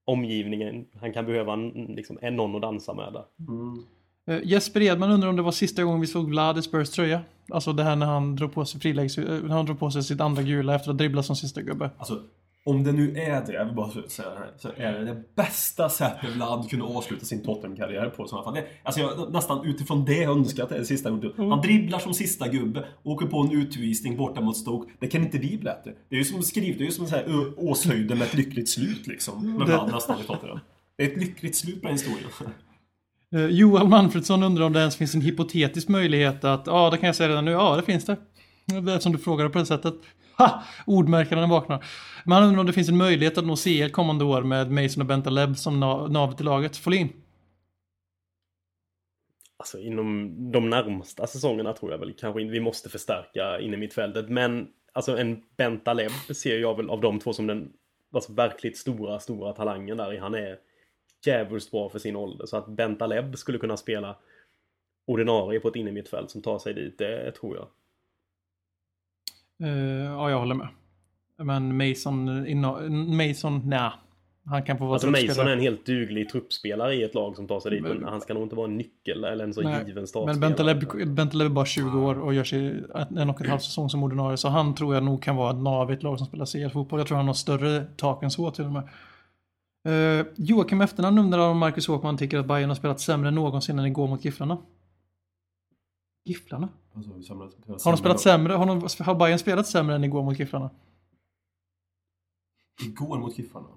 [0.06, 3.20] omgivningen, han kan behöva en, liksom, en någon att dansa med där.
[3.20, 3.84] Eh,
[4.44, 7.22] Jesper Edman undrar om det var sista gången vi såg Vlad i Spurs tröja.
[7.52, 9.18] Alltså det här när han drog på sig friläggs...
[9.18, 11.62] eh, när han drog på sig sitt andra gula efter att ha dribblat som sista
[11.62, 11.90] gubbe.
[11.98, 12.22] Alltså,
[12.66, 15.36] om det nu är det, jag vill bara säga det här, så är det det
[15.36, 18.54] bästa sättet Vlad kunde avsluta sin Tottenham-karriär på i sådana fall.
[18.54, 21.32] Det, alltså jag, nästan utifrån det önskar jag att det är det sista gången.
[21.38, 24.92] Han dribblar som sista gubbe, åker på en utvisning borta mot Stoke.
[25.00, 25.94] Det kan inte bli bättre.
[26.10, 28.34] Det är ju som skrivet, det är ju som så här Ö- Åshöjden med ett
[28.34, 29.58] lyckligt slut liksom.
[29.58, 30.60] Med Vlad nästan i Tottenham.
[30.98, 32.30] Det är ett lyckligt slut på den historien.
[33.36, 37.08] Uh, Johan Manfredsson undrar om det ens finns en hypotetisk möjlighet att, ja det kan
[37.08, 38.18] jag säga redan nu, ja det finns det.
[38.82, 39.94] Det som du frågade på det sättet.
[40.38, 40.64] Ha!
[40.86, 41.86] Ordmärkaren vaknar.
[42.26, 45.02] Men han undrar om det finns en möjlighet att nå CL kommande år med Mason
[45.02, 46.78] och Bentaleb som navet i laget.
[46.78, 47.10] Folin?
[49.58, 53.78] Alltså inom de närmsta säsongerna tror jag väl kanske inte vi måste förstärka in i
[53.78, 54.30] mittfältet.
[54.30, 57.72] Men alltså en Bentaleb ser jag väl av de två som den
[58.14, 60.18] alltså, verkligt stora, stora talangen där i.
[60.18, 60.58] Han är
[61.28, 62.46] djävulskt bra för sin ålder.
[62.46, 64.16] Så att Bentaleb skulle kunna spela
[65.08, 67.68] ordinarie på ett innermittfält som tar sig dit, det tror jag.
[69.70, 70.68] Uh, ja, jag håller med.
[71.38, 73.92] Men Mason, inna- Mason, nej.
[74.48, 75.52] Han kan få vara Alltså Mason truppspelare.
[75.52, 77.82] är en helt duglig truppspelare i ett lag som tar sig dit.
[77.82, 80.40] Men han ska nog inte vara en nyckel eller en så Nej, given Men startspelare.
[80.40, 82.84] Bentaleb, Bentaleb är bara 20 år och gör sig
[83.18, 84.38] en och en halv säsong som ordinarie.
[84.38, 87.00] Så han tror jag nog kan vara ett nav i ett lag som spelar CL-fotboll.
[87.00, 88.84] Jag tror han har större tak än så till och med.
[89.86, 93.76] Uh, Joakim Efternamn undrar om Marcus Håkman tycker att Bayern har spelat sämre än någonsin
[93.76, 94.58] när går mot Gifflarna.
[96.26, 96.70] Gifflarna?
[96.96, 98.54] Alltså, Har de spelat sämre?
[98.54, 100.70] Har, de, har Bayern spelat sämre än igår mot Gifflarna?
[102.84, 103.68] Igår mot Giffarna.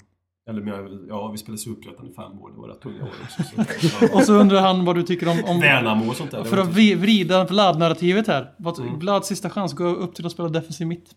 [0.48, 2.50] Eller men, ja, vi spelade Superettan i fem år.
[2.50, 3.42] Det var rätt tunga år också.
[3.42, 3.64] Så,
[4.00, 4.08] ja.
[4.14, 5.44] Och så undrar han vad du tycker om...
[5.44, 6.44] om Värnamo och sånt där.
[6.44, 8.54] för att vrida Vlad-narrativet här.
[8.78, 8.98] Mm.
[8.98, 11.14] Vlads sista chans, gå upp till att spela defensiv mitt.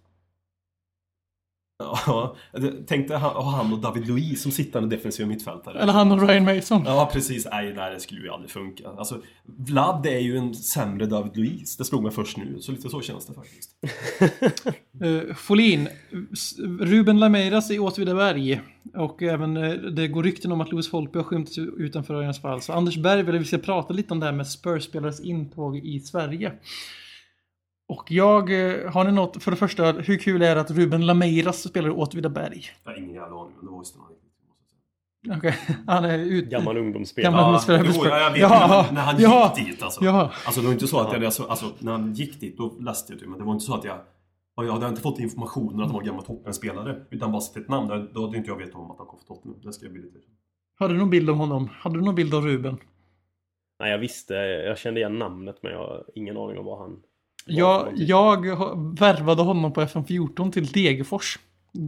[2.08, 5.80] Ja, jag tänkte ha ha han och David Luiz som sittande defensiva mittfältare.
[5.80, 6.84] Eller han och Ryan Mason.
[6.86, 7.48] Ja, precis.
[7.52, 8.90] Nej, nej, det skulle ju aldrig funka.
[8.98, 11.78] Alltså, Vlad är ju en sämre David Luiz.
[11.78, 12.58] Det slog mig först nu.
[12.60, 13.72] Så lite så känns det faktiskt.
[15.04, 15.88] Uh, Folin,
[16.80, 18.62] Ruben Lameiras i Åtvidaberg.
[18.94, 22.62] Och även eh, det går rykten om att Louis Holtby har skymts utanför Örjans fall.
[22.62, 25.78] Så Anders Berg vill att vi ska prata lite om det här med Spurs-spelares intåg
[25.78, 26.52] i Sverige.
[27.92, 28.42] Och jag,
[28.84, 31.88] eh, har ni något, för det första, hur kul är det att Ruben Lameiras spelar
[31.90, 32.64] i Åtvidaberg?
[32.84, 34.08] Jag har ingen jävla aning, men det var ju snarare
[35.38, 35.56] Okej,
[35.88, 36.50] han är ute.
[36.50, 37.32] Gammal ungdomsspelare.
[37.32, 38.86] Gammal- Ja, spelare för jo, ja, jag vet.
[38.86, 39.18] Men när han
[39.56, 40.06] gick dit alltså.
[40.06, 40.32] jaha.
[40.46, 43.22] Alltså det var inte så att jag, alltså, när han gick dit, då läste jag
[43.22, 43.28] det.
[43.28, 43.98] Men det var inte så att jag...
[44.56, 47.06] ja, Jag hade inte fått informationen att han var gammal Tottenham-spelare.
[47.12, 47.88] Utan bara sett ett namn.
[47.88, 49.62] Då- Då hade inte jag vetat om att han kom från Tottenham.
[49.64, 50.18] Det ska jag bli lite...
[50.80, 51.70] Hade du någon bild av honom?
[51.74, 52.78] Hade du någon bild av Ruben?
[53.80, 57.00] Nej, jag visste, jag kände igen namnet men jag har ingen aning om vad han...
[57.46, 58.46] Jag, jag
[59.00, 61.40] värvade honom på FM14 till Degerfors.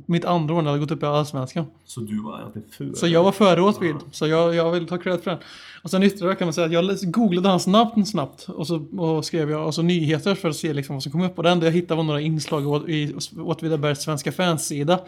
[0.06, 1.66] Mitt andra år när jag hade gått upp i Allsvenskan.
[1.86, 2.96] Så du var egentligen före?
[2.96, 3.96] Så jag var före Åtvid.
[4.12, 5.40] Så jag, jag vill ta credit för den.
[5.84, 8.50] Och sen ytterligare kan man säga att jag googlade hans namn snabbt.
[8.50, 11.38] Och så och skrev jag alltså nyheter för att se liksom vad som kom upp.
[11.38, 15.00] Och det enda jag hittade var några inslag i Åtvidabergs svenska fanssida.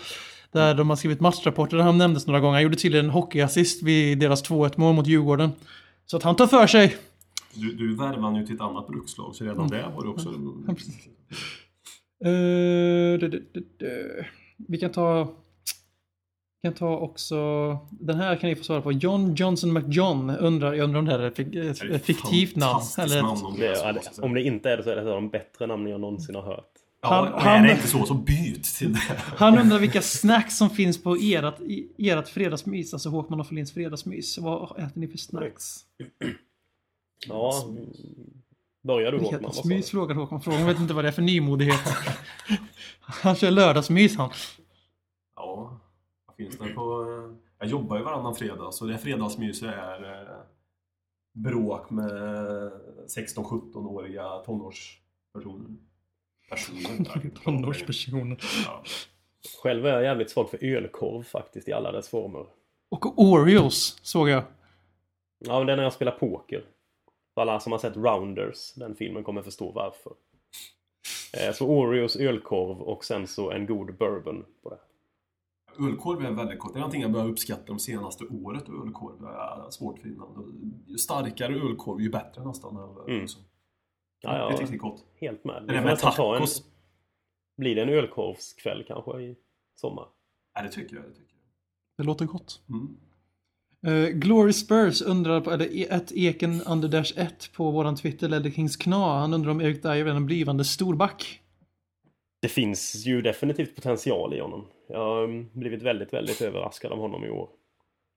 [0.51, 2.53] Där de har skrivit matchrapporter där han nämndes några gånger.
[2.53, 5.51] Han gjorde tydligen en hockeyassist vid deras 2-1 mål mot Djurgården.
[6.05, 6.95] Så att han tar för sig.
[7.55, 9.35] Du, du värvade ju till ett annat brukslag.
[9.35, 10.29] Så redan där var också...
[12.19, 14.23] Du, du, du, du.
[14.67, 15.23] Vi kan ta...
[16.61, 17.35] Vi kan ta också...
[17.91, 18.91] Den här kan ni få svara på.
[18.91, 22.55] John Johnson McJohn undrar, jag undrar om det här är ett fik- ett, ett fiktivt
[22.55, 22.81] namn.
[22.97, 24.25] Eller namn om Det, är- så måste jag säga.
[24.25, 26.35] om det inte är det så är det ett av de bättre namnen jag någonsin
[26.35, 26.71] har hört.
[27.01, 28.99] Ja, Han- och han- är det inte så, så byt till det.
[29.37, 31.55] han undrar vilka snacks som finns på ert,
[31.97, 32.93] ert fredagsmys.
[32.93, 34.37] Alltså Håkman och Folins fredagsmys.
[34.37, 35.75] Vad äter ni för snacks?
[37.27, 37.63] Ja,
[38.83, 39.25] börjar du du?
[39.25, 40.41] Fredagsmys frågar Håkman.
[40.41, 41.79] Frågan vet inte vad det är för nymodighet.
[42.99, 44.29] han kör lördagsmys han.
[45.35, 45.79] Ja,
[46.25, 47.01] vad finns det på...
[47.01, 50.37] eh, Jag jobbar ju varannan fredag, så det fredagsmys är eh,
[51.33, 52.11] bråk med
[53.17, 55.75] 16-17-åriga tonårspersoner.
[56.49, 57.31] Personer.
[57.43, 58.37] Tonårspersoner.
[58.65, 58.83] Ja.
[59.63, 62.45] Själv är jag jävligt svag för ölkorv faktiskt i alla dess former.
[62.91, 64.43] Och Oreos såg jag.
[65.39, 66.63] Ja, men det är när jag spelar poker.
[67.41, 70.13] Alla som har sett Rounders, den filmen kommer förstå varför.
[71.47, 74.79] Eh, Så Oreos, ölkorv och sen så en god bourbon på det.
[75.85, 76.73] Ölkorv är väldigt gott.
[76.73, 78.63] Det är någonting jag börjar uppskatta de senaste året.
[78.69, 80.83] Ölkorv är svårt för innan.
[80.87, 82.77] Ju starkare ölkorv, ju bättre nästan.
[83.07, 83.23] Mm.
[83.23, 83.39] Också.
[84.21, 85.05] Ja, Det är ja, riktigt gott.
[85.15, 85.55] helt med.
[85.55, 86.47] Det Vi är får med en,
[87.57, 89.35] blir det en ölkorvskväll kanske i
[89.75, 90.07] sommar?
[90.53, 91.05] Ja, det tycker jag.
[91.05, 91.41] Det tycker jag.
[91.97, 92.61] Det låter gott.
[92.69, 92.97] Mm.
[93.87, 98.51] Uh, Glory Spurs undrar på, eller e- ett Eken Underdash 1 på våran Twitter, Ledder
[98.51, 99.19] Kings Kna.
[99.19, 101.41] Han undrar om Erik Dyer är en blivande storback.
[102.41, 104.67] Det finns ju definitivt potential i honom.
[104.87, 107.49] Jag har blivit väldigt, väldigt överraskad av honom i år.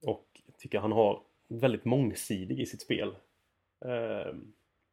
[0.06, 0.24] Och
[0.58, 3.08] tycker han har väldigt mångsidig i sitt spel.
[3.84, 4.34] Uh,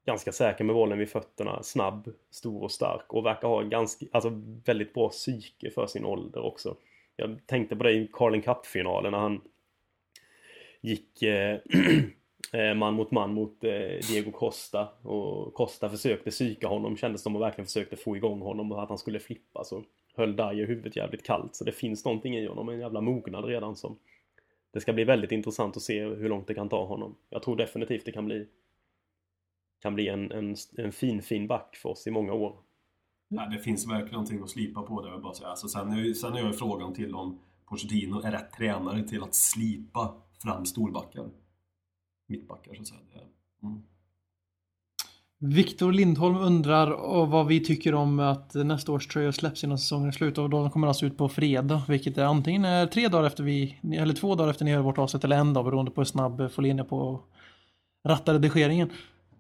[0.06, 4.42] ganska säker med bollen vid fötterna, snabb, stor och stark och verkar ha ganska, alltså
[4.66, 6.78] väldigt bra psyke för sin ålder också.
[7.16, 9.42] Jag tänkte på det i Carling Cup-finalen när han
[10.86, 11.60] gick eh,
[12.53, 13.70] eh, man mot man mot eh,
[14.10, 18.72] Diego Costa och Costa försökte psyka honom kändes som och verkligen försökte få igång honom
[18.72, 19.84] och att han skulle flippa så
[20.16, 23.76] höll Dyer huvudet jävligt kallt så det finns någonting i honom, en jävla mognad redan
[23.76, 23.98] som
[24.72, 27.16] det ska bli väldigt intressant att se hur långt det kan ta honom.
[27.30, 28.48] Jag tror definitivt det kan bli
[29.82, 32.56] kan bli en, en, en fin, fin back för oss i många år.
[33.28, 35.49] Ja, det finns verkligen någonting att slipa på det, jag bara säga.
[35.49, 39.24] Alltså, sen, är, ju- sen är jag frågan till om Pochettino är rätt tränare till
[39.24, 40.14] att slipa
[40.44, 41.30] fram storbackar.
[42.28, 43.22] Mittbackar, så att säga.
[43.64, 43.82] Mm.
[45.40, 46.88] Viktor Lindholm undrar
[47.26, 50.70] vad vi tycker om att nästa års tröja släpps innan säsongen är slut och de
[50.70, 54.36] kommer alltså ut på fredag, vilket är antingen är tre dagar efter vi, eller två
[54.36, 56.80] dagar efter ni hör vårt avsnitt eller en dag beroende på hur snabb eh, Folin
[56.80, 58.90] är på att ratta redigeringen.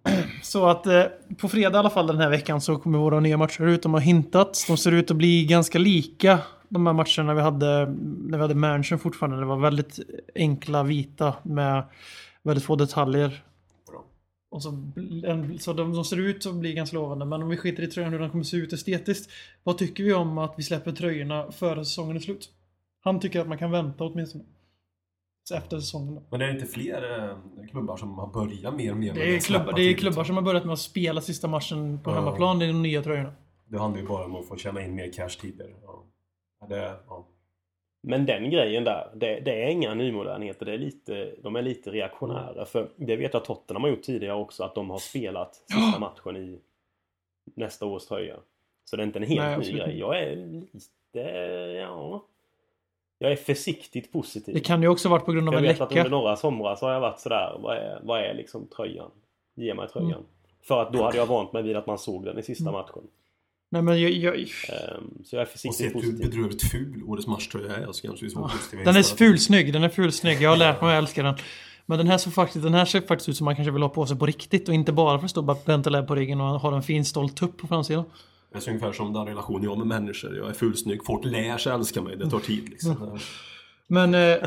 [0.43, 1.03] Så att eh,
[1.37, 3.83] på fredag i alla fall den här veckan så kommer våra nya matcher ut.
[3.83, 4.67] De har hintats.
[4.67, 6.39] De ser ut att bli ganska lika
[6.69, 7.85] de här matcherna vi hade
[8.29, 9.39] när vi hade Mansion fortfarande.
[9.39, 9.99] Det var väldigt
[10.35, 11.83] enkla vita med
[12.43, 13.43] väldigt få detaljer.
[14.51, 14.69] Och så,
[15.25, 17.25] en, så de, de ser ut att bli ganska lovande.
[17.25, 19.31] Men om vi skiter i tröjan hur den kommer se ut estetiskt.
[19.63, 22.49] Vad tycker vi om att vi släpper tröjorna före säsongen är slut?
[23.03, 24.43] Han tycker att man kan vänta åtminstone.
[25.49, 26.23] Så Efter säsongen.
[26.29, 27.35] Men det är inte fler eh,
[27.71, 30.35] klubbar som har börjat mer och mer med Det är, klubbar, det är klubbar som
[30.35, 32.15] har börjat med att spela sista matchen på Ja.
[32.15, 33.33] hemmaplan i de nya tröjorna.
[33.67, 35.71] Det handlar ju bara om att få tjäna in mer cash tidigare.
[35.83, 36.03] Ja.
[36.69, 37.25] Det, ja.
[38.01, 40.65] Men den grejen där, det, det är inga nymodernheter.
[40.65, 42.65] Det är lite, de är lite reaktionära.
[42.65, 44.63] För det vet jag att Tottenham har gjort tidigare också.
[44.63, 46.59] Att de har spelat sista matchen i
[47.43, 48.35] nästa års tröja.
[48.85, 49.99] Så det är inte en helt Nej, ny absolut grej.
[49.99, 51.19] Jag är lite,
[51.79, 52.25] ja...
[53.19, 54.53] Jag är försiktigt positiv.
[54.53, 56.15] Det kan ju också varit på grund av jag en vet att under läcka.
[56.15, 59.11] några somrar så har jag varit sådär, vad är, vad är liksom tröjan?
[59.55, 60.25] Ge mig tröjan.
[60.61, 63.03] För att då hade jag vant mig vid att man såg den i sista matchen.
[63.75, 64.47] Nej men jag, jag, Ehm,
[65.25, 66.17] så jag är Och försiktigt sett hur positiv.
[66.29, 70.41] bedrövligt ful årets matchtröja är så kanske vi positiva den är fulsnygg, den är fulsnygg.
[70.41, 71.35] Jag har lärt mig att älska den.
[71.85, 73.89] Men den här, så faktiskt, den här ser faktiskt ut som man kanske vill ha
[73.89, 76.75] på sig på riktigt och inte bara för att stå Bentaleb på ryggen och ha
[76.75, 78.03] en fin stolt tupp på framsidan.
[78.53, 80.37] Det är ungefär som den relation jag har med människor.
[80.37, 81.05] Jag är fulsnygg.
[81.05, 82.15] Folk lär sig älska mig.
[82.17, 83.19] Det tar tid liksom.
[83.87, 84.15] Men...
[84.15, 84.37] Eh,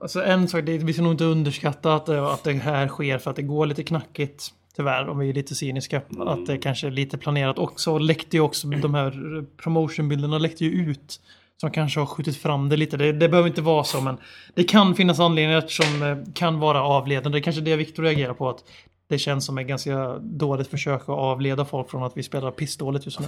[0.00, 3.18] alltså en sak, det, vi ska nog inte underskatta att, det- att det här sker
[3.18, 4.50] för att det går lite knackigt.
[4.76, 6.02] Tyvärr, om vi är lite cyniska.
[6.18, 7.58] Att det kanske är lite planerat.
[7.58, 11.20] Och så läckte ju också de här promotionbilderna läckte ju ut.
[11.56, 12.96] Som kanske har skjutit fram det lite.
[12.96, 14.16] Det, det behöver inte vara så men
[14.54, 17.38] det kan finnas anledningar som eh, kan vara avledande.
[17.38, 18.48] Det är kanske det Viktor reagerar på.
[18.48, 18.64] Att
[19.08, 23.04] det känns som ett ganska dåligt försök att avleda folk från att vi spelar pissdåligt
[23.04, 23.26] just nu.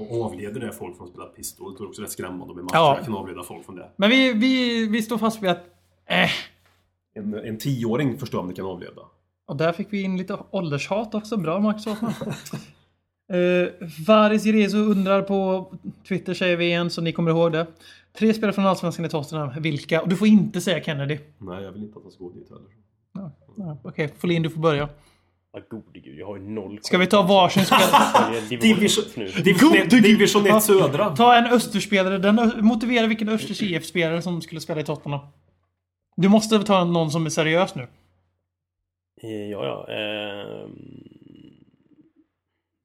[0.00, 1.74] Och avleder det folk från att spela pistol.
[1.78, 2.76] Det är också rätt skrämmande med matcher.
[2.76, 2.96] Ja.
[2.96, 3.90] Jag kan avleda folk från det.
[3.96, 5.64] Men vi, vi, vi står fast vid att...
[6.06, 6.30] Eh,
[7.14, 9.02] En, en tioåring förstår om det kan avleda.
[9.50, 11.36] Och där fick vi in lite åldershat också.
[11.36, 12.12] Bra Max Hoffman.
[13.32, 13.68] uh,
[14.06, 15.72] Varis Jerezo undrar på
[16.08, 17.66] Twitter säger vi igen så ni kommer ihåg det.
[18.18, 19.62] Tre spelare från Allsvenskan i Tottenham.
[19.62, 20.02] Vilka?
[20.02, 21.18] Och du får inte säga Kennedy.
[21.38, 22.64] Nej, jag vill inte att han ska gå dit heller.
[23.14, 24.88] Ja, ja, Okej, Folin du får börja.
[25.52, 28.40] Ja, gode gud, jag har ju noll Ska vi ta varsin spelare?
[28.50, 29.42] Division Division, ett nu.
[29.42, 31.16] division, ett, God- division 1 södra.
[31.16, 32.18] Ta en Österspelare.
[32.18, 35.20] Den motiverar vilken Östers IF-spelare som skulle spela i Tottenham.
[36.16, 37.86] Du måste ta någon som är seriös nu.
[39.22, 39.94] Eh, Ja, ja.
[39.94, 40.78] ehm,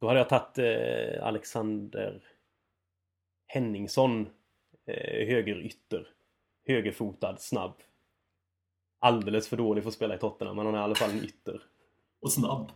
[0.02, 2.24] Då hade jag tagit eh, Alexander
[3.48, 4.28] Henningsson.
[4.88, 6.08] Eh, högerytter.
[6.68, 7.74] Högerfotad, snabb.
[9.00, 11.24] Alldeles för dålig för att spela i Tottenham, men han är i alla fall en
[11.24, 11.62] ytter.
[12.22, 12.72] Och snabb.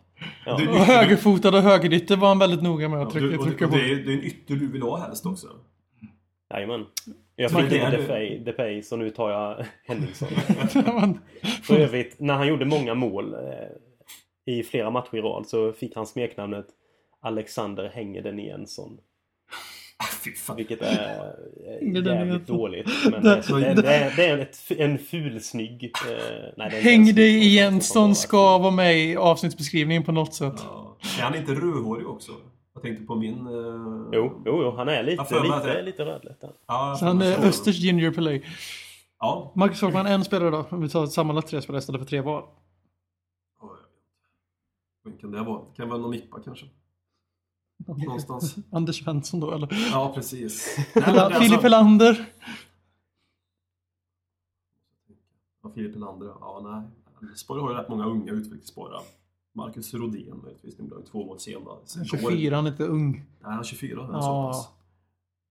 [0.46, 0.58] Ja.
[0.58, 3.48] Du- Och högerfotad och högerytter var han väldigt noga med att Ja, du, trycka, och,
[3.48, 3.78] trycka och på.
[3.78, 5.48] det, är, det är en ytter du vill ha helst också.
[6.54, 6.86] Jajamän.
[7.36, 10.28] Jag Men fick inte Depay, Depay, så nu tar jag Henningsson.
[11.64, 15.96] För övrigt, när han gjorde många mål eh, i flera matcher i rad så fick
[15.96, 16.66] han smeknamnet
[17.22, 18.98] Alexander Hänger den Jensson.
[20.48, 20.56] Ah.
[20.56, 21.34] Vilket är
[21.82, 22.88] eh, jävligt inte- dåligt.
[23.12, 25.92] Men Det- det, det, det, är, ett, en fulsnygg...
[26.58, 30.54] Eh, Häng dig i Jensson ska vara med i avsnittsbeskrivningen på något sätt.
[30.58, 30.98] Ja.
[31.20, 32.32] Är han inte rödhårig också?
[32.74, 33.48] Jag tänkte på min...
[33.48, 33.54] eh,
[34.12, 36.44] Jo, jo, jo, han är lite, Jag att lite, det- lite rödlätt.
[36.68, 38.42] Ja, Så han är Östers Ginger Pelé.
[39.20, 39.52] Ja.
[39.56, 40.66] Marcus Håkman, en spelare då?
[40.70, 42.46] Om vi tar sammanlagt tre spelare istället för tre var.
[43.62, 43.84] Ja, jag inte.
[45.04, 45.60] Vem kan det vara?
[45.66, 46.66] Kan det vara någon Mippa kanske?
[47.88, 48.56] någonstans.
[48.72, 49.90] Anders Svensson då eller?
[49.92, 50.78] Ja, precis.
[50.96, 52.26] Men alltså- Filip Helander.
[55.64, 56.82] Ja, Filip Helander, ja nej.
[57.30, 59.00] Elfsborg har ju rätt många unga utvecklingsbara.
[59.60, 61.78] Marcus Rodén möjligtvis, nu blev två mål senare.
[61.86, 63.12] Sen går- 24, han är inte ung.
[63.12, 64.22] Nej, han är 24, han är Ja.
[64.22, 64.70] så pass.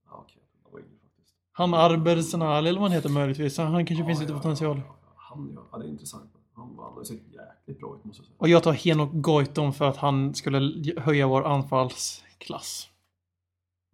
[0.06, 0.43] Ja, okej.
[0.62, 1.35] Han var yngre faktiskt.
[1.52, 3.59] Han Arber Senali eller vad han heter möjligtvis.
[3.59, 4.76] Han kanske finns Ja, lite ja, potential.
[4.76, 5.12] ja, ja.
[5.16, 5.62] Han, ja.
[5.72, 6.30] ja, det är intressant.
[6.55, 8.36] Han, han har ju sett jäkligt bra ut måste jag säga.
[8.39, 12.89] Och jag tar Henok Goitom för att han skulle höja vår anfallsklass.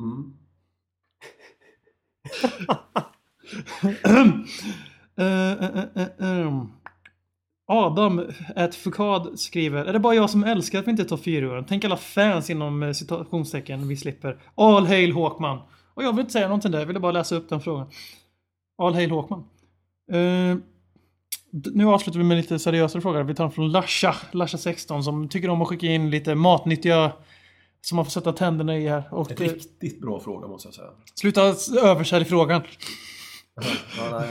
[0.00, 0.34] Mm.
[5.16, 6.64] Eh, eh, eh.
[7.66, 8.22] Adam,
[8.56, 11.84] ett Fukad skriver Är det bara jag som älskar att vi inte tar fyra Tänk
[11.84, 14.38] alla fans inom eh, citationstecken vi slipper.
[14.54, 15.58] All hail Håkman.
[15.94, 17.86] Och jag vill inte säga någonting där, jag ville bara läsa upp den frågan.
[18.82, 19.44] All hail Håkman.
[20.12, 20.56] Eh,
[21.50, 23.22] d- nu avslutar vi med lite seriösare frågor.
[23.22, 27.12] Vi tar den från Lasha, Lasha 16 som tycker om att skicka in lite matnyttiga
[27.80, 29.02] som man får sätta tänderna i här.
[29.10, 30.88] Och Ett eh, riktigt bra fråga måste jag säga.
[31.14, 31.42] sluta
[31.88, 32.62] översälj frågan.
[33.96, 34.24] Ja.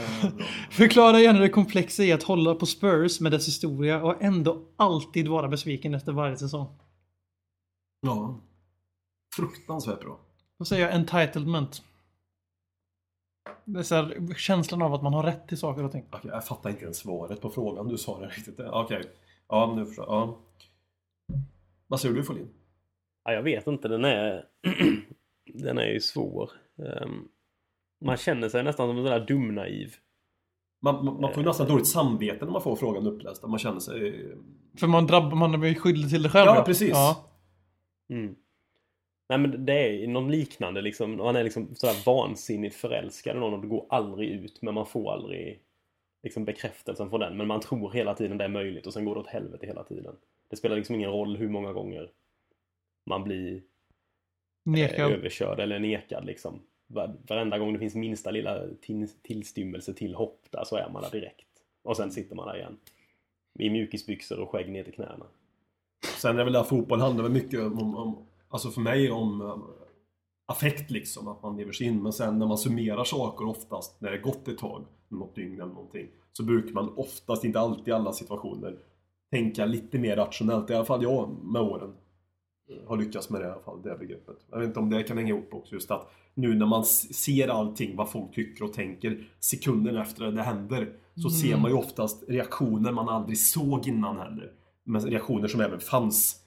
[0.70, 5.28] Förklara gärna det komplexa i att hålla på Spurs med dess historia och ändå alltid
[5.28, 6.78] vara besviken efter varje säsong.
[8.00, 8.40] ja.
[9.36, 10.18] Fruktansvärt bra.
[10.58, 11.82] Då säger jag entitlement.
[13.64, 16.04] Det är så här, känslan av att man har rätt till saker och ting.
[16.10, 18.60] Okej, jag fattar inte ens svaret på frågan du sa det riktigt.
[18.60, 19.02] Okej.
[19.48, 20.14] Ja, nu förstår jag.
[20.14, 20.38] Ja.
[21.86, 22.48] Vad säger du Folin?
[23.24, 24.46] Ja, jag vet inte, den är...
[25.54, 26.50] den är ju svår.
[26.78, 27.28] Ehm,
[28.04, 29.94] man känner sig nästan som en sån där dumnaiv.
[30.82, 33.42] Man, man, man får ju nästan dåligt samvete när man får frågan uppläst.
[33.46, 34.26] Man känner sig...
[34.78, 36.46] För man drabbar, man blir skyldig till det själv.
[36.46, 36.90] Ja, precis.
[36.90, 37.30] Ja.
[38.10, 38.34] Mm.
[39.28, 41.16] Nej men det är någon liknande liksom.
[41.16, 44.86] Man är liksom sådär vansinnigt förälskad i någon och det går aldrig ut men man
[44.86, 45.60] får aldrig
[46.22, 47.36] liksom bekräftelsen från den.
[47.36, 49.84] Men man tror hela tiden det är möjligt och sen går det åt helvete hela
[49.84, 50.16] tiden.
[50.50, 52.10] Det spelar liksom ingen roll hur många gånger
[53.06, 53.62] man blir eh,
[54.64, 55.12] Nekad.
[55.12, 56.62] överkörd eller nekad liksom.
[56.86, 58.62] Varenda gång det finns minsta lilla
[59.22, 61.46] tillstymmelse till hopp där så är man där direkt.
[61.82, 62.76] Och sen sitter man där igen.
[63.58, 65.26] I mjukisbyxor och skägg ner till knäna.
[66.18, 69.40] Sen är det väl där fotboll handlar väl mycket om, om alltså för mig om
[69.40, 69.56] eh,
[70.46, 72.02] affekt liksom, att man lever sig in.
[72.02, 75.72] Men sen när man summerar saker oftast, när det gått ett tag, något dygn eller
[75.72, 78.78] någonting, så brukar man oftast, inte alltid i alla situationer,
[79.30, 80.70] tänka lite mer rationellt.
[80.70, 81.94] I alla fall jag med åren
[82.86, 84.36] har lyckats med det i alla fall, det begreppet.
[84.50, 87.48] Jag vet inte om det kan hänga ihop också, just att nu när man ser
[87.48, 90.92] allting, vad folk tycker och tänker, sekunden efter det händer,
[91.22, 94.52] så ser man ju oftast reaktioner man aldrig såg innan heller.
[94.84, 96.40] Men reaktioner som även fanns.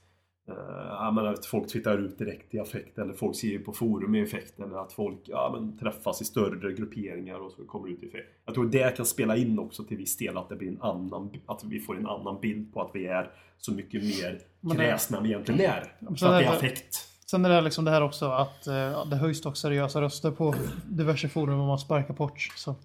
[0.49, 0.56] Uh,
[0.90, 4.22] jag menar att folk twittrar ut direkt i affekt eller folk ser på forum i
[4.22, 8.07] effekt eller att folk ja, men, träffas i större grupperingar och så kommer ut i
[8.07, 8.30] effekt.
[8.45, 11.32] Jag tror det kan spela in också till viss del att det blir en annan,
[11.45, 14.40] att vi får en annan bild på att vi är så mycket mer
[14.76, 16.15] kräsna än vi egentligen är.
[16.15, 17.07] Så att det är affekt.
[17.26, 20.56] Sen är det liksom det här också att eh, det höjs dock seriösa röster på
[20.86, 22.57] diverse forum om man sparkar Porch.
[22.57, 22.76] Så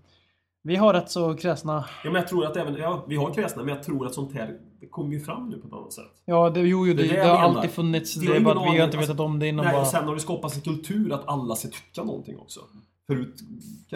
[0.63, 1.85] vi har rätt så kräsna.
[2.05, 4.35] Ja, men jag tror att även, ja, vi har kräsna, men jag tror att sånt
[4.35, 6.05] här det kommer ju fram nu på ett annat sätt.
[6.25, 8.15] Ja, det, jo, jo, det, Det det det, har alltid funnits.
[8.15, 9.85] Det har är bara att vi har inte vetat om det innan Nej, bara.
[9.85, 12.61] sen har det skapats en kultur att alla ska tycka någonting också.
[13.07, 13.35] Förut,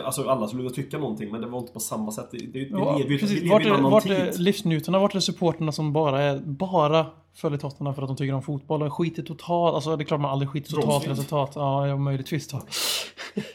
[0.04, 2.28] alltså alla skulle tycka någonting, men det var inte på samma sätt.
[2.32, 3.42] Det, det, Ja, lever ju vi precis.
[3.42, 4.12] lever Vart är, annan vart tid.
[4.12, 4.98] är livsnjutarna?
[4.98, 8.82] Vart är supporterna som bara är bara följer Tottenham för att de tycker om fotboll
[8.82, 9.74] och skiter totalt?
[9.74, 11.52] Alltså det är klart man aldrig skiter totalt i resultat.
[11.54, 12.56] Ja, ja, möjligtvis då.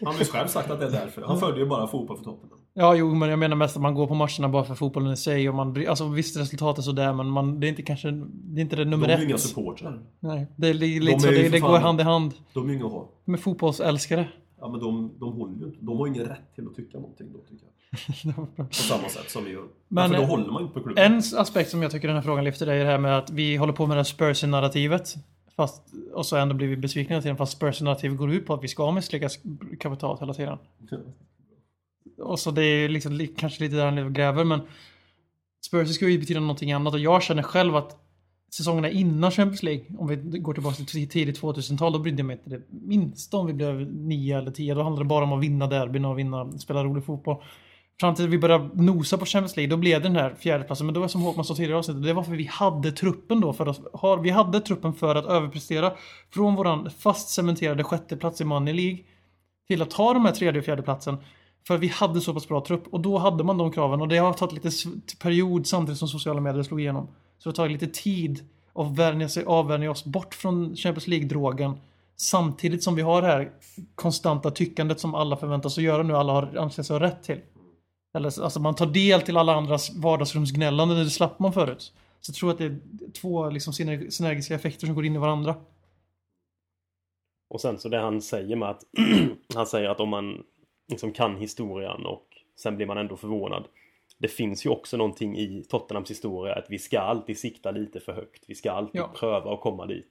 [0.06, 1.22] Han har ju själv sagt att det är därför.
[1.22, 2.60] Han följer ju bara fotboll för Tottenham.
[2.73, 5.18] Ja, jo, men jag menar mest att man går på matcherna bara för fotbollen i
[5.18, 8.61] sig och man Alltså visst resultatet sådär, men man, det är inte kanske, det är
[8.61, 9.41] inte det De nummer är ju inga ett.
[9.41, 9.99] supportrar.
[10.19, 12.34] Nej, det är li- De lite så, är ju det, det går hand i hand.
[12.53, 13.10] De är ju inga ha.
[13.26, 14.27] Med fotbollsälskare.
[14.60, 15.77] Ja, men de, de håller ju inte.
[15.81, 18.56] De har ingen rätt till att tycka någonting då, tycker jag.
[18.68, 19.64] På samma sätt som vi gör.
[19.88, 21.11] Men, för då eh, håller man inte på klubben.
[21.14, 23.56] En aspekt som jag tycker den här frågan lyfter är det här med att vi
[23.56, 25.15] håller på med det här Spurs-narrativet.
[25.56, 25.84] Fast,
[26.14, 28.68] och så ändå blir vi besvikna hela tiden fast Spurs-narrativet går ut på att vi
[28.68, 29.39] ska misslyckas
[29.80, 30.57] kapitalt hela tiden.
[32.18, 34.62] Och så det är liksom li- kanske lite där han lever och gräver men
[35.66, 37.98] Spurs ska ju betyda någonting annat och jag känner själv att
[38.54, 42.36] säsongerna innan Champions League, om vi går tillbaka till tidigt 2000-tal, då brydde jag mig
[42.46, 44.74] inte det minsta om vi blev 9 eller 10.
[44.74, 47.44] Då handlade det bara om att vinna derbyn och vinna, spela rolig fotboll.
[48.00, 50.86] Fram till vi började nosa på Champions League, då blev det den här fjärdeplatsen.
[50.86, 52.92] Men då var det som Håkman sa tidigare i avsnittet, det var för vi hade
[52.92, 55.94] truppen då för att, vi hade truppen för att överprestera
[56.34, 59.00] från våran fast cementerade sjätteplats i Money League
[59.68, 61.18] till att ta de här tredje och fjärdeplatsen.
[61.18, 64.08] platsen för vi hade så pass bra trupp och då hade man de kraven och
[64.08, 64.72] det har tagit lite
[65.20, 67.08] period samtidigt som sociala medier slog igenom.
[67.38, 71.80] Så det har tagit lite tid att vänja sig, avvänja oss bort från Champions League-drogen.
[72.16, 73.52] Samtidigt som vi har det här
[73.96, 77.40] konstanta tyckandet som alla förväntas att göra nu, alla har anser sig ha rätt till.
[78.14, 81.94] Eller alltså man tar del till alla andras vardagsrumsgnällande, det slapp man förut.
[82.22, 82.80] Så jag tror att det är
[83.22, 85.56] två liksom synergiska effekter som går in i varandra.
[87.50, 88.84] Och sen så det han säger med att
[89.56, 90.44] han säger att om man
[90.91, 93.63] liksom kan historien och sen blir man ändå förvånad.
[94.18, 98.13] Det finns ju också någonting i Tottenhams historia att vi ska alltid sikta lite för
[98.13, 98.43] högt.
[98.47, 99.11] Vi ska alltid Ja.
[99.15, 100.07] pröva att komma dit.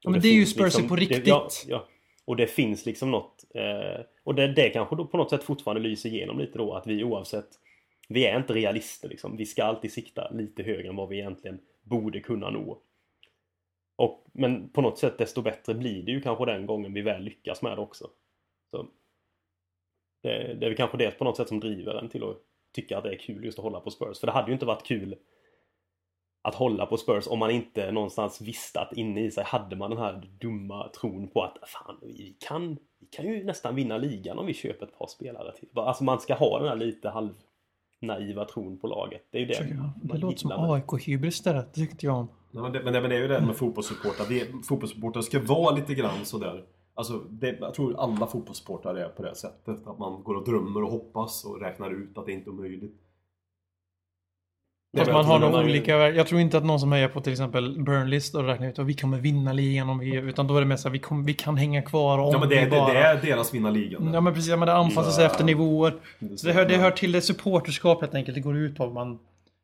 [0.00, 1.26] Ja, men det är ju finns Spurs på det- riktigt.
[1.26, 1.84] ja, ja.
[2.24, 5.82] Och det finns liksom något eh, Och det, det kanske då på något sätt fortfarande
[5.88, 7.48] lyser igenom lite då att vi oavsett
[8.08, 9.36] Vi är inte realister liksom.
[9.36, 12.78] Vi ska alltid sikta lite högre än vad vi egentligen borde kunna nå.
[13.96, 17.22] Och, men på något sätt desto bättre blir det ju kanske den gången vi väl
[17.22, 18.10] lyckas med det också.
[18.70, 18.86] Så
[20.28, 22.36] det, det är väl kanske det på något sätt som driver en till att
[22.74, 24.20] tycka att det är kul just att hålla på Spurs.
[24.20, 25.14] För det hade ju inte varit kul
[26.42, 29.90] att hålla på Spurs om man inte någonstans visste att inne i sig hade man
[29.90, 34.38] den här dumma tron på att fan, vi kan, vi kan ju nästan vinna ligan
[34.38, 35.68] om vi köper ett par spelare till.
[35.74, 37.30] Alltså man ska ha den här lite halv
[38.00, 39.22] naiva tron på laget.
[39.30, 39.54] Det är ju det
[40.02, 41.62] Det man låter som AIK-hybris det där.
[41.62, 42.28] Det tyckte jag om.
[42.50, 44.26] Men, det, men, det, men det är ju det med fotbollssupportrar.
[44.28, 46.64] Vi- Fotbollssupportrar ska vara lite grann sådär.
[46.96, 49.86] Alltså, det, jag tror alla fotbollssupportrar är på det sättet.
[49.86, 53.00] Att man går och drömmer och hoppas och räknar ut att det inte är möjligt.
[54.92, 56.10] Det väl man att har man- nog olika...
[56.10, 58.78] Jag tror inte att någon som hejar på till exempel Burnley står och räknar ut
[58.78, 60.14] att vi kommer vinna ligan om vi...
[60.16, 62.48] Utan då är det så här, vi, kommer, vi kan hänga kvar om Ja men
[62.48, 62.92] det, vi det, bara...
[62.92, 64.14] det är deras vinna ligan.
[64.14, 65.30] Ja men precis, men det anpassar sig Ja.
[65.30, 65.94] efter nivåer.
[66.18, 68.34] Det Så det hör, det hör till det supporterskap helt enkelt.
[68.34, 69.18] Det går ut på att man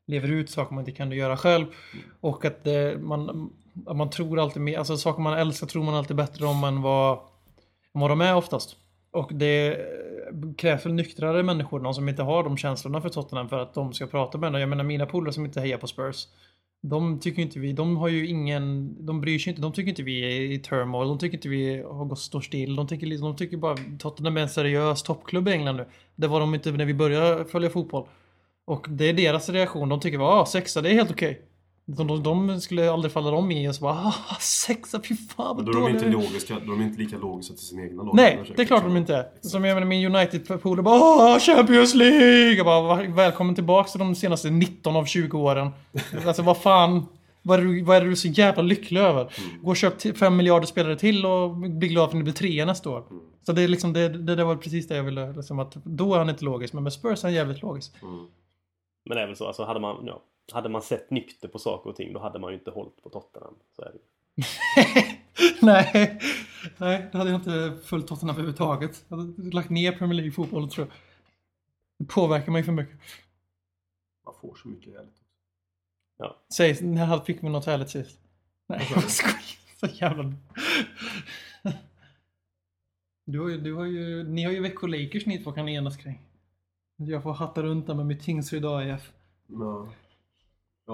[0.07, 1.66] lever ut saker man inte kan göra själv.
[2.20, 3.36] Och att det, man, att
[3.72, 7.18] man tror alltid mer, alltså saker man älskar tror man alltid bättre om än vad,
[7.94, 8.76] än vad de är oftast.
[9.12, 9.78] Och det
[10.56, 13.92] krävs väl nyktrare människor, någon som inte har de känslorna för Tottenham för att de
[13.92, 14.60] ska prata med dem.
[14.60, 16.26] Jag menar mina polare som inte hejar på Spurs.
[16.82, 20.02] De tycker inte vi, de har ju ingen, de bryr sig inte, de tycker inte
[20.02, 23.28] vi är i turmoil, de tycker inte vi har gått står still, de tycker, liksom-
[23.28, 25.86] de tycker bara Tottenham är en seriös toppklubb i England nu.
[26.16, 28.09] Det var de inte när vi började följa fotboll.
[28.64, 31.49] Och det är deras reaktion, de tycker bara ah, sexa, det är helt okej.
[31.97, 35.57] De, de, de skulle aldrig falla dem i och så bara ah, sexa, fy fan
[35.57, 37.83] Men vad då är de inte logiska, då är de inte lika logiska till sina
[37.83, 38.15] egna lag.
[38.15, 39.27] Nej, det är klart de inte är.
[39.41, 42.53] Som jag menar min United-polare bara Åh, Champions League!
[42.55, 45.71] Jag bara "Va- välkommen tillbaks till de senaste 19 av 20 åren.
[46.27, 47.07] Alltså vad fan.
[47.43, 49.33] Vad är, du, vad är du så jävla lycklig över?
[49.62, 52.65] Gå och köp 5 miljarder spelare till och bli glad för att ni blir trea
[52.65, 53.05] nästa år.
[53.47, 56.15] Så det är liksom, det, det, det var precis det jag ville, liksom att då
[56.15, 56.73] är han inte logisk.
[56.75, 57.93] Men med Spurs är han jävligt logisk.
[59.09, 61.90] Men det är väl så, alltså hade man, ja, hade man sett nykter på saker
[61.90, 63.55] och ting då hade man ju inte hållit på Tottenham.
[63.77, 63.98] Så är det.
[65.62, 66.20] nej,
[66.77, 69.05] nej, det hade jag inte följt Tottenham överhuvudtaget.
[69.09, 70.97] Jag hade lagt ner Premier League-fotbollen tror jag.
[71.98, 72.97] Det påverkar mig för mycket.
[74.24, 75.20] Man får så mycket härligt.
[76.56, 78.18] Säg, när fick vi något härligt sist?
[78.68, 79.60] Nej, jag skojar.
[79.81, 80.32] Så jävla...
[83.27, 85.97] Du har ju, du har ju, ni har ju Växjö Lakers ni två kan enas
[85.97, 86.20] kring.
[86.97, 89.12] Jag får hatta runt där med mitt Tingsryd AIF.
[89.47, 89.89] Ja,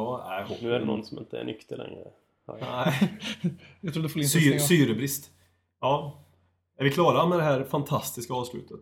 [0.00, 0.60] ja hopp.
[0.62, 2.10] Nu är det någon som inte är nykter längre.
[2.60, 3.18] Nej.
[3.80, 4.80] Jag trodde Flint Sy, skulle stänga.
[4.80, 5.30] syrebrist.
[5.80, 6.22] Ja.
[6.78, 8.80] Är vi klara med det här fantastiska avslutet?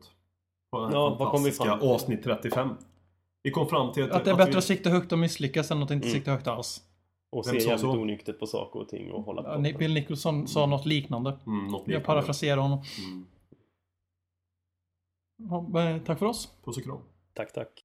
[0.70, 1.88] På det här Ja, vad kom vi fantastiska fram till?
[1.88, 2.68] avsnitt 35.
[3.42, 5.82] Vi kom fram till Att det är bättre vi, att sikta högt och misslyckas än
[5.82, 6.14] att inte Mm.
[6.18, 6.82] sikta högt alls.
[7.30, 7.90] Och Vem se sa jävligt så?
[8.00, 9.66] onyktert på saker och ting och hålla på.
[9.68, 11.38] Ja, Bill Nicholson sa något liknande.
[11.46, 12.06] Mm, något Jag liknande.
[12.06, 12.82] parafraserar honom.
[12.98, 13.26] Mm.
[15.74, 16.48] Ja, tack för oss.
[16.64, 16.98] Puss och kram.
[17.34, 17.84] Tack, tack.